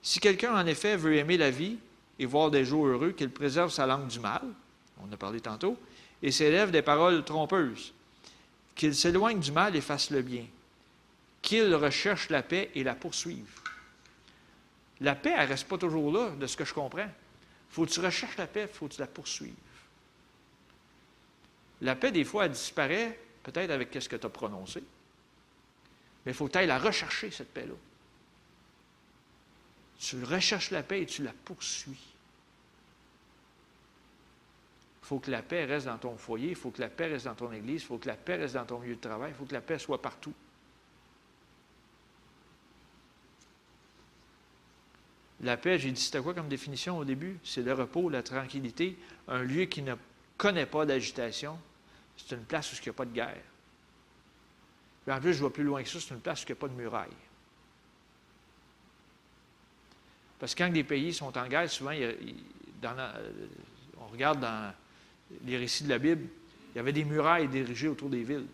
Si 0.03 0.21
quelqu'un, 0.21 0.55
en 0.55 0.67
effet, 0.67 0.97
veut 0.97 1.17
aimer 1.17 1.37
la 1.37 1.51
vie 1.51 1.79
et 2.19 2.27
voir 2.27 2.51
des 2.51 2.65
jours 2.65 2.87
heureux, 2.87 3.13
qu'il 3.13 3.31
préserve 3.31 3.71
sa 3.71 3.87
langue 3.87 4.07
du 4.07 4.21
mal, 4.21 4.43
on 5.03 5.13
a 5.13 5.17
parlé 5.17 5.41
tantôt, 5.41 5.77
et 6.23 6.33
s'élève 6.33 6.71
des 6.71 6.83
paroles 6.83 7.25
trompeuses, 7.25 7.93
qu'il 8.75 8.95
s'éloigne 8.95 9.41
du 9.41 9.53
mal 9.53 9.77
et 9.77 9.81
fasse 9.81 10.11
le 10.11 10.23
bien, 10.23 10.47
qu'il 11.43 11.75
recherche 11.75 12.31
la 12.31 12.43
paix 12.43 12.71
et 12.75 12.85
la 12.85 12.95
poursuive. 12.95 13.61
La 15.01 15.15
paix, 15.15 15.35
elle 15.37 15.45
ne 15.45 15.49
reste 15.49 15.69
pas 15.69 15.79
toujours 15.79 16.13
là, 16.13 16.31
de 16.31 16.47
ce 16.47 16.57
que 16.57 16.65
je 16.65 16.73
comprends. 16.73 17.09
faut 17.71 17.85
que 17.85 17.91
tu 17.91 18.01
recherches 18.01 18.37
la 18.39 18.47
paix, 18.47 18.67
faut 18.67 18.89
que 18.89 18.95
tu 18.95 19.01
la 19.01 19.07
poursuives. 19.07 19.55
La 21.83 21.95
paix, 21.95 22.11
des 22.11 22.25
fois, 22.25 22.47
elle 22.47 22.53
disparaît, 22.53 23.19
peut-être 23.43 23.71
avec 23.71 23.95
ce 24.01 24.09
que 24.09 24.17
tu 24.17 24.27
as 24.27 24.31
prononcé. 24.31 24.83
Mais 26.25 26.33
il 26.33 26.35
faut 26.35 26.47
que 26.47 26.53
tu 26.53 26.59
ailles 26.59 26.67
la 26.67 26.79
rechercher, 26.79 27.31
cette 27.31 27.53
paix-là. 27.53 27.75
Tu 29.99 30.23
recherches 30.23 30.71
la 30.71 30.83
paix 30.83 31.03
et 31.03 31.07
tu 31.07 31.23
la 31.23 31.33
poursuis. 31.45 31.99
Il 35.03 35.07
faut 35.07 35.19
que 35.21 35.31
la 35.31 35.43
paix 35.43 35.65
reste 35.65 35.87
dans 35.87 35.99
ton 35.99 36.17
foyer, 36.17 36.51
il 36.51 36.57
faut 36.57 36.71
que 36.71 36.81
la 36.81 36.89
paix 36.89 37.07
reste 37.07 37.27
dans 37.27 37.35
ton 37.35 37.53
église, 37.53 37.83
il 37.83 37.87
faut 37.87 37.99
que 37.99 38.09
la 38.09 38.17
paix 38.17 38.37
reste 38.37 38.55
dans 38.55 38.65
ton 38.65 38.81
lieu 38.81 38.97
de 38.97 39.01
travail, 39.01 39.31
il 39.31 39.37
faut 39.37 39.45
que 39.45 39.55
la 39.55 39.61
paix 39.61 39.79
soit 39.79 40.03
partout. 40.03 40.35
La 45.43 45.57
paix, 45.57 45.79
j'ai 45.79 45.93
dit, 45.93 46.01
c'était 46.01 46.21
quoi 46.21 46.35
comme 46.35 46.49
définition 46.49 46.99
au 46.99 47.05
début? 47.05 47.39
C'est 47.45 47.63
le 47.63 47.73
repos, 47.73 48.09
la 48.09 48.23
tranquillité, 48.23 48.97
un 49.29 49.43
lieu 49.43 49.67
qui 49.67 49.83
ne 49.83 49.95
connaît 50.39 50.67
pas 50.67 50.87
d'agitation. 50.87 51.59
C'est 52.17 52.35
une 52.35 52.45
place 52.45 52.73
où 52.73 52.77
il 52.77 52.83
n'y 52.83 52.89
a 52.89 52.93
pas 52.95 53.05
de 53.05 53.13
guerre. 53.13 53.43
en 55.09 55.21
plus, 55.21 55.35
je 55.35 55.41
vois 55.41 55.53
plus 55.53 55.65
loin 55.65 55.83
que 55.83 55.89
ça, 55.89 56.01
c'est 56.01 56.15
une 56.15 56.21
place 56.21 56.43
où 56.43 56.45
il 56.45 56.53
n'y 56.53 56.59
a 56.59 56.61
pas 56.61 56.69
de 56.69 56.75
muraille. 56.75 57.11
Parce 60.39 60.55
que 60.55 60.63
quand 60.63 60.71
des 60.71 60.85
pays 60.85 61.15
sont 61.15 61.37
en 61.37 61.47
guerre, 61.49 61.71
souvent, 61.71 61.93
on 63.99 64.07
regarde 64.09 64.41
dans 64.41 64.73
les 65.45 65.57
récits 65.57 65.85
de 65.85 65.89
la 65.89 65.99
Bible, 65.99 66.27
il 66.75 66.77
y 66.77 66.81
avait 66.81 66.93
des 66.93 67.05
murailles 67.05 67.49
dirigées 67.49 67.89
autour 67.89 68.11
des 68.11 68.23
villes 68.23 68.47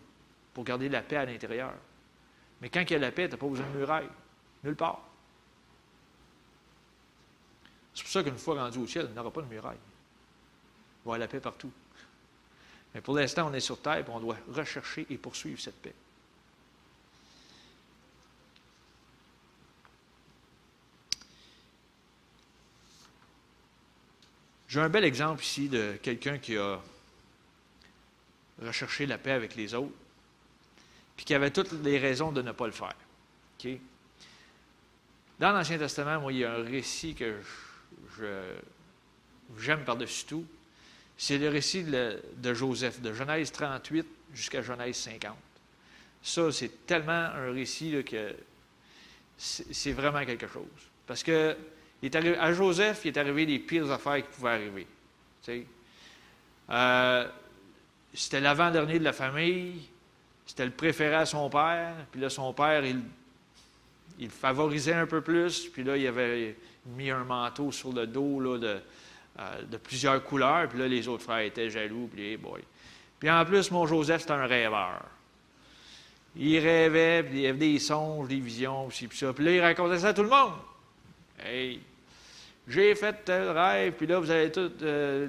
pour 0.53 0.63
garder 0.63 0.87
la 0.87 1.01
paix 1.01 1.17
à 1.17 1.25
l'intérieur. 1.25 1.73
Mais 2.61 2.69
quand 2.69 2.81
il 2.81 2.91
y 2.91 2.95
a 2.95 2.99
la 2.99 3.11
paix, 3.11 3.27
tu 3.27 3.31
n'as 3.31 3.37
pas 3.37 3.47
besoin 3.47 3.67
de 3.67 3.77
muraille. 3.77 4.07
Nulle 4.63 4.75
part. 4.75 5.01
C'est 7.93 8.03
pour 8.03 8.11
ça 8.11 8.23
qu'une 8.23 8.37
fois 8.37 8.55
rendu 8.63 8.79
au 8.79 8.87
ciel, 8.87 9.07
il 9.09 9.13
n'y 9.13 9.19
aura 9.19 9.31
pas 9.31 9.41
de 9.41 9.47
muraille. 9.47 9.77
Il 9.77 10.99
y 10.99 11.01
avoir 11.03 11.17
la 11.17 11.27
paix 11.27 11.41
partout. 11.41 11.71
Mais 12.95 13.01
pour 13.01 13.15
l'instant, 13.15 13.49
on 13.49 13.53
est 13.53 13.59
sur 13.59 13.81
terre 13.81 13.97
et 13.97 14.05
on 14.07 14.19
doit 14.19 14.37
rechercher 14.49 15.05
et 15.09 15.17
poursuivre 15.17 15.59
cette 15.59 15.81
paix. 15.81 15.93
J'ai 24.73 24.79
un 24.79 24.89
bel 24.89 25.03
exemple 25.03 25.43
ici 25.43 25.69
de 25.69 25.99
quelqu'un 26.01 26.39
qui 26.39 26.57
a 26.57 26.81
recherché 28.59 29.05
la 29.05 29.19
paix 29.19 29.33
avec 29.33 29.55
les 29.55 29.75
autres, 29.75 29.93
puis 31.15 31.25
qui 31.25 31.35
avait 31.35 31.51
toutes 31.51 31.73
les 31.83 31.99
raisons 31.99 32.31
de 32.31 32.41
ne 32.41 32.51
pas 32.53 32.65
le 32.65 32.71
faire. 32.71 32.95
Dans 35.39 35.51
l'Ancien 35.51 35.77
Testament, 35.77 36.19
moi, 36.21 36.33
il 36.33 36.39
y 36.39 36.43
a 36.43 36.55
un 36.55 36.63
récit 36.63 37.13
que 37.13 37.35
j'aime 39.59 39.83
par-dessus 39.85 40.25
tout. 40.25 40.45
C'est 41.19 41.37
le 41.37 41.49
récit 41.49 41.83
de, 41.83 42.53
Joseph, 42.55 42.99
de 42.99 43.13
Genèse 43.13 43.51
38 43.51 44.07
jusqu'à 44.33 44.63
Genèse 44.63 44.95
50. 44.95 45.37
Ça, 46.23 46.51
c'est 46.51 46.87
tellement 46.87 47.11
un 47.11 47.51
récit 47.51 48.03
que 48.03 48.35
c'est 49.37 49.93
vraiment 49.93 50.25
quelque 50.25 50.47
chose. 50.47 50.65
Parce 51.05 51.21
que 51.21 51.55
à 52.39 52.53
Joseph, 52.53 53.01
il 53.05 53.09
est 53.09 53.17
arrivé 53.17 53.45
les 53.45 53.59
pires 53.59 53.91
affaires 53.91 54.17
qui 54.17 54.35
pouvaient 54.35 54.51
arriver. 54.51 54.87
Euh, 56.69 57.27
c'était 58.13 58.39
l'avant-dernier 58.39 58.99
de 58.99 59.03
la 59.03 59.13
famille, 59.13 59.81
c'était 60.45 60.65
le 60.65 60.71
préféré 60.71 61.15
à 61.15 61.25
son 61.25 61.49
père, 61.49 61.93
puis 62.11 62.21
là, 62.21 62.29
son 62.29 62.53
père, 62.53 62.85
il, 62.85 63.01
il 64.19 64.29
favorisait 64.29 64.93
un 64.93 65.05
peu 65.05 65.21
plus, 65.21 65.67
puis 65.67 65.83
là, 65.83 65.97
il 65.97 66.07
avait 66.07 66.55
mis 66.85 67.09
un 67.09 67.23
manteau 67.23 67.71
sur 67.71 67.93
le 67.93 68.07
dos 68.07 68.39
là, 68.39 68.57
de, 68.57 68.79
euh, 69.39 69.61
de 69.63 69.77
plusieurs 69.77 70.23
couleurs, 70.23 70.67
puis 70.69 70.79
là, 70.79 70.87
les 70.87 71.07
autres 71.07 71.23
frères 71.23 71.39
étaient 71.39 71.69
jaloux, 71.69 72.09
puis 72.13 72.37
boy. 72.37 72.61
Puis 73.19 73.29
en 73.29 73.45
plus, 73.45 73.71
mon 73.71 73.87
Joseph, 73.87 74.21
c'était 74.21 74.33
un 74.33 74.45
rêveur. 74.45 75.01
Il 76.35 76.59
rêvait, 76.59 77.23
puis 77.23 77.41
il 77.41 77.47
avait 77.47 77.57
des 77.57 77.79
songes, 77.79 78.27
des 78.27 78.39
visions, 78.39 78.87
puis 78.89 79.09
ça. 79.13 79.31
Puis 79.33 79.45
là, 79.45 79.51
il 79.51 79.61
racontait 79.61 79.99
ça 79.99 80.09
à 80.09 80.13
tout 80.13 80.23
le 80.23 80.29
monde. 80.29 80.53
Hey, 81.39 81.79
j'ai 82.67 82.95
fait 82.95 83.23
tel 83.25 83.49
rêve, 83.49 83.93
puis 83.93 84.07
là, 84.07 84.19
vous 84.19 84.29
avez 84.29 84.51
tout. 84.51 84.71
Euh, 84.81 85.27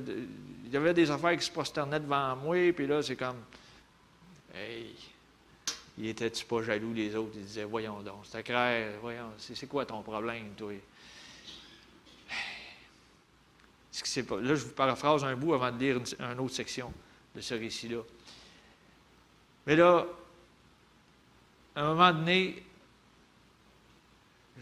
il 0.64 0.72
y 0.72 0.76
avait 0.76 0.94
des 0.94 1.10
affaires 1.10 1.36
qui 1.36 1.44
se 1.44 1.50
prosternaient 1.50 2.00
devant 2.00 2.36
moi, 2.36 2.72
puis 2.72 2.86
là, 2.86 3.02
c'est 3.02 3.16
comme. 3.16 3.42
Hey, 4.54 4.94
il 5.98 6.08
était-tu 6.08 6.44
pas 6.44 6.62
jaloux 6.62 6.92
les 6.92 7.14
autres? 7.14 7.32
Il 7.34 7.44
disait, 7.44 7.64
voyons 7.64 8.00
donc, 8.02 8.24
c'était 8.24 8.42
clair, 8.42 8.94
voyons, 9.00 9.32
c'est 9.38 9.68
quoi 9.68 9.84
ton 9.84 10.02
problème, 10.02 10.50
toi? 10.56 10.72
Là, 14.16 14.54
je 14.54 14.64
vous 14.64 14.72
paraphrase 14.72 15.22
un 15.22 15.36
bout 15.36 15.54
avant 15.54 15.70
de 15.70 15.78
lire 15.78 15.96
une, 15.96 16.40
autre 16.40 16.54
section 16.54 16.92
de 17.34 17.40
ce 17.40 17.54
récit-là. 17.54 18.00
Mais 19.66 19.76
là, 19.76 20.04
à 21.76 21.82
un 21.82 21.94
moment 21.94 22.12
donné, 22.12 22.62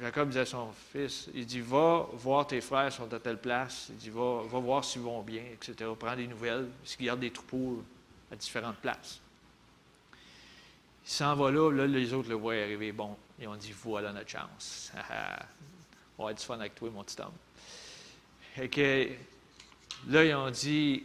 Jacob 0.00 0.30
dit 0.30 0.38
à 0.38 0.46
son 0.46 0.72
fils, 0.72 1.28
il 1.34 1.44
dit, 1.44 1.60
va 1.60 2.08
voir 2.14 2.46
tes 2.46 2.62
frères 2.62 2.90
sont 2.90 3.12
à 3.12 3.20
telle 3.20 3.38
place, 3.38 3.88
il 3.90 3.96
dit, 3.96 4.10
va, 4.10 4.42
voir 4.42 4.84
s'ils 4.84 5.02
vont 5.02 5.22
bien, 5.22 5.44
etc. 5.52 5.90
Prends 5.98 6.16
des 6.16 6.26
nouvelles, 6.26 6.68
s'ils 6.84 7.04
gardent 7.04 7.20
des 7.20 7.30
troupeaux 7.30 7.84
à 8.30 8.36
différentes 8.36 8.78
places. 8.78 9.20
Il 11.04 11.10
s'en 11.10 11.34
va 11.34 11.50
là, 11.50 11.70
là, 11.70 11.86
les 11.86 12.12
autres 12.14 12.30
le 12.30 12.36
voient 12.36 12.54
arriver. 12.54 12.92
Bon, 12.92 13.16
ils 13.38 13.46
ont 13.48 13.56
dit, 13.56 13.72
voilà 13.72 14.12
notre 14.12 14.30
chance. 14.30 14.92
On 16.18 16.24
va 16.24 16.30
être 16.30 16.42
fun 16.42 16.58
avec 16.58 16.74
toi, 16.74 16.88
mon 16.90 17.04
petit 17.04 17.20
homme. 17.20 17.32
Et 18.56 18.68
que 18.68 19.08
là, 20.08 20.24
ils 20.24 20.34
ont 20.34 20.50
dit, 20.50 21.04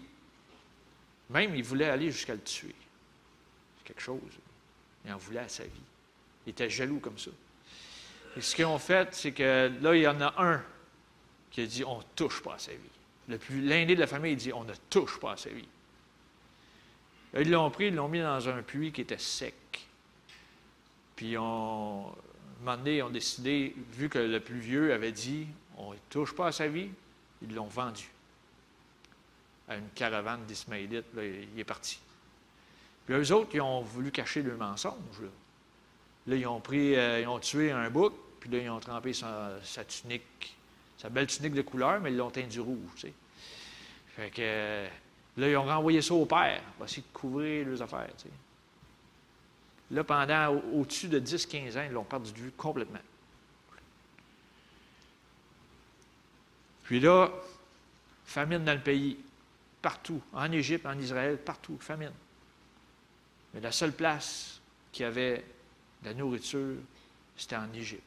même 1.29 1.55
ils 1.55 1.63
voulaient 1.63 1.89
aller 1.89 2.11
jusqu'à 2.11 2.35
le 2.35 2.41
tuer. 2.41 2.75
C'est 3.77 3.87
quelque 3.87 4.01
chose. 4.01 4.21
Ils 5.05 5.11
en 5.11 5.17
voulaient 5.17 5.39
à 5.39 5.49
sa 5.49 5.63
vie. 5.63 5.81
Il 6.45 6.51
était 6.51 6.69
jaloux 6.69 6.99
comme 6.99 7.17
ça. 7.17 7.31
Et 8.37 8.41
ce 8.41 8.55
qu'ils 8.55 8.65
ont 8.65 8.77
fait, 8.77 9.15
c'est 9.15 9.31
que 9.31 9.71
là, 9.81 9.95
il 9.95 10.01
y 10.01 10.07
en 10.07 10.21
a 10.21 10.33
un 10.37 10.63
qui 11.49 11.61
a 11.61 11.65
dit, 11.65 11.83
on 11.83 11.97
ne 11.97 12.03
touche 12.15 12.43
pas 12.43 12.53
à 12.53 12.59
sa 12.59 12.71
vie. 12.71 12.77
Le 13.27 13.39
plus 13.39 13.61
l'aîné 13.61 13.95
de 13.95 13.99
la 13.99 14.05
famille 14.05 14.33
il 14.33 14.37
dit, 14.37 14.53
on 14.53 14.63
ne 14.63 14.73
touche 14.91 15.19
pas 15.19 15.31
à 15.31 15.37
sa 15.37 15.49
vie. 15.49 15.67
ils 17.35 17.49
l'ont 17.49 17.71
pris, 17.71 17.87
ils 17.87 17.95
l'ont 17.95 18.07
mis 18.07 18.21
dans 18.21 18.47
un 18.47 18.61
puits 18.61 18.91
qui 18.91 19.01
était 19.01 19.17
sec. 19.17 19.55
Puis, 21.15 21.35
on, 21.35 22.09
un 22.09 22.63
moment 22.63 22.77
donné, 22.77 22.97
ils 22.97 23.01
ont 23.01 23.09
décidé, 23.09 23.75
vu 23.93 24.07
que 24.07 24.19
le 24.19 24.39
plus 24.39 24.59
vieux 24.59 24.93
avait 24.93 25.11
dit, 25.11 25.47
on 25.75 25.93
ne 25.93 25.97
touche 26.11 26.35
pas 26.35 26.47
à 26.47 26.51
sa 26.51 26.67
vie, 26.67 26.91
ils 27.41 27.55
l'ont 27.55 27.65
vendu 27.65 28.07
à 29.67 29.77
une 29.77 29.89
caravane 29.95 30.45
d'Ismaélites. 30.45 31.05
il 31.15 31.59
est 31.59 31.63
parti. 31.63 31.99
Puis 33.07 33.15
eux 33.15 33.31
autres, 33.31 33.49
ils 33.55 33.61
ont 33.61 33.81
voulu 33.81 34.11
cacher 34.11 34.43
le 34.43 34.55
mensonge. 34.55 35.23
Là, 36.27 36.35
ils 36.35 36.45
ont 36.45 36.59
pris, 36.59 36.95
euh, 36.95 37.21
ils 37.21 37.27
ont 37.27 37.39
tué 37.39 37.71
un 37.71 37.89
bouc, 37.89 38.13
puis 38.39 38.49
là, 38.49 38.59
ils 38.59 38.69
ont 38.69 38.79
trempé 38.79 39.13
sa, 39.13 39.59
tunique, 39.87 40.55
sa 40.97 41.09
belle 41.09 41.27
tunique 41.27 41.53
de 41.53 41.61
couleur, 41.61 41.99
mais 41.99 42.11
ils 42.11 42.17
l'ont 42.17 42.31
teint 42.31 42.47
du 42.47 42.59
rouge. 42.59 42.91
Tu 42.97 43.13
Fait 44.15 44.29
que 44.29 44.87
là, 45.37 45.49
ils 45.49 45.57
ont 45.57 45.65
renvoyé 45.65 46.01
ça 46.01 46.13
au 46.13 46.25
père, 46.25 46.61
pour 46.75 46.85
essayer 46.85 47.01
de 47.01 47.17
couvrir 47.17 47.67
leurs 47.67 47.81
affaires. 47.81 48.09
Là, 49.91 50.03
pendant 50.03 50.61
au-dessus 50.73 51.07
de 51.07 51.19
10-15 51.19 51.77
ans, 51.77 51.83
ils 51.85 51.93
l'ont 51.93 52.03
perdu 52.03 52.31
de 52.31 52.37
vue 52.37 52.51
complètement. 52.51 52.99
Puis 56.83 56.99
là, 56.99 57.29
famine 58.25 58.63
dans 58.63 58.73
le 58.73 58.81
pays, 58.81 59.17
partout, 59.81 60.21
en 60.33 60.51
Égypte, 60.51 60.85
en 60.85 60.97
Israël, 60.97 61.37
partout, 61.37 61.77
famine. 61.79 62.11
Mais 63.53 63.61
la 63.61 63.71
seule 63.71 63.93
place 63.93 64.59
qui 64.91 65.03
avait 65.03 65.43
de 66.01 66.09
la 66.09 66.13
nourriture, 66.13 66.75
c'était 67.35 67.55
en 67.55 67.71
Égypte. 67.73 68.06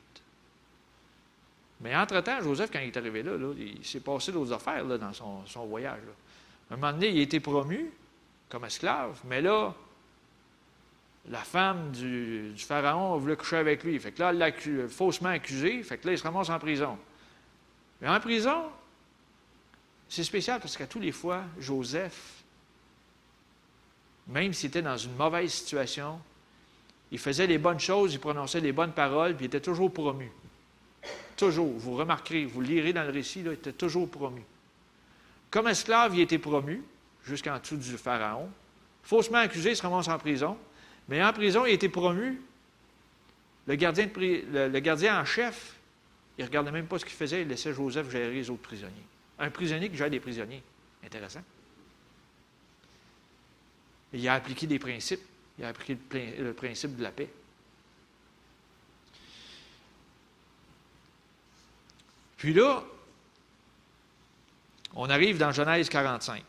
Mais 1.81 1.97
entre-temps, 1.97 2.41
Joseph, 2.43 2.71
quand 2.71 2.81
il 2.81 2.89
est 2.89 2.97
arrivé 2.97 3.23
là, 3.23 3.33
il 3.57 3.85
s'est 3.85 4.01
passé 4.01 4.33
d'autres 4.33 4.53
affaires 4.53 4.85
dans 4.85 5.13
son, 5.13 5.67
voyage. 5.67 6.01
À 6.71 6.75
un 6.75 6.77
moment 6.77 6.93
donné, 6.93 7.09
il 7.09 7.19
a 7.21 7.23
été 7.23 7.41
promu 7.41 7.91
comme 8.49 8.65
esclave, 8.65 9.21
mais 9.25 9.41
là, 9.41 9.75
la 11.29 11.39
femme 11.39 11.91
du, 11.93 12.53
pharaon 12.59 13.17
voulu 13.19 13.37
coucher 13.37 13.57
avec 13.57 13.85
lui. 13.85 13.99
Fait 13.99 14.13
que 14.13 14.21
là, 14.21 14.31
elle 14.31 14.39
l'a 14.39 14.89
faussement 14.89 15.29
accusé. 15.29 15.83
Fait 15.83 15.99
que 15.99 16.07
là, 16.07 16.13
il 16.13 16.19
se 16.19 16.23
ramasse 16.23 16.51
en 16.51 16.59
prison. 16.59 16.99
Mais 18.01 18.09
en 18.09 18.19
prison, 18.21 18.65
c'est 20.09 20.25
spécial 20.25 20.61
parce 20.61 20.77
qu'à 20.77 20.87
tous 20.87 21.01
les 21.01 21.13
fois, 21.13 21.45
Joseph, 21.59 22.43
même 24.27 24.53
s'il 24.53 24.69
était 24.69 24.83
dans 24.83 24.97
une 24.97 25.15
mauvaise 25.15 25.53
situation, 25.53 26.21
il 27.13 27.19
faisait 27.19 27.47
les 27.47 27.59
bonnes 27.59 27.81
choses, 27.81 28.15
il 28.15 28.21
prononçait 28.21 28.61
les 28.61 28.73
bonnes 28.73 28.93
paroles, 28.93 29.37
puis 29.37 29.45
il 29.45 29.49
était 29.49 29.61
toujours 29.61 29.93
promu. 29.93 30.31
Toujours. 31.41 31.73
Vous 31.79 31.97
remarquerez, 31.97 32.45
vous 32.45 32.61
lirez 32.61 32.93
dans 32.93 33.03
le 33.03 33.09
récit, 33.09 33.41
il 33.41 33.49
était 33.49 33.73
toujours 33.73 34.11
promu. 34.11 34.43
Comme 35.51 35.69
esclave, 35.69 36.15
il 36.15 36.21
était 36.21 36.39
promu 36.39 36.83
jusqu'en 37.25 37.59
dessous 37.59 37.79
du 37.79 37.97
Pharaon. 37.97 38.51
Faussement 39.03 39.39
accusé, 39.39 39.71
il 39.71 39.77
se 39.77 39.81
ramasse 39.81 40.09
en 40.09 40.19
prison. 40.19 40.59
Mais 41.09 41.25
en 41.25 41.33
prison, 41.33 41.65
il 41.65 41.73
été 41.73 41.89
promu. 41.89 42.43
Le 43.67 43.75
gardien, 43.75 44.07
le, 44.15 44.79
gardien 44.81 45.19
en 45.19 45.25
chef, 45.25 45.77
il 46.37 46.43
ne 46.43 46.47
regardait 46.47 46.73
même 46.73 46.87
pas 46.87 46.99
ce 46.99 47.07
qu'il 47.07 47.17
faisait, 47.17 47.41
il 47.41 47.49
laissait 47.49 47.73
Joseph 47.73 48.11
gérer 48.11 48.35
les 48.35 48.51
autres 48.51 48.61
prisonniers. 48.61 49.07
Un 49.39 49.49
prisonnier 49.49 49.89
qui 49.89 49.97
gère 49.97 50.11
des 50.11 50.21
prisonniers. 50.21 50.63
Intéressant. 51.03 51.43
Il 54.13 54.29
a 54.29 54.35
appliqué 54.35 54.67
des 54.67 54.79
principes. 54.79 55.23
Il 55.59 55.65
a 55.65 55.69
appliqué 55.69 55.97
le 56.39 56.53
principe 56.53 56.99
de 56.99 57.03
la 57.03 57.13
paix. 57.13 57.31
Puis 62.41 62.55
là, 62.55 62.83
on 64.95 65.11
arrive 65.11 65.37
dans 65.37 65.53
Genèse 65.53 65.91
45. 65.91 66.43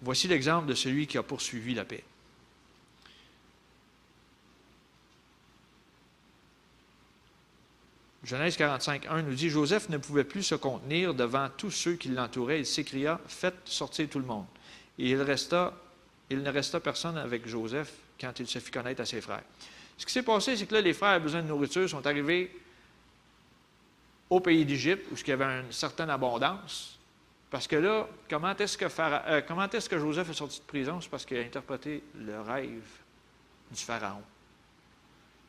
Voici 0.00 0.28
l'exemple 0.28 0.66
de 0.66 0.74
celui 0.74 1.06
qui 1.06 1.18
a 1.18 1.22
poursuivi 1.22 1.74
la 1.74 1.84
paix. 1.84 2.02
Genèse 8.24 8.56
45, 8.56 9.04
1 9.04 9.22
nous 9.22 9.34
dit 9.34 9.50
Joseph 9.50 9.90
ne 9.90 9.98
pouvait 9.98 10.24
plus 10.24 10.42
se 10.42 10.54
contenir 10.54 11.12
devant 11.12 11.50
tous 11.54 11.70
ceux 11.70 11.96
qui 11.96 12.08
l'entouraient. 12.08 12.60
Il 12.60 12.66
s'écria 12.66 13.20
Faites 13.28 13.60
sortir 13.66 14.08
tout 14.08 14.20
le 14.20 14.24
monde. 14.24 14.46
Et 14.98 15.10
il, 15.10 15.18
ne 15.18 16.50
resta 16.50 16.80
personne 16.80 17.18
avec 17.18 17.46
Joseph 17.46 17.92
quand 18.18 18.40
il 18.40 18.46
se 18.46 18.58
fit 18.58 18.70
connaître 18.70 19.02
à 19.02 19.04
ses 19.04 19.20
frères. 19.20 19.44
Ce 19.98 20.06
qui 20.06 20.12
s'est 20.14 20.22
passé, 20.22 20.56
c'est 20.56 20.64
que 20.64 20.74
là, 20.74 20.80
les 20.80 20.94
frères 20.94 21.10
avaient 21.10 21.24
besoin 21.24 21.42
de 21.42 21.48
nourriture, 21.48 21.90
sont 21.90 22.06
arrivés 22.06 22.50
au 24.30 24.40
pays 24.40 24.64
d'Égypte, 24.64 25.06
où 25.10 25.14
il 25.16 25.28
y 25.28 25.32
avait 25.32 25.44
une 25.44 25.72
certaine 25.72 26.10
abondance. 26.10 26.98
Parce 27.50 27.66
que 27.66 27.76
là, 27.76 28.08
comment 28.30 28.56
est-ce 28.56 28.78
que, 28.78 28.86
euh, 28.86 29.68
est-ce 29.72 29.88
que 29.88 29.98
Joseph 29.98 30.30
est 30.30 30.34
sorti 30.34 30.60
de 30.60 30.64
prison? 30.64 31.00
C'est 31.00 31.10
parce 31.10 31.26
qu'il 31.26 31.36
a 31.36 31.40
interprété 31.40 32.02
le 32.18 32.40
rêve 32.40 32.82
du 33.70 33.82
Pharaon. 33.82 34.22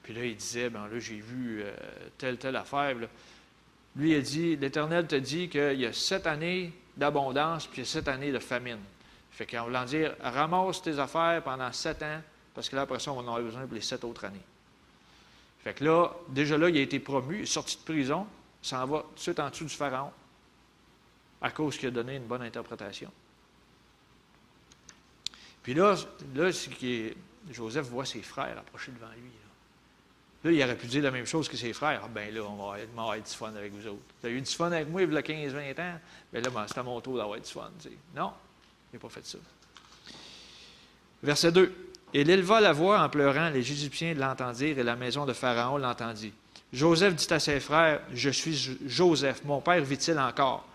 Puis 0.03 0.13
là, 0.13 0.25
il 0.25 0.35
disait, 0.35 0.69
ben 0.69 0.87
là, 0.87 0.99
j'ai 0.99 1.21
vu 1.21 1.61
euh, 1.61 1.73
telle, 2.17 2.37
telle 2.37 2.57
affaire. 2.57 2.93
Lui, 3.95 4.11
il 4.11 4.15
a 4.15 4.21
dit, 4.21 4.57
l'Éternel 4.57 5.07
te 5.07 5.15
dit 5.15 5.47
qu'il 5.47 5.79
y 5.79 5.85
a 5.85 5.93
sept 5.93 6.27
années 6.27 6.73
d'abondance, 6.97 7.67
puis 7.67 7.85
sept 7.85 8.09
années 8.09 8.33
de 8.33 8.39
famine. 8.39 8.79
Fait 9.31 9.45
qu'en 9.45 9.63
voulant 9.63 9.85
dire, 9.85 10.13
ramasse 10.21 10.81
tes 10.81 10.99
affaires 10.99 11.41
pendant 11.41 11.71
sept 11.71 12.03
ans, 12.03 12.21
parce 12.53 12.69
que 12.69 12.75
là, 12.75 12.83
après 12.83 12.99
ça, 12.99 13.11
on 13.11 13.19
en 13.19 13.27
aura 13.27 13.41
besoin 13.41 13.65
pour 13.65 13.75
les 13.75 13.81
sept 13.81 14.03
autres 14.03 14.25
années. 14.25 14.43
Fait 15.63 15.73
que 15.73 15.85
là, 15.85 16.11
déjà 16.27 16.57
là, 16.57 16.69
il 16.69 16.77
a 16.77 16.81
été 16.81 16.99
promu, 16.99 17.37
il 17.37 17.43
est 17.43 17.45
sorti 17.45 17.77
de 17.77 17.83
prison, 17.83 18.27
s'en 18.63 18.85
va 18.85 18.99
tout 18.99 19.15
de 19.15 19.19
suite 19.19 19.39
en 19.39 19.49
dessous 19.49 19.65
du 19.65 19.75
Pharaon, 19.75 20.11
à 21.41 21.51
cause 21.51 21.77
qu'il 21.77 21.89
a 21.89 21.91
donné 21.91 22.15
une 22.15 22.25
bonne 22.25 22.41
interprétation. 22.41 23.11
Puis 25.61 25.73
là, 25.73 25.95
là 26.35 26.49
Joseph 27.51 27.87
voit 27.87 28.05
ses 28.05 28.21
frères 28.21 28.57
approcher 28.57 28.91
devant 28.91 29.11
lui. 29.11 29.31
Là. 30.43 30.51
il 30.51 30.63
aurait 30.63 30.77
pu 30.77 30.87
dire 30.87 31.03
la 31.03 31.11
même 31.11 31.25
chose 31.25 31.49
que 31.49 31.57
ses 31.57 31.73
frères. 31.73 32.01
Ah, 32.03 32.07
ben 32.07 32.33
là, 32.33 32.41
on 32.41 32.55
va, 32.55 32.77
avoir 32.97 33.15
du 33.15 33.23
fun 33.23 33.53
avec 33.53 33.73
vous 33.73 33.85
autres. 33.87 34.01
Vous 34.21 34.27
avez 34.27 34.37
eu 34.37 34.41
du 34.41 34.51
fun 34.51 34.71
avec 34.71 34.87
moi 34.89 35.01
il 35.01 35.11
y 35.11 35.17
a 35.17 35.21
15-20 35.21 35.81
ans? 35.81 35.99
Ben 36.31 36.43
là, 36.43 36.49
ben, 36.49 36.65
c'est 36.67 36.77
à 36.77 36.83
mon 36.83 36.99
tour 37.01 37.17
d'avoir 37.17 37.39
du 37.39 37.49
fun. 37.49 37.69
Non, 38.15 38.31
il 38.91 38.95
n'a 38.95 38.99
pas 38.99 39.09
fait 39.09 39.25
ça. 39.25 39.37
Verset 41.21 41.51
2. 41.51 41.91
Il 42.13 42.29
éleva 42.29 42.61
la 42.61 42.73
voix 42.73 43.01
en 43.01 43.09
pleurant, 43.09 43.49
les 43.49 43.59
Égyptiens 43.59 44.13
l'entendirent 44.13 44.77
et 44.77 44.83
la 44.83 44.95
maison 44.95 45.25
de 45.25 45.33
Pharaon 45.33 45.77
l'entendit. 45.77 46.33
Joseph 46.73 47.15
dit 47.15 47.31
à 47.31 47.39
ses 47.39 47.59
frères, 47.59 48.01
Je 48.11 48.31
suis 48.31 48.77
Joseph, 48.87 49.43
mon 49.45 49.61
père 49.61 49.83
vit-il 49.83 50.17
encore? 50.17 50.67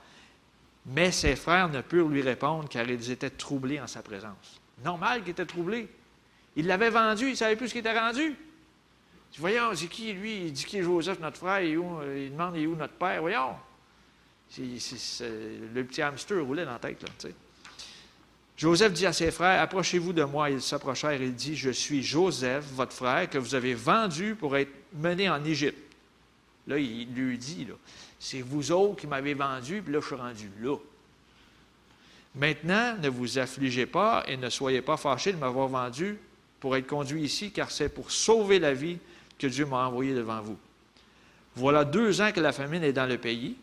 Mais 0.86 1.10
ses 1.10 1.34
frères 1.34 1.68
ne 1.68 1.80
purent 1.80 2.08
lui 2.08 2.22
répondre 2.22 2.68
car 2.68 2.88
ils 2.88 3.10
étaient 3.10 3.30
troublés 3.30 3.80
en 3.80 3.88
sa 3.88 4.00
présence. 4.00 4.60
Normal 4.84 5.22
qu'ils 5.22 5.32
étaient 5.32 5.44
troublés. 5.44 5.88
Il 6.54 6.66
l'avait 6.66 6.90
vendu, 6.90 7.26
il 7.26 7.30
ne 7.30 7.34
savait 7.34 7.56
plus 7.56 7.68
ce 7.68 7.72
qu'il 7.72 7.80
était 7.80 7.98
rendu. 7.98 8.36
Voyons, 9.38 9.74
c'est 9.74 9.88
qui 9.88 10.12
lui? 10.12 10.46
Il 10.46 10.52
dit 10.52 10.64
qui 10.64 10.78
est 10.78 10.82
Joseph, 10.82 11.18
notre 11.20 11.36
frère, 11.36 11.60
il, 11.60 11.74
demande 11.74 12.56
il 12.56 12.62
est 12.62 12.66
où 12.66 12.76
notre 12.76 12.94
père? 12.94 13.20
Voyons. 13.20 13.56
le 14.56 15.82
petit 15.82 16.00
hamster 16.00 16.42
roulait 16.44 16.64
dans 16.64 16.72
la 16.72 16.78
tête. 16.78 17.04
Joseph 18.56 18.92
dit 18.92 19.06
à 19.06 19.12
ses 19.12 19.32
frères, 19.32 19.60
Approchez-vous 19.60 20.12
de 20.12 20.24
moi. 20.24 20.48
Ils 20.48 20.62
s'approchèrent 20.62 21.20
et 21.20 21.26
il 21.26 21.34
dit, 21.34 21.56
Je 21.56 21.70
suis 21.70 22.02
Joseph, 22.02 22.64
votre 22.72 22.92
frère, 22.92 23.28
que 23.28 23.38
vous 23.38 23.54
avez 23.54 23.74
vendu 23.74 24.36
pour 24.36 24.56
être 24.56 24.72
mené 24.94 25.28
en 25.28 25.44
Égypte. 25.44 25.87
Là, 26.68 26.78
il 26.78 27.12
lui 27.14 27.38
dit, 27.38 27.66
c'est 28.20 28.42
vous 28.42 28.70
autres 28.70 29.00
qui 29.00 29.06
m'avez 29.06 29.32
vendu, 29.32 29.80
puis 29.82 29.92
là, 29.92 30.00
je 30.00 30.06
suis 30.06 30.14
rendu 30.14 30.50
là. 30.60 30.76
Maintenant, 32.34 32.96
ne 33.00 33.08
vous 33.08 33.38
affligez 33.38 33.86
pas 33.86 34.22
et 34.28 34.36
ne 34.36 34.50
soyez 34.50 34.82
pas 34.82 34.98
fâchés 34.98 35.32
de 35.32 35.38
m'avoir 35.38 35.68
vendu 35.68 36.18
pour 36.60 36.76
être 36.76 36.86
conduit 36.86 37.22
ici, 37.22 37.50
car 37.50 37.70
c'est 37.70 37.88
pour 37.88 38.10
sauver 38.10 38.58
la 38.58 38.74
vie 38.74 38.98
que 39.38 39.46
Dieu 39.46 39.64
m'a 39.64 39.86
envoyé 39.86 40.14
devant 40.14 40.42
vous. 40.42 40.58
Voilà 41.56 41.84
deux 41.84 42.20
ans 42.20 42.32
que 42.32 42.40
la 42.40 42.52
famine 42.52 42.84
est 42.84 42.92
dans 42.92 43.06
le 43.06 43.16
pays, 43.16 43.56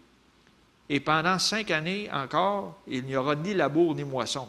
et 0.89 0.99
pendant 0.99 1.37
cinq 1.37 1.69
années 1.71 2.09
encore, 2.11 2.77
il 2.87 3.05
n'y 3.05 3.15
aura 3.15 3.35
ni 3.35 3.53
labour 3.53 3.95
ni 3.95 4.03
moisson. 4.03 4.47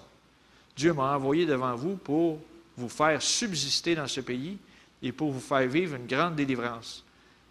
Dieu 0.77 0.93
m'a 0.93 1.15
envoyé 1.15 1.47
devant 1.47 1.75
vous 1.75 1.97
pour 1.97 2.41
vous 2.77 2.89
faire 2.89 3.21
subsister 3.21 3.95
dans 3.95 4.07
ce 4.07 4.21
pays 4.21 4.59
et 5.03 5.13
pour 5.13 5.31
vous 5.31 5.41
faire 5.41 5.67
vivre 5.67 5.95
une 5.97 6.07
grande 6.07 6.37
délivrance. 6.37 7.06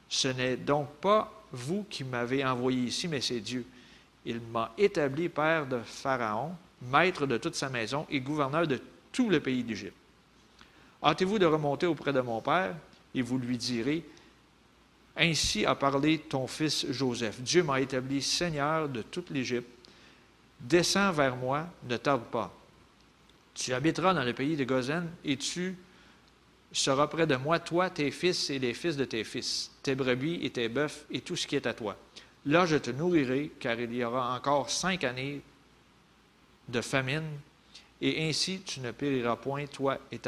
Ce 0.10 0.28
n'est 0.28 0.58
donc 0.58 0.90
pas 1.02 1.32
vous 1.52 1.86
qui 1.90 2.04
m'avez 2.04 2.46
envoyé 2.46 2.84
ici, 2.84 3.08
mais 3.08 3.22
c'est 3.22 3.40
Dieu. 3.40 3.66
Il 4.26 4.40
m'a 4.40 4.72
établi 4.78 5.30
père 5.30 5.66
de 5.66 5.80
Pharaon, 5.84 6.56
maître 6.92 7.26
de 7.26 7.38
toute 7.38 7.56
sa 7.56 7.70
maison 7.70 8.06
et 8.10 8.20
gouverneur 8.20 8.68
de 8.68 8.80
tout 9.12 9.30
le 9.30 9.40
pays 9.40 9.64
d'Égypte. 9.64 9.96
Hâtez-vous 11.04 11.40
de 11.40 11.46
remonter 11.46 11.86
auprès 11.86 12.14
de 12.14 12.22
mon 12.22 12.42
père, 12.42 12.76
et 13.14 13.22
vous 13.22 13.38
lui 13.38 13.58
direz, 13.58 14.04
Ainsi 15.18 15.66
a 15.66 15.76
parlé 15.76 16.20
ton 16.20 16.46
fils 16.46 16.86
Joseph. 16.90 17.40
Dieu 17.42 17.64
m'a 17.64 17.80
établi 17.80 18.22
seigneur 18.22 18.90
de 18.90 19.02
toute 19.02 19.30
l'Égypte. 19.30 19.70
Descends 20.60 21.12
vers 21.12 21.36
moi, 21.36 21.68
ne 21.88 21.96
tarde 21.96 22.24
pas. 22.24 22.54
Tu 23.54 23.74
habiteras 23.74 24.14
dans 24.14 24.24
le 24.24 24.34
pays 24.34 24.58
de 24.58 24.66
Gozen, 24.66 25.10
et 25.24 25.38
tu 25.38 25.78
sera 26.80 27.10
près 27.10 27.28
de 27.28 27.36
moi, 27.36 27.60
toi, 27.60 27.90
tes 27.90 28.12
fils 28.12 28.50
et 28.50 28.60
les 28.60 28.74
fils 28.74 28.98
de 28.98 29.06
tes 29.06 29.24
fils, 29.24 29.72
tes 29.82 29.96
brebis 29.96 30.40
et 30.44 30.50
tes 30.50 30.68
bœufs 30.68 31.06
et 31.12 31.22
tout 31.22 31.36
ce 31.36 31.48
qui 31.48 31.56
est 31.56 31.66
à 31.68 31.74
toi. 31.74 31.96
Là, 32.46 32.66
je 32.66 32.78
te 32.78 32.92
nourrirai, 32.92 33.52
car 33.60 33.80
il 33.80 33.94
y 33.94 34.04
aura 34.04 34.36
encore 34.36 34.70
cinq 34.70 35.04
années 35.04 35.42
de 36.68 36.82
famine, 36.82 37.24
et 38.02 38.28
ainsi 38.28 38.62
tu 38.62 38.82
ne 38.82 38.92
périras 38.92 39.36
point, 39.36 39.66
toi, 39.68 39.98
et 40.12 40.20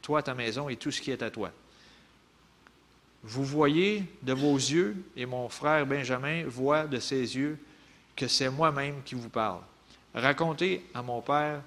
toi, 0.00 0.22
ta 0.22 0.34
maison 0.34 0.68
et 0.68 0.76
tout 0.76 0.90
ce 0.90 1.00
qui 1.00 1.10
est 1.10 1.22
à 1.22 1.30
toi. 1.30 1.50
Vous 3.22 3.44
voyez 3.44 4.04
de 4.22 4.32
vos 4.32 4.56
yeux, 4.56 4.96
et 5.16 5.26
mon 5.26 5.48
frère 5.48 5.84
Benjamin 5.84 6.44
voit 6.46 6.86
de 6.86 7.00
ses 7.00 7.36
yeux, 7.36 7.58
que 8.14 8.28
c'est 8.28 8.50
moi-même 8.50 9.02
qui 9.04 9.14
vous 9.14 9.28
parle. 9.28 9.60
Racontez 10.14 10.84
à 10.94 11.02
mon 11.02 11.20
père 11.20 11.60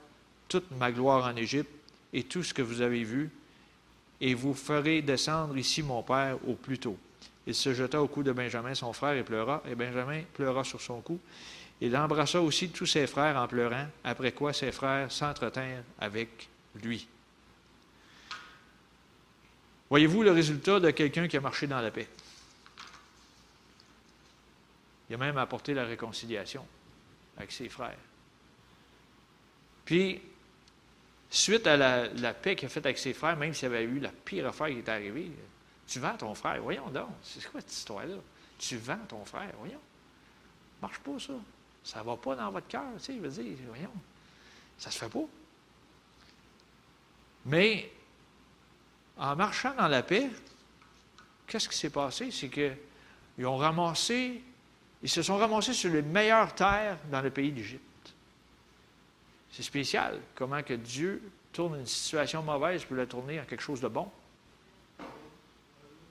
toute 0.47 0.69
ma 0.71 0.91
gloire 0.91 1.25
en 1.25 1.35
Égypte 1.35 1.69
et 2.13 2.23
tout 2.23 2.43
ce 2.43 2.53
que 2.53 2.61
vous 2.61 2.81
avez 2.81 3.03
vu, 3.03 3.29
et 4.21 4.35
vous 4.35 4.53
ferez 4.53 5.01
descendre 5.01 5.57
ici 5.57 5.81
mon 5.81 6.03
père 6.03 6.37
au 6.47 6.53
plus 6.53 6.77
tôt. 6.77 6.97
Il 7.47 7.55
se 7.55 7.73
jeta 7.73 8.01
au 8.01 8.07
cou 8.07 8.21
de 8.21 8.31
Benjamin, 8.31 8.75
son 8.75 8.93
frère, 8.93 9.17
et 9.17 9.23
pleura, 9.23 9.63
et 9.67 9.73
Benjamin 9.73 10.21
pleura 10.33 10.63
sur 10.63 10.79
son 10.79 11.01
cou. 11.01 11.19
Il 11.81 11.97
embrassa 11.97 12.39
aussi 12.39 12.69
tous 12.69 12.85
ses 12.85 13.07
frères 13.07 13.35
en 13.35 13.47
pleurant, 13.47 13.87
après 14.03 14.31
quoi 14.31 14.53
ses 14.53 14.71
frères 14.71 15.11
s'entretinrent 15.11 15.83
avec 15.99 16.47
lui. 16.83 17.07
Voyez-vous 19.89 20.21
le 20.21 20.31
résultat 20.31 20.79
de 20.79 20.91
quelqu'un 20.91 21.27
qui 21.27 21.37
a 21.37 21.41
marché 21.41 21.65
dans 21.65 21.81
la 21.81 21.89
paix? 21.89 22.07
Il 25.09 25.15
a 25.15 25.17
même 25.17 25.37
apporté 25.37 25.73
la 25.73 25.83
réconciliation 25.83 26.65
avec 27.35 27.51
ses 27.51 27.67
frères. 27.67 27.97
Puis, 29.83 30.21
suite 31.31 31.65
à 31.65 31.77
la, 31.77 32.33
paix 32.33 32.55
qu'il 32.55 32.67
a 32.67 32.69
faite 32.69 32.85
avec 32.85 32.99
ses 32.99 33.13
frères, 33.13 33.37
même 33.37 33.53
s'il 33.53 33.67
avait 33.67 33.83
eu 33.83 33.99
la 33.99 34.11
pire 34.11 34.47
affaire 34.47 34.67
qui 34.67 34.79
est 34.79 34.89
arrivée, 34.89 35.31
Tu 35.87 35.99
vends 35.99 36.15
ton 36.15 36.35
frère. 36.35 36.61
Voyons 36.61 36.89
donc. 36.89 37.09
C'est 37.23 37.43
quoi 37.49 37.61
cette 37.61 37.71
histoire-là? 37.71 38.15
Tu 38.59 38.77
vends 38.77 38.99
ton 39.07 39.25
frère. 39.25 39.51
Voyons. 39.57 39.79
Marche 40.81 40.99
pas, 40.99 41.19
ça. 41.19 41.33
Ça 41.83 41.99
ne 41.99 42.05
va 42.05 42.15
pas 42.17 42.35
dans 42.35 42.51
votre 42.51 42.67
cœur. 42.67 42.83
Tu 42.97 43.05
sais, 43.05 43.13
voyons. 43.17 43.91
Ça 44.77 44.89
ne 44.89 44.93
se 44.93 44.99
fait 44.99 45.09
pas. 45.09 45.25
Mais 47.45 47.91
en 49.17 49.35
marchant 49.35 49.73
dans 49.75 49.87
la 49.87 50.03
paix, 50.03 50.29
qu'est-ce 51.47 51.67
qui 51.67 51.77
s'est 51.77 51.89
passé? 51.89 52.29
C'est 52.31 52.49
qu'ils 52.49 53.45
ont 53.45 53.57
ramassé, 53.57 54.43
ils 55.01 55.09
se 55.09 55.23
sont 55.23 55.37
ramassés 55.37 55.73
sur 55.73 55.91
les 55.91 56.01
meilleures 56.01 56.53
terres 56.53 56.97
dans 57.09 57.21
le 57.21 57.31
pays 57.31 57.51
d'Égypte. 57.51 57.90
C'est 59.51 59.63
spécial 59.63 60.19
comment 60.35 60.63
que 60.63 60.73
Dieu 60.73 61.21
tourne 61.51 61.79
une 61.79 61.85
situation 61.85 62.41
mauvaise 62.41 62.83
pour 62.85 62.95
la 62.95 63.05
tourner 63.05 63.39
en 63.39 63.43
quelque 63.43 63.63
chose 63.63 63.81
de 63.81 63.87
bon. 63.87 64.09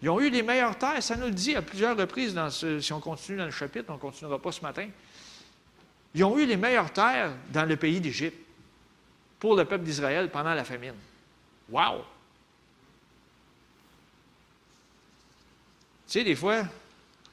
Ils 0.03 0.09
ont 0.09 0.21
eu 0.21 0.31
les 0.31 0.43
meilleures 0.43 0.79
terres, 0.79 1.03
ça 1.03 1.17
nous 1.17 1.27
le 1.27 1.33
dit 1.33 1.55
à 1.55 1.63
plusieurs 1.63 1.97
reprises, 1.97 2.35
dans 2.35 2.51
si 2.51 2.93
on 2.93 3.01
continue 3.01 3.39
dans 3.39 3.45
le 3.45 3.51
chapitre, 3.51 3.87
on 3.91 3.95
ne 3.95 3.99
continuera 3.99 4.39
pas 4.39 4.53
ce 4.53 4.63
matin. 4.63 4.89
Ils 6.15 6.25
ont 6.25 6.39
eu 6.39 6.47
les 6.47 6.57
meilleures 6.57 6.93
terres 6.93 7.33
dans 7.51 7.65
le 7.65 7.77
pays 7.77 8.01
d'Égypte 8.01 8.39
pour 9.39 9.57
le 9.57 9.65
peuple 9.65 9.85
d'Israël 9.85 10.31
pendant 10.31 10.55
la 10.55 10.65
famine. 10.65 10.95
Wow! 11.69 12.05
Tu 16.07 16.19
sais, 16.19 16.25
des 16.25 16.35
fois, 16.35 16.63
tu 16.63 16.69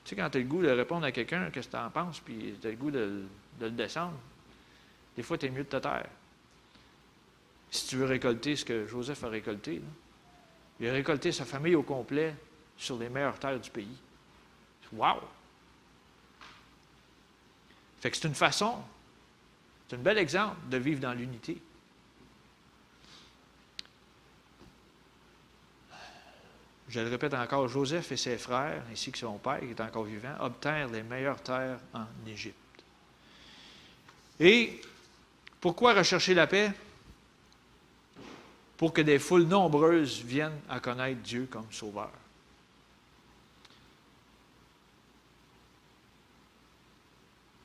sais, 0.05 0.15
quand 0.15 0.29
tu 0.29 0.38
as 0.38 0.41
le 0.41 0.47
goût 0.47 0.61
de 0.61 0.69
répondre 0.69 1.05
à 1.05 1.11
quelqu'un, 1.11 1.49
qu'est-ce 1.49 1.67
que 1.67 1.75
tu 1.75 1.81
en 1.81 1.89
penses, 1.89 2.19
puis 2.19 2.55
tu 2.61 2.67
as 2.67 2.69
le 2.69 2.75
goût 2.77 2.91
de, 2.91 3.23
le 3.59 3.71
descendre, 3.71 4.13
des 5.18 5.23
fois, 5.23 5.38
tu 5.38 5.48
es 5.48 5.49
mieux 5.49 5.64
de 5.64 5.69
te 5.69 5.77
taire. 5.77 6.07
Si 7.72 7.88
tu 7.88 7.98
veux 7.98 8.06
récolter 8.06 8.56
ce 8.56 8.64
que 8.64 8.85
Joseph 8.85 9.23
a 9.23 9.30
récolté, 9.30 9.81
il 10.80 10.88
a 10.88 10.94
récolté 10.94 11.31
sa 11.31 11.44
famille 11.44 11.76
au 11.76 11.81
complet 11.81 12.35
sur 12.77 12.98
les 12.98 13.10
meilleures 13.10 13.39
terres 13.39 13.60
du 13.60 13.72
pays. 13.72 13.98
Wow! 14.94 15.22
Fait 17.99 18.11
que 18.11 18.18
c'est 18.18 18.27
une 18.27 18.35
façon, 18.35 18.76
c'est 19.89 19.95
un 19.95 19.99
bel 19.99 20.19
exemple 20.19 20.56
de 20.69 20.77
vivre 20.77 21.02
dans 21.02 21.14
l'unité. 21.14 21.57
Je 26.89 26.99
le 27.02 27.10
répète 27.10 27.34
encore, 27.34 27.68
Joseph 27.68 28.11
et 28.11 28.18
ses 28.18 28.38
frères, 28.38 28.84
ainsi 28.91 29.11
que 29.11 29.18
son 29.18 29.39
père, 29.39 29.60
qui 29.60 29.72
est 29.72 29.81
encore 29.81 30.06
vivant, 30.06 30.35
obtinrent 30.39 30.91
les 30.91 31.03
meilleures 31.03 31.41
terres 31.41 31.80
en 31.94 32.06
Égypte. 32.26 32.56
Et 34.39 34.80
pourquoi 35.61 35.93
rechercher 35.93 36.34
la 36.34 36.47
paix? 36.47 36.71
Pour 38.77 38.93
que 38.93 39.01
des 39.01 39.17
foules 39.17 39.43
nombreuses 39.43 40.21
viennent 40.21 40.59
à 40.69 40.79
connaître 40.79 41.21
Dieu 41.21 41.47
comme 41.49 41.65
Sauveur. 41.71 42.11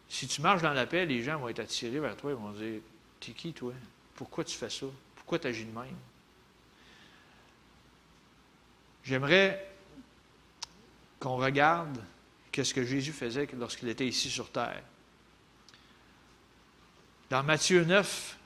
Si 0.08 0.26
tu 0.26 0.40
marches 0.40 0.62
dans 0.62 0.72
la 0.72 0.86
paix, 0.86 1.04
les 1.04 1.22
gens 1.22 1.38
vont 1.38 1.48
être 1.48 1.60
attirés 1.60 2.00
vers 2.00 2.16
toi 2.16 2.30
et 2.30 2.34
vont 2.34 2.52
dire 2.52 2.80
T'es 3.20 3.32
qui, 3.32 3.52
toi? 3.52 3.72
Pourquoi 4.14 4.44
tu 4.44 4.56
fais 4.56 4.70
ça? 4.70 4.86
Pourquoi 5.16 5.38
tu 5.38 5.46
agis 5.46 5.64
de 5.64 5.72
même 5.72 5.96
J'aimerais 9.04 9.68
qu'on 11.18 11.36
regarde 11.36 12.02
qu'est-ce 12.50 12.74
que 12.74 12.84
Jésus 12.84 13.12
faisait 13.12 13.48
lorsqu'il 13.58 13.88
était 13.88 14.06
ici 14.06 14.28
sur 14.28 14.50
terre. 14.50 14.82
Dans 17.32 17.42
Matthieu 17.42 17.82
9, 17.82 18.36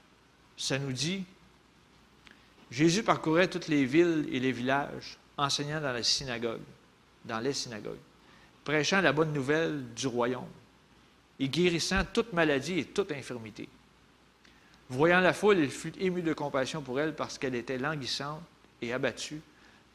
ça 0.57 0.79
nous 0.79 0.93
dit 0.93 1.25
Jésus 2.71 3.03
parcourait 3.03 3.49
toutes 3.49 3.67
les 3.67 3.85
villes 3.85 4.29
et 4.31 4.39
les 4.39 4.53
villages, 4.53 5.19
enseignant 5.37 5.81
dans 5.81 5.91
la 5.91 6.05
synagogue, 6.05 6.61
dans 7.25 7.41
les 7.41 7.53
synagogues, 7.53 7.99
prêchant 8.63 9.01
la 9.01 9.13
bonne 9.13 9.33
nouvelle 9.33 9.93
du 9.97 10.07
royaume 10.07 10.47
et 11.41 11.49
guérissant 11.49 12.05
toute 12.13 12.33
maladie 12.33 12.79
et 12.79 12.85
toute 12.85 13.11
infirmité. 13.11 13.69
Voyant 14.89 15.19
la 15.19 15.33
foule, 15.33 15.59
il 15.59 15.71
fut 15.73 15.99
ému 15.99 16.23
de 16.23 16.33
compassion 16.33 16.81
pour 16.81 17.01
elle 17.01 17.17
parce 17.17 17.39
qu'elle 17.39 17.57
était 17.57 17.79
languissante 17.79 18.41
et 18.81 18.93
abattue, 18.93 19.41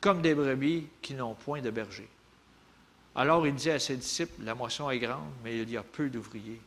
comme 0.01 0.21
des 0.21 0.35
brebis 0.35 0.87
qui 1.01 1.13
n'ont 1.13 1.35
point 1.35 1.61
de 1.61 1.71
berger. 1.71 2.09
Alors 3.15 3.47
il 3.47 3.55
dit 3.55 3.71
à 3.71 3.79
ses 3.79 3.95
disciples, 3.95 4.43
La 4.43 4.53
moisson 4.53 4.89
est 4.89 4.99
grande, 4.99 5.31
mais 5.45 5.59
il 5.59 5.69
y 5.69 5.77
a 5.77 5.83
peu 5.83 6.09
d'ouvriers. 6.09 6.59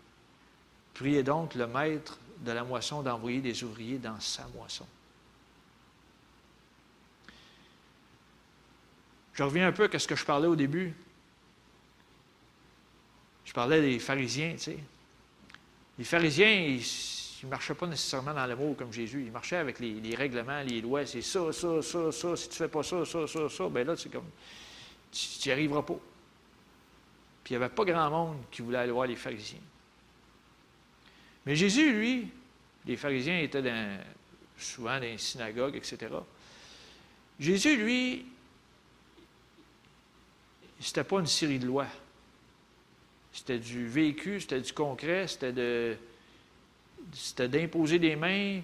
Priez 0.95 1.23
donc 1.23 1.55
le 1.55 1.67
maître 1.67 2.19
de 2.39 2.53
la 2.53 2.65
moisson 2.65 3.03
d'envoyer 3.03 3.41
des 3.41 3.65
ouvriers 3.65 3.99
dans 3.99 4.19
sa 4.21 4.47
moisson. 4.49 4.87
Je 9.35 9.43
reviens 9.43 9.67
un 9.67 9.73
peu 9.73 9.91
à 9.93 9.99
ce 9.99 10.07
que 10.07 10.15
je 10.15 10.25
parlais 10.25 10.47
au 10.47 10.55
début. 10.55 10.95
Je 13.45 13.53
parlais 13.53 13.81
des 13.81 13.99
pharisiens, 13.99 14.53
tu 14.53 14.59
sais. 14.59 14.79
Les 15.99 16.05
pharisiens, 16.05 16.51
ils 16.51 16.85
ne 17.45 17.49
marchaient 17.49 17.75
pas 17.75 17.87
nécessairement 17.87 18.33
dans 18.33 18.47
l'amour 18.47 18.77
comme 18.77 18.93
Jésus. 18.93 19.25
Ils 19.27 19.33
marchaient 19.33 19.57
avec 19.57 19.81
les, 19.81 20.15
règlements, 20.15 20.61
les 20.63 20.81
lois. 20.81 21.05
C'est 21.07 21.23
ça, 21.23 21.53
ça, 21.53 21.83
ça, 21.83 22.13
ça. 22.13 22.37
Si 22.37 22.49
tu 22.49 22.55
ne 22.55 22.67
fais 22.67 22.69
pas 22.69 22.83
ça, 22.83 23.05
ça, 23.05 23.27
ça, 23.27 23.49
ça, 23.49 23.69
bien 23.69 23.85
là, 23.85 23.97
c'est 23.97 24.11
comme. 24.11 24.31
Tu 25.13 25.49
n'y 25.49 25.53
arriveras 25.53 25.83
pas. 25.83 25.99
Puis 27.43 27.55
il 27.55 27.59
n'y 27.59 27.65
avait 27.65 27.75
pas 27.75 27.85
grand 27.85 28.11
monde 28.11 28.39
qui 28.51 28.63
voulait 28.63 28.79
aller 28.79 28.93
voir 28.93 29.07
les 29.07 29.17
pharisiens. 29.17 29.61
Mais 31.47 31.57
Jésus, 31.57 31.93
lui, 31.93 32.29
les 32.87 32.97
pharisiens 32.97 33.41
étaient 33.41 33.63
souvent 34.59 34.95
dans 34.95 35.01
les 35.01 35.19
synagogues, 35.19 35.77
etc. 35.77 36.13
Jésus, 37.39 37.77
lui, 37.77 38.27
c'était 40.81 41.05
pas 41.05 41.21
une 41.21 41.27
série 41.27 41.59
de 41.59 41.67
lois. 41.67 41.89
C'était 43.33 43.59
du 43.59 43.89
vécu, 43.89 44.41
c'était 44.41 44.61
du 44.61 44.73
concret, 44.73 45.27
c'était 45.27 45.53
de 45.53 45.97
c'était 47.13 47.49
d'imposer 47.49 47.99
des 47.99 48.17
mains, 48.17 48.61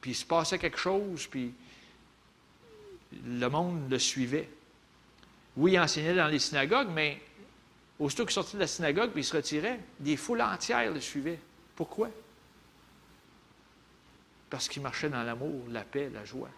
puis 0.00 0.10
il 0.10 0.14
se 0.14 0.24
passait 0.24 0.58
quelque 0.58 0.78
chose, 0.78 1.26
puis 1.26 1.52
le 3.24 3.48
monde 3.48 3.90
le 3.90 3.98
suivait. 3.98 4.48
Oui, 5.56 5.72
il 5.72 5.78
enseignait 5.78 6.14
dans 6.14 6.26
les 6.26 6.38
synagogues, 6.38 6.88
mais 6.92 7.20
aussitôt 7.98 8.24
qu'il 8.24 8.34
sortait 8.34 8.56
de 8.56 8.62
la 8.62 8.66
synagogue, 8.66 9.10
puis 9.12 9.22
il 9.22 9.24
se 9.24 9.36
retirait, 9.36 9.80
des 10.00 10.16
foules 10.16 10.42
entières 10.42 10.92
le 10.92 11.00
suivaient. 11.00 11.38
Pourquoi? 11.76 12.08
Parce 14.48 14.68
qu'il 14.68 14.82
marchait 14.82 15.10
dans 15.10 15.22
l'amour, 15.22 15.68
la 15.68 15.84
paix, 15.84 16.08
la 16.08 16.24
joie. 16.24 16.48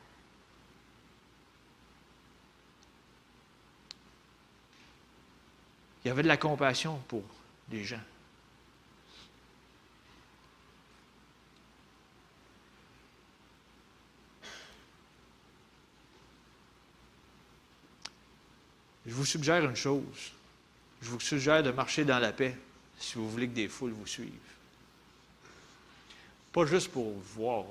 Il 6.04 6.08
y 6.08 6.10
avait 6.10 6.22
de 6.22 6.28
la 6.28 6.36
compassion 6.36 6.98
pour 7.08 7.24
les 7.70 7.84
gens. 7.84 8.00
Je 19.04 19.14
vous 19.14 19.24
suggère 19.24 19.64
une 19.64 19.74
chose. 19.74 20.32
Je 21.02 21.08
vous 21.10 21.18
suggère 21.18 21.62
de 21.62 21.70
marcher 21.72 22.04
dans 22.04 22.18
la 22.18 22.32
paix 22.32 22.56
si 22.98 23.14
vous 23.16 23.28
voulez 23.28 23.48
que 23.48 23.54
des 23.54 23.68
foules 23.68 23.92
vous 23.92 24.06
suivent. 24.06 24.57
Pas 26.52 26.64
juste 26.66 26.90
pour 26.90 27.12
voir, 27.34 27.64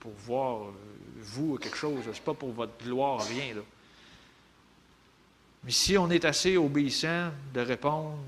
pour 0.00 0.12
voir 0.12 0.64
euh, 0.64 0.72
vous 1.18 1.56
quelque 1.58 1.76
chose, 1.76 2.02
c'est 2.12 2.22
pas 2.22 2.34
pour 2.34 2.52
votre 2.52 2.76
gloire, 2.84 3.20
rien. 3.26 3.54
Là. 3.54 3.62
Mais 5.64 5.70
si 5.70 5.98
on 5.98 6.10
est 6.10 6.24
assez 6.24 6.56
obéissant 6.56 7.30
de 7.52 7.60
répondre, 7.60 8.18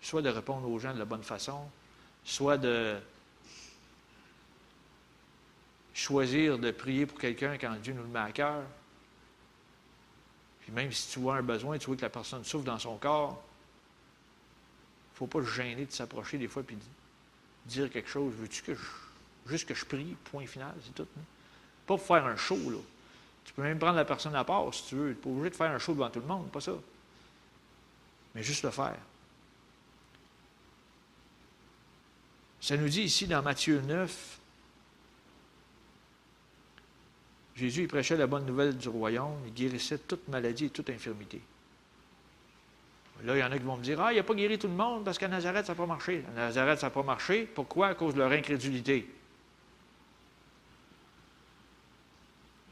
soit 0.00 0.22
de 0.22 0.28
répondre 0.28 0.68
aux 0.68 0.78
gens 0.78 0.94
de 0.94 0.98
la 0.98 1.04
bonne 1.04 1.22
façon, 1.22 1.60
soit 2.24 2.58
de 2.58 2.96
choisir 5.92 6.58
de 6.58 6.70
prier 6.70 7.06
pour 7.06 7.18
quelqu'un 7.18 7.58
quand 7.58 7.74
Dieu 7.82 7.92
nous 7.92 8.02
le 8.02 8.08
met 8.08 8.20
à 8.20 8.32
cœur, 8.32 8.62
puis 10.60 10.72
même 10.72 10.90
si 10.92 11.12
tu 11.12 11.18
vois 11.18 11.36
un 11.36 11.42
besoin, 11.42 11.78
tu 11.78 11.86
vois 11.86 11.96
que 11.96 12.02
la 12.02 12.10
personne 12.10 12.44
souffre 12.44 12.64
dans 12.64 12.78
son 12.78 12.96
corps, 12.96 13.42
il 15.10 15.14
ne 15.14 15.16
faut 15.18 15.26
pas 15.26 15.44
se 15.44 15.50
gêner 15.50 15.84
de 15.84 15.92
s'approcher 15.92 16.38
des 16.38 16.48
fois 16.48 16.62
et 16.62 16.76
dire 17.70 17.90
quelque 17.90 18.08
chose. 18.08 18.32
Veux-tu 18.36 18.62
que 18.62 18.74
je, 18.74 18.80
juste 19.46 19.66
que 19.66 19.74
je 19.74 19.84
prie, 19.84 20.16
point 20.30 20.46
final, 20.46 20.74
c'est 20.84 20.94
tout. 20.94 21.08
Hein? 21.16 21.22
Pas 21.86 21.96
pour 21.96 22.06
faire 22.06 22.26
un 22.26 22.36
show, 22.36 22.58
là. 22.70 22.78
Tu 23.44 23.52
peux 23.54 23.62
même 23.62 23.78
prendre 23.78 23.96
la 23.96 24.04
personne 24.04 24.34
à 24.34 24.44
part 24.44 24.72
si 24.72 24.86
tu 24.86 24.94
veux. 24.94 25.10
Tu 25.12 25.16
n'es 25.16 25.22
pas 25.22 25.30
obligé 25.30 25.50
de 25.50 25.56
faire 25.56 25.70
un 25.70 25.78
show 25.78 25.92
devant 25.92 26.10
tout 26.10 26.20
le 26.20 26.26
monde, 26.26 26.50
pas 26.50 26.60
ça. 26.60 26.72
Mais 28.34 28.42
juste 28.42 28.62
le 28.62 28.70
faire. 28.70 28.98
Ça 32.60 32.76
nous 32.76 32.88
dit 32.88 33.02
ici 33.02 33.26
dans 33.26 33.42
Matthieu 33.42 33.80
9, 33.80 34.38
Jésus 37.56 37.82
il 37.82 37.88
prêchait 37.88 38.16
la 38.16 38.26
bonne 38.26 38.46
nouvelle 38.46 38.76
du 38.76 38.88
royaume, 38.88 39.38
il 39.46 39.54
guérissait 39.54 39.98
toute 39.98 40.28
maladie 40.28 40.66
et 40.66 40.70
toute 40.70 40.90
infirmité. 40.90 41.40
Là, 43.24 43.36
il 43.36 43.40
y 43.40 43.42
en 43.42 43.52
a 43.52 43.58
qui 43.58 43.64
vont 43.64 43.76
me 43.76 43.82
dire 43.82 44.00
Ah, 44.00 44.12
il 44.12 44.16
n'a 44.16 44.22
pas 44.22 44.34
guéri 44.34 44.58
tout 44.58 44.68
le 44.68 44.74
monde 44.74 45.04
parce 45.04 45.18
qu'à 45.18 45.28
Nazareth, 45.28 45.66
ça 45.66 45.72
n'a 45.72 45.76
pas 45.76 45.86
marché. 45.86 46.24
À 46.28 46.40
Nazareth, 46.40 46.78
ça 46.78 46.86
n'a 46.86 46.90
pas 46.90 47.02
marché. 47.02 47.44
Pourquoi? 47.44 47.88
À 47.88 47.94
cause 47.94 48.14
de 48.14 48.20
leur 48.20 48.32
incrédulité. 48.32 49.08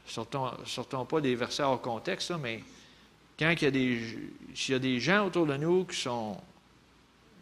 Sortons, 0.05 0.51
sortons 0.65 1.05
pas 1.05 1.21
des 1.21 1.35
versets 1.35 1.61
hors 1.61 1.81
contexte, 1.81 2.31
mais 2.41 2.63
quand 3.37 3.51
il 3.51 3.61
y 3.61 3.65
a 3.65 3.71
des, 3.71 4.19
s'il 4.55 4.73
y 4.73 4.75
a 4.75 4.79
des 4.79 4.99
gens 4.99 5.27
autour 5.27 5.45
de 5.45 5.55
nous 5.55 5.85
qui 5.85 5.95
sont, 5.97 6.35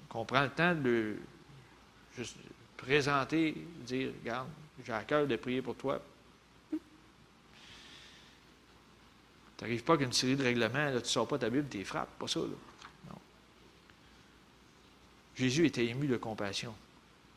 qu'on 0.09 0.25
prend 0.25 0.43
le 0.43 0.49
temps 0.49 0.75
de 0.75 1.15
juste 2.17 2.35
présenter, 2.75 3.55
dire, 3.85 4.11
regarde, 4.21 4.47
j'ai 4.85 4.93
à 4.93 5.03
cœur 5.03 5.25
de 5.25 5.35
prier 5.37 5.61
pour 5.61 5.75
toi. 5.75 6.01
Tu 6.71 6.77
n'arrives 9.63 9.83
pas 9.83 9.97
qu'une 9.97 10.13
série 10.13 10.35
de 10.35 10.43
règlements, 10.43 10.73
là, 10.73 10.91
tu 10.91 10.97
ne 10.97 11.03
sors 11.03 11.27
pas 11.27 11.39
ta 11.39 11.49
Bible, 11.49 11.67
tu 11.69 11.79
les 11.79 11.83
frappes, 11.83 12.19
pas 12.19 12.27
ça. 12.27 12.41
Là. 12.41 12.45
Jésus 15.37 15.65
était 15.65 15.85
ému 15.85 16.07
de 16.07 16.17
compassion 16.17 16.73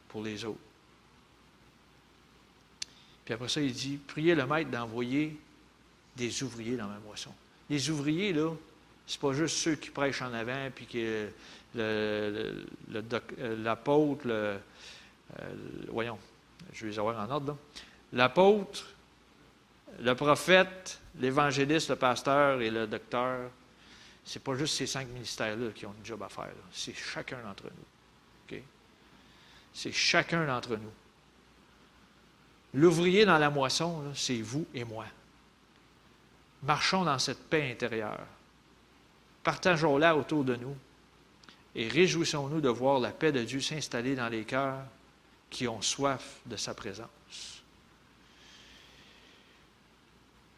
pour 0.09 0.23
les 0.23 0.45
autres. 0.45 0.59
Puis 3.25 3.35
après 3.35 3.49
ça, 3.49 3.61
il 3.61 3.73
dit, 3.73 3.97
priez 3.97 4.35
le 4.35 4.47
maître 4.47 4.71
d'envoyer 4.71 5.39
des 6.17 6.43
ouvriers 6.43 6.77
dans 6.77 6.89
ma 6.89 6.99
moisson. 6.99 7.31
Les 7.69 7.91
ouvriers, 7.91 8.33
là, 8.33 8.53
c'est 9.07 9.21
pas 9.21 9.33
juste 9.33 9.57
ceux 9.57 9.77
qui 9.77 9.91
prêchent 9.91 10.23
en 10.23 10.33
avant, 10.33 10.69
puis 10.75 10.87
que 10.87 11.29
l'apôtre, 13.63 14.27
le, 14.27 14.57
voyons, 15.89 16.19
je 16.73 16.85
vais 16.85 16.93
les 16.93 16.99
avoir 16.99 17.21
en 17.21 17.31
ordre, 17.31 17.57
l'apôtre, 18.13 18.95
le 20.01 20.15
prophète, 20.15 21.01
l'évangéliste, 21.19 21.91
le 21.91 21.97
pasteur 21.97 22.61
et 22.61 22.71
le 22.71 22.87
docteur, 22.87 23.51
c'est 24.31 24.39
pas 24.39 24.55
juste 24.55 24.77
ces 24.77 24.87
cinq 24.87 25.09
ministères-là 25.09 25.73
qui 25.73 25.87
ont 25.87 25.91
un 25.91 26.05
job 26.05 26.23
à 26.23 26.29
faire, 26.29 26.53
c'est 26.71 26.95
chacun 26.95 27.43
d'entre 27.43 27.65
nous. 27.65 28.61
C'est 29.73 29.91
chacun 29.91 30.47
d'entre 30.47 30.77
nous. 30.77 30.93
L'ouvrier 32.75 33.25
dans 33.25 33.39
la 33.39 33.51
moisson, 33.51 34.05
c'est 34.15 34.41
vous 34.41 34.69
et 34.73 34.85
moi. 34.85 35.07
Marchons 36.63 37.05
dans 37.05 37.19
cette 37.19 37.43
paix 37.49 37.73
intérieure. 37.73 38.25
Partageons-la 39.43 40.15
autour 40.15 40.45
de 40.45 40.55
nous 40.55 40.77
et 41.75 41.89
réjouissons-nous 41.89 42.61
de 42.61 42.69
voir 42.69 43.01
la 43.01 43.11
paix 43.11 43.33
de 43.33 43.43
Dieu 43.43 43.61
s'installer 43.61 44.15
dans 44.15 44.29
les 44.29 44.45
cœurs 44.45 44.85
qui 45.51 45.67
ont 45.67 45.83
soif 45.83 46.37
de 46.47 46.55
sa 46.55 46.73
présence. 46.73 47.65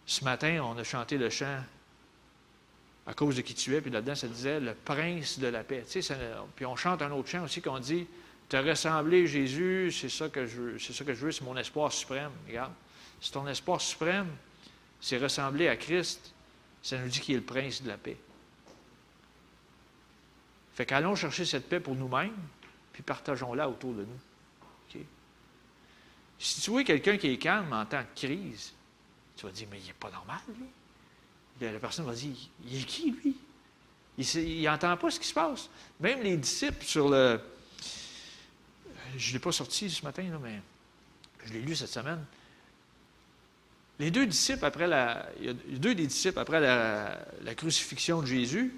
Ce 0.04 0.22
matin, 0.24 0.62
on 0.62 0.76
a 0.76 0.84
chanté 0.84 1.16
le 1.16 1.30
chant 1.30 1.62
à 3.06 3.14
cause 3.14 3.36
de 3.36 3.40
qui 3.40 3.54
tu 3.54 3.74
es, 3.74 3.80
puis 3.80 3.90
là-dedans, 3.90 4.14
ça 4.14 4.28
disait 4.28 4.60
le 4.60 4.74
prince 4.74 5.38
de 5.38 5.48
la 5.48 5.64
paix. 5.64 5.84
puis 6.54 6.66
on 6.66 6.76
chante 6.76 7.02
un 7.02 7.10
autre 7.10 7.28
chant 7.28 7.44
aussi 7.44 7.60
qu'on 7.60 7.78
dit 7.78 8.06
Te 8.48 8.56
ressembler, 8.56 9.26
Jésus, 9.26 9.90
c'est 9.92 10.08
ça 10.08 10.28
que 10.28 10.46
je 10.46 10.60
veux, 10.60 10.78
c'est 10.78 10.92
ça 10.92 11.04
que 11.04 11.14
je 11.14 11.26
veux, 11.26 11.32
c'est 11.32 11.44
mon 11.44 11.56
espoir 11.56 11.92
suprême. 11.92 12.30
Regarde, 12.46 12.72
c'est 13.20 13.32
ton 13.32 13.46
espoir 13.48 13.80
suprême, 13.80 14.28
c'est 15.00 15.18
ressembler 15.18 15.68
à 15.68 15.76
Christ, 15.76 16.32
ça 16.82 16.98
nous 16.98 17.08
dit 17.08 17.20
qu'il 17.20 17.34
est 17.34 17.38
le 17.38 17.44
prince 17.44 17.82
de 17.82 17.88
la 17.88 17.96
paix. 17.96 18.16
Fait 20.74 20.86
qu'allons 20.86 21.14
chercher 21.16 21.44
cette 21.44 21.68
paix 21.68 21.80
pour 21.80 21.94
nous-mêmes, 21.94 22.36
puis 22.92 23.02
partageons-la 23.02 23.68
autour 23.68 23.92
de 23.92 24.02
nous. 24.02 24.20
Si 26.38 26.60
tu 26.60 26.70
vois 26.70 26.82
quelqu'un 26.82 27.16
qui 27.18 27.28
est 27.28 27.38
calme 27.38 27.72
en 27.72 27.86
temps 27.86 28.00
de 28.00 28.18
crise, 28.18 28.72
tu 29.36 29.46
vas 29.46 29.52
dire, 29.52 29.68
mais 29.70 29.78
il 29.78 29.86
n'est 29.86 29.92
pas 29.92 30.10
normal. 30.10 30.40
La 31.70 31.78
personne 31.78 32.06
va 32.06 32.12
dire, 32.12 32.34
il 32.66 32.80
est 32.80 32.84
qui, 32.84 33.12
lui? 33.12 33.36
Il 34.18 34.62
n'entend 34.64 34.96
pas 34.96 35.10
ce 35.10 35.18
qui 35.18 35.26
se 35.26 35.34
passe. 35.34 35.68
Même 36.00 36.22
les 36.22 36.36
disciples 36.36 36.84
sur 36.84 37.08
le... 37.08 37.40
Je 39.16 39.28
ne 39.28 39.32
l'ai 39.34 39.38
pas 39.38 39.52
sorti 39.52 39.90
ce 39.90 40.02
matin, 40.04 40.24
mais 40.42 40.60
je 41.44 41.52
l'ai 41.52 41.60
lu 41.60 41.74
cette 41.76 41.88
semaine. 41.88 42.24
Les 43.98 44.10
deux 44.10 44.26
disciples 44.26 44.64
après 44.64 44.86
la, 44.86 45.28
deux 45.68 45.94
des 45.94 46.06
disciples 46.06 46.38
après 46.38 46.60
la, 46.60 47.54
crucifixion 47.54 48.22
de 48.22 48.26
Jésus, 48.26 48.74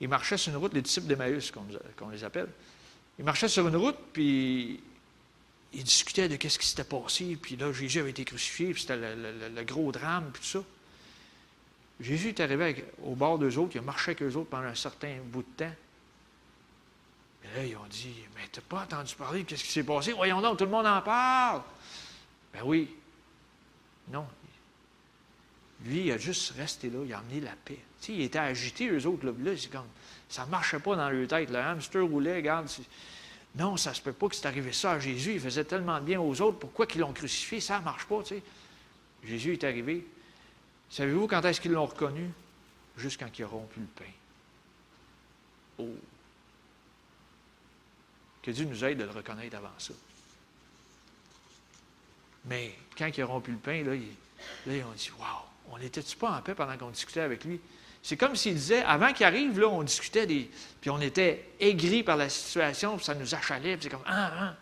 ils 0.00 0.08
marchaient 0.08 0.36
sur 0.36 0.52
une 0.52 0.58
route, 0.58 0.74
les 0.74 0.82
disciples 0.82 1.06
d'Emmaüs, 1.06 1.52
qu'on 1.96 2.08
les 2.08 2.24
appelle. 2.24 2.48
Ils 3.18 3.24
marchaient 3.24 3.48
sur 3.48 3.66
une 3.66 3.76
route, 3.76 3.96
puis 4.12 4.80
ils 5.72 5.84
discutaient 5.84 6.28
de 6.28 6.34
ce 6.48 6.58
qui 6.58 6.66
s'était 6.66 6.84
passé, 6.84 7.36
puis 7.40 7.56
là, 7.56 7.72
Jésus 7.72 8.00
avait 8.00 8.10
été 8.10 8.24
crucifié, 8.24 8.72
puis 8.72 8.82
c'était 8.82 8.96
le, 8.96 9.64
gros 9.64 9.90
drame, 9.92 10.30
puis 10.32 10.42
tout 10.42 10.48
ça. 10.48 10.64
Jésus 12.02 12.30
est 12.30 12.40
arrivé 12.40 12.84
au 13.04 13.14
bord 13.14 13.38
d'eux 13.38 13.56
autres, 13.58 13.76
il 13.76 13.78
a 13.78 13.82
marché 13.82 14.10
avec 14.10 14.22
eux 14.22 14.36
autres 14.36 14.50
pendant 14.50 14.66
un 14.66 14.74
certain 14.74 15.14
bout 15.24 15.42
de 15.42 15.64
temps. 15.64 15.72
Et 17.44 17.56
là, 17.56 17.64
ils 17.64 17.76
ont 17.76 17.86
dit 17.88 18.14
Mais 18.34 18.42
tu 18.50 18.58
n'as 18.58 18.66
pas 18.68 18.82
entendu 18.82 19.14
parler 19.14 19.44
de 19.44 19.54
ce 19.54 19.62
qui 19.62 19.70
s'est 19.70 19.84
passé? 19.84 20.12
Voyons 20.12 20.40
donc, 20.40 20.58
tout 20.58 20.64
le 20.64 20.70
monde 20.70 20.86
en 20.86 21.00
parle. 21.00 21.62
Ben 22.52 22.62
oui, 22.64 22.94
non. 24.10 24.26
Lui, 25.84 26.06
il 26.06 26.12
a 26.12 26.18
juste 26.18 26.52
resté 26.56 26.90
là, 26.90 26.98
il 27.04 27.12
a 27.12 27.18
amené 27.18 27.40
la 27.40 27.54
paix. 27.64 27.78
Tu 28.00 28.06
sais, 28.06 28.12
il 28.14 28.22
était 28.22 28.38
agité, 28.38 28.88
eux 28.88 29.06
autres. 29.06 29.26
Là 29.26 29.52
c'est 29.56 29.70
comme, 29.70 29.86
ça 30.28 30.44
ne 30.44 30.50
marchait 30.50 30.80
pas 30.80 30.96
dans 30.96 31.08
leur 31.08 31.28
tête. 31.28 31.50
Le 31.50 31.58
hamster 31.58 32.04
roulait, 32.04 32.36
regarde. 32.36 32.68
Non, 33.54 33.76
ça 33.76 33.90
ne 33.90 33.94
se 33.94 34.00
peut 34.00 34.12
pas 34.12 34.28
que 34.28 34.34
c'est 34.34 34.46
arrivé 34.46 34.72
ça 34.72 34.92
à 34.92 34.98
Jésus. 34.98 35.34
Il 35.34 35.40
faisait 35.40 35.64
tellement 35.64 36.00
de 36.00 36.04
bien 36.04 36.20
aux 36.20 36.40
autres. 36.40 36.58
Pourquoi 36.58 36.86
qu'ils 36.86 37.00
l'ont 37.00 37.12
crucifié? 37.12 37.60
Ça 37.60 37.78
ne 37.78 37.84
marche 37.84 38.06
pas, 38.06 38.22
tu 38.22 38.36
sais. 38.36 38.42
Jésus 39.24 39.52
est 39.52 39.64
arrivé. 39.64 40.06
Savez-vous 40.92 41.26
quand 41.26 41.42
est-ce 41.46 41.58
qu'ils 41.58 41.72
l'ont 41.72 41.86
reconnu? 41.86 42.30
Juste 42.98 43.18
quand 43.18 43.38
il 43.38 43.42
a 43.44 43.46
rompu 43.46 43.80
le 43.80 43.86
pain. 43.86 44.12
Oh! 45.78 45.96
Que 48.42 48.50
Dieu 48.50 48.66
nous 48.66 48.84
aide 48.84 48.98
de 48.98 49.04
le 49.04 49.10
reconnaître 49.10 49.56
avant 49.56 49.72
ça. 49.78 49.94
Mais 52.44 52.76
quand 52.98 53.08
il 53.16 53.22
a 53.22 53.24
rompu 53.24 53.52
le 53.52 53.56
pain, 53.56 53.82
là, 53.82 53.94
ils 53.94 54.84
ont 54.84 54.92
dit 54.92 55.10
Waouh, 55.18 55.28
on 55.70 55.78
n'était-tu 55.78 56.14
pas 56.14 56.36
en 56.36 56.42
paix 56.42 56.54
pendant 56.54 56.76
qu'on 56.76 56.90
discutait 56.90 57.20
avec 57.20 57.46
lui? 57.46 57.58
C'est 58.02 58.18
comme 58.18 58.36
s'il 58.36 58.54
disait, 58.54 58.82
avant 58.82 59.14
qu'il 59.14 59.24
arrive, 59.24 59.58
là, 59.58 59.68
on 59.68 59.82
discutait 59.84 60.26
des. 60.26 60.50
Puis 60.82 60.90
on 60.90 61.00
était 61.00 61.52
aigris 61.58 62.02
par 62.02 62.18
la 62.18 62.28
situation, 62.28 62.96
puis 62.96 63.04
ça 63.06 63.14
nous 63.14 63.34
achalait, 63.34 63.76
puis 63.78 63.84
c'est 63.84 63.90
comme 63.90 64.04
Ah, 64.04 64.32
ah. 64.38 64.56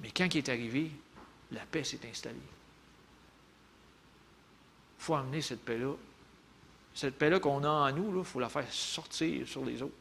Mais 0.00 0.10
quand 0.10 0.26
il 0.34 0.38
est 0.38 0.48
arrivé, 0.50 0.90
la 1.50 1.60
paix 1.60 1.84
s'est 1.84 2.00
installée. 2.10 2.36
Il 5.02 5.04
faut 5.04 5.14
amener 5.16 5.42
cette 5.42 5.64
paix-là. 5.64 5.94
Cette 6.94 7.18
paix-là 7.18 7.40
qu'on 7.40 7.64
a 7.64 7.68
en 7.68 7.90
nous, 7.90 8.20
il 8.20 8.24
faut 8.24 8.38
la 8.38 8.48
faire 8.48 8.72
sortir 8.72 9.48
sur 9.48 9.64
les 9.64 9.82
autres. 9.82 9.96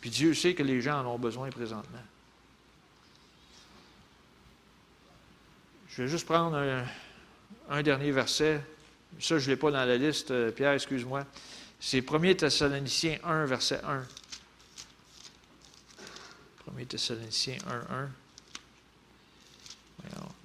Puis 0.00 0.08
Dieu 0.08 0.32
sait 0.32 0.54
que 0.54 0.62
les 0.62 0.80
gens 0.80 1.02
en 1.02 1.06
ont 1.06 1.18
besoin 1.18 1.50
présentement. 1.50 2.00
Je 5.90 6.02
vais 6.02 6.08
juste 6.08 6.24
prendre 6.24 6.56
un, 7.68 7.82
dernier 7.82 8.10
verset. 8.10 8.64
Ça, 9.20 9.38
je 9.38 9.44
ne 9.44 9.50
l'ai 9.50 9.56
pas 9.58 9.70
dans 9.70 9.84
la 9.84 9.98
liste, 9.98 10.30
euh, 10.30 10.50
Pierre, 10.50 10.72
excuse-moi. 10.72 11.26
C'est 11.78 12.10
1 12.10 12.34
Thessaloniciens 12.34 13.18
1, 13.22 13.44
verset 13.44 13.82
1. 13.84 14.06
1 16.80 16.84
Thessaloniciens 16.86 17.58
1, 17.66 17.94
1. 17.94 18.10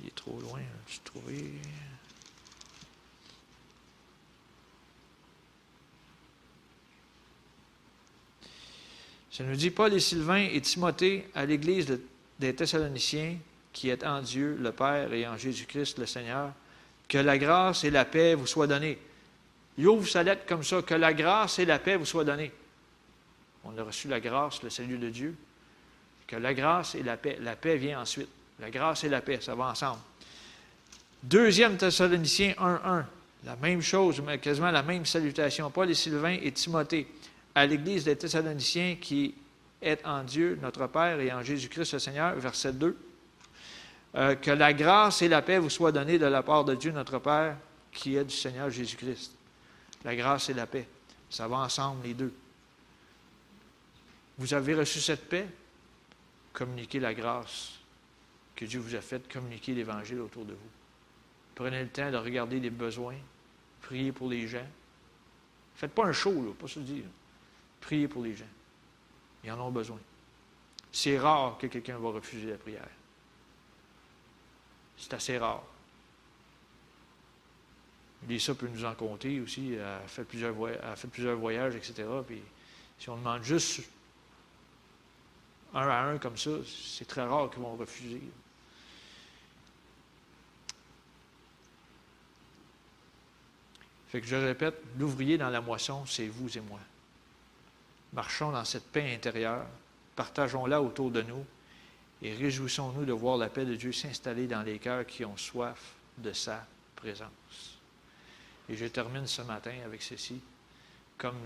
Il 0.01 0.07
est 0.07 0.15
trop 0.15 0.39
loin, 0.39 0.61
je 0.87 0.97
trouvé. 1.03 1.53
Ça 9.31 9.43
nous 9.43 9.55
dit 9.55 9.69
Paul 9.69 9.93
et 9.93 9.99
Sylvain 9.99 10.47
et 10.51 10.61
Timothée 10.61 11.29
à 11.35 11.45
l'église 11.45 11.99
des 12.39 12.55
Thessaloniciens, 12.55 13.37
qui 13.71 13.89
est 13.89 14.03
en 14.03 14.21
Dieu, 14.21 14.57
le 14.59 14.71
Père, 14.71 15.13
et 15.13 15.27
en 15.27 15.37
Jésus-Christ, 15.37 15.99
le 15.99 16.07
Seigneur, 16.07 16.51
que 17.07 17.19
la 17.19 17.37
grâce 17.37 17.83
et 17.83 17.91
la 17.91 18.05
paix 18.05 18.33
vous 18.33 18.47
soient 18.47 18.65
données. 18.65 18.97
Il 19.77 19.87
ouvre 19.87 20.07
sa 20.07 20.23
lettre 20.23 20.45
comme 20.47 20.63
ça, 20.63 20.81
que 20.81 20.95
la 20.95 21.13
grâce 21.13 21.59
et 21.59 21.65
la 21.65 21.77
paix 21.77 21.97
vous 21.97 22.05
soient 22.05 22.23
données. 22.23 22.51
On 23.63 23.77
a 23.77 23.83
reçu 23.83 24.07
la 24.07 24.19
grâce, 24.19 24.63
le 24.63 24.69
salut 24.69 24.97
de 24.97 25.09
Dieu. 25.09 25.35
Que 26.25 26.35
la 26.35 26.53
grâce 26.53 26.95
et 26.95 27.03
la 27.03 27.15
paix, 27.15 27.37
la 27.39 27.55
paix 27.55 27.77
vient 27.77 28.01
ensuite. 28.01 28.29
La 28.59 28.69
grâce 28.71 29.03
et 29.03 29.09
la 29.09 29.21
paix, 29.21 29.39
ça 29.41 29.53
va 29.53 29.65
ensemble. 29.65 29.99
Deuxième 31.21 31.77
Thessaloniciens 31.77 32.53
1.1, 32.53 33.03
la 33.45 33.55
même 33.57 33.81
chose, 33.81 34.21
mais 34.21 34.39
quasiment 34.39 34.71
la 34.71 34.83
même 34.83 35.05
salutation. 35.05 35.69
Paul 35.69 35.89
et 35.89 35.93
Sylvain 35.93 36.37
et 36.41 36.51
Timothée 36.51 37.07
à 37.53 37.65
l'Église 37.65 38.03
des 38.03 38.15
Thessaloniciens 38.15 38.97
qui 38.99 39.35
est 39.81 40.05
en 40.05 40.23
Dieu, 40.23 40.57
notre 40.61 40.87
Père, 40.87 41.19
et 41.19 41.31
en 41.31 41.43
Jésus-Christ 41.43 41.93
le 41.93 41.99
Seigneur, 41.99 42.35
verset 42.35 42.73
2. 42.73 42.97
Euh, 44.15 44.35
que 44.35 44.51
la 44.51 44.73
grâce 44.73 45.21
et 45.21 45.27
la 45.27 45.41
paix 45.41 45.59
vous 45.59 45.69
soient 45.69 45.91
données 45.91 46.17
de 46.17 46.25
la 46.25 46.41
part 46.41 46.65
de 46.65 46.73
Dieu, 46.73 46.91
notre 46.91 47.19
Père, 47.19 47.57
qui 47.91 48.15
est 48.15 48.23
du 48.23 48.35
Seigneur 48.35 48.69
Jésus-Christ. 48.69 49.33
La 50.03 50.15
grâce 50.15 50.49
et 50.49 50.53
la 50.53 50.65
paix, 50.65 50.87
ça 51.29 51.47
va 51.47 51.57
ensemble 51.57 52.05
les 52.05 52.13
deux. 52.13 52.33
Vous 54.37 54.53
avez 54.53 54.75
reçu 54.75 54.99
cette 54.99 55.27
paix, 55.27 55.47
communiquez 56.53 56.99
la 56.99 57.13
grâce 57.13 57.76
que 58.57 58.65
Dieu 58.65 58.79
vous 58.79 58.95
a 58.95 59.01
faite, 59.01 59.31
communiquez 59.31 59.73
l'Évangile 59.73 60.19
autour 60.19 60.43
de 60.43 60.53
vous. 60.53 60.69
Prenez 61.55 61.83
le 61.83 61.89
temps 61.89 62.11
de 62.11 62.17
regarder 62.17 62.59
les 62.59 62.71
besoins, 62.71 63.15
priez 63.81 64.11
pour 64.11 64.27
les 64.27 64.47
gens. 64.47 64.67
Faites 65.75 65.93
pas 65.93 66.05
un 66.05 66.11
show, 66.11 66.55
pas 66.59 66.67
se 66.67 66.79
dire. 66.79 67.05
Priez 67.79 68.07
pour 68.07 68.23
les 68.23 68.35
gens. 68.35 68.49
Ils 69.43 69.51
en 69.51 69.59
ont 69.59 69.71
besoin. 69.71 69.99
C'est 70.91 71.19
rare 71.19 71.57
que 71.59 71.67
quelqu'un 71.67 71.99
va 71.99 72.09
refuser 72.09 72.49
la 72.49 72.57
prière. 72.57 72.89
C'est 74.97 75.13
assez 75.13 75.37
rare. 75.37 75.63
Lisa 78.27 78.55
peut 78.55 78.67
nous 78.67 78.83
en 78.83 78.95
compter 78.95 79.39
aussi. 79.39 79.73
Elle 79.73 79.81
a 79.81 79.99
fait 80.07 80.23
plusieurs, 80.23 80.55
a 80.83 80.95
fait 80.95 81.07
plusieurs 81.07 81.37
voyages, 81.37 81.75
etc. 81.75 82.05
Puis 82.25 82.41
si 82.97 83.09
on 83.09 83.17
demande 83.17 83.43
juste 83.43 83.83
un 85.75 85.87
à 85.87 86.03
un 86.05 86.17
comme 86.17 86.37
ça, 86.37 86.49
c'est 86.65 87.05
très 87.05 87.23
rare 87.23 87.51
qu'ils 87.51 87.61
vont 87.61 87.75
refuser. 87.75 88.21
Fait 94.09 94.21
que 94.21 94.27
je 94.27 94.35
répète, 94.35 94.75
l'ouvrier 94.97 95.37
dans 95.37 95.49
la 95.49 95.61
moisson, 95.61 96.05
c'est 96.05 96.27
vous 96.27 96.57
et 96.57 96.61
moi. 96.61 96.79
Marchons 98.13 98.51
dans 98.51 98.63
cette 98.63 98.85
paix 98.85 99.13
intérieure, 99.13 99.65
partageons-la 100.15 100.81
autour 100.81 101.11
de 101.11 101.21
nous 101.21 101.45
et 102.21 102.33
réjouissons-nous 102.33 103.05
de 103.05 103.11
voir 103.11 103.37
la 103.37 103.49
paix 103.49 103.65
de 103.65 103.75
Dieu 103.75 103.91
s'installer 103.91 104.47
dans 104.47 104.63
les 104.63 104.79
cœurs 104.79 105.05
qui 105.05 105.25
ont 105.25 105.37
soif 105.37 105.93
de 106.17 106.31
sa 106.31 106.65
présence. 106.95 107.77
Et 108.69 108.75
je 108.75 108.85
termine 108.85 109.27
ce 109.27 109.41
matin 109.41 109.73
avec 109.85 110.01
ceci. 110.01 110.39
Comme 111.17 111.37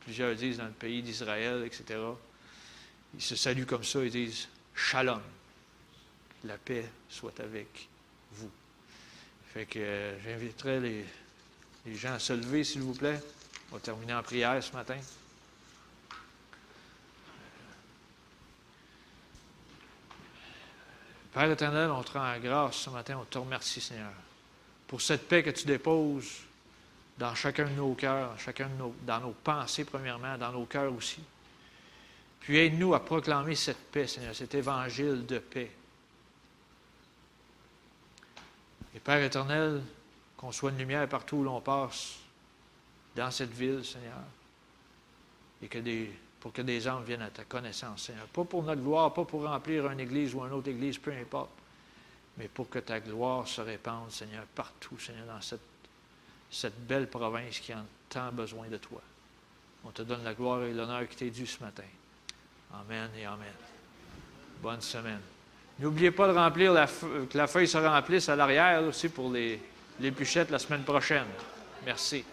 plusieurs 0.00 0.34
disent 0.34 0.58
dans 0.58 0.66
le 0.66 0.72
pays 0.72 1.02
d'Israël, 1.02 1.64
etc., 1.64 2.00
ils 3.14 3.22
se 3.22 3.36
saluent 3.36 3.66
comme 3.66 3.84
ça, 3.84 4.04
ils 4.04 4.10
disent 4.10 4.48
Shalom, 4.74 5.22
la 6.44 6.58
paix 6.58 6.90
soit 7.08 7.38
avec 7.40 7.88
vous. 8.32 8.50
Fait 9.52 9.66
que 9.66 9.78
euh, 9.78 10.20
j'inviterai 10.20 10.80
les, 10.80 11.04
les 11.86 11.96
gens 11.96 12.18
se 12.18 12.32
lever, 12.32 12.64
s'il 12.64 12.82
vous 12.82 12.94
plaît. 12.94 13.20
On 13.70 13.76
va 13.76 13.80
terminer 13.80 14.14
en 14.14 14.22
prière 14.22 14.62
ce 14.62 14.72
matin. 14.72 14.96
Père 21.32 21.50
éternel, 21.50 21.90
on 21.90 22.02
te 22.02 22.12
rend 22.12 22.38
grâce 22.38 22.76
ce 22.76 22.90
matin, 22.90 23.18
on 23.20 23.24
te 23.24 23.38
remercie, 23.38 23.80
Seigneur, 23.80 24.12
pour 24.86 25.02
cette 25.02 25.28
paix 25.28 25.42
que 25.42 25.50
tu 25.50 25.66
déposes 25.66 26.42
dans 27.18 27.34
chacun 27.34 27.64
de 27.64 27.74
nos 27.74 27.94
cœurs, 27.94 28.38
chacun 28.38 28.68
de 28.68 28.74
nos, 28.74 28.94
dans 29.02 29.20
nos 29.20 29.32
pensées, 29.32 29.84
premièrement, 29.84 30.38
dans 30.38 30.52
nos 30.52 30.64
cœurs 30.64 30.92
aussi. 30.92 31.20
Puis 32.38 32.58
aide-nous 32.58 32.94
à 32.94 33.04
proclamer 33.04 33.56
cette 33.56 33.90
paix, 33.90 34.06
Seigneur, 34.06 34.34
cet 34.34 34.54
évangile 34.54 35.26
de 35.26 35.38
paix. 35.38 35.70
Et 38.94 39.00
Père 39.00 39.22
éternel, 39.22 39.82
qu'on 40.44 40.52
soit 40.52 40.70
une 40.72 40.78
lumière 40.78 41.08
partout 41.08 41.36
où 41.36 41.42
l'on 41.42 41.62
passe, 41.62 42.16
dans 43.16 43.30
cette 43.30 43.52
ville, 43.52 43.82
Seigneur, 43.82 44.20
et 45.62 45.68
que 45.68 45.78
pour 46.38 46.52
que 46.52 46.60
des 46.60 46.86
hommes 46.86 47.02
viennent 47.02 47.22
à 47.22 47.30
ta 47.30 47.44
connaissance, 47.44 48.02
Seigneur. 48.02 48.26
Pas 48.26 48.44
pour 48.44 48.62
notre 48.62 48.82
gloire, 48.82 49.14
pas 49.14 49.24
pour 49.24 49.44
remplir 49.44 49.90
une 49.90 50.00
église 50.00 50.34
ou 50.34 50.44
une 50.44 50.52
autre 50.52 50.68
église, 50.68 50.98
peu 50.98 51.12
importe, 51.12 51.48
mais 52.36 52.48
pour 52.48 52.68
que 52.68 52.80
ta 52.80 53.00
gloire 53.00 53.48
se 53.48 53.62
répande, 53.62 54.10
Seigneur, 54.10 54.44
partout, 54.54 54.98
Seigneur, 54.98 55.24
dans 55.24 55.40
cette, 55.40 56.86
belle 56.86 57.08
province 57.08 57.58
qui 57.60 57.72
a 57.72 57.82
tant 58.10 58.30
besoin 58.30 58.68
de 58.68 58.76
toi. 58.76 59.00
On 59.82 59.92
te 59.92 60.02
donne 60.02 60.24
la 60.24 60.34
gloire 60.34 60.62
et 60.64 60.74
l'honneur 60.74 61.08
qui 61.08 61.16
t'est 61.16 61.30
dû 61.30 61.46
ce 61.46 61.62
matin. 61.62 61.84
Amen 62.74 63.08
et 63.16 63.24
Amen. 63.24 63.48
Bonne 64.60 64.82
semaine. 64.82 65.22
N'oubliez 65.78 66.10
pas 66.10 66.28
de 66.28 66.36
remplir 66.36 66.74
que 67.30 67.38
la 67.38 67.46
feuille 67.46 67.66
se 67.66 67.78
remplisse 67.78 68.28
à 68.28 68.36
l'arrière 68.36 68.82
aussi 68.82 69.08
pour 69.08 69.32
les, 69.32 69.58
les 70.00 70.10
bûchettes 70.10 70.50
la 70.50 70.58
semaine 70.58 70.82
prochaine. 70.82 71.26
Merci. 71.84 72.24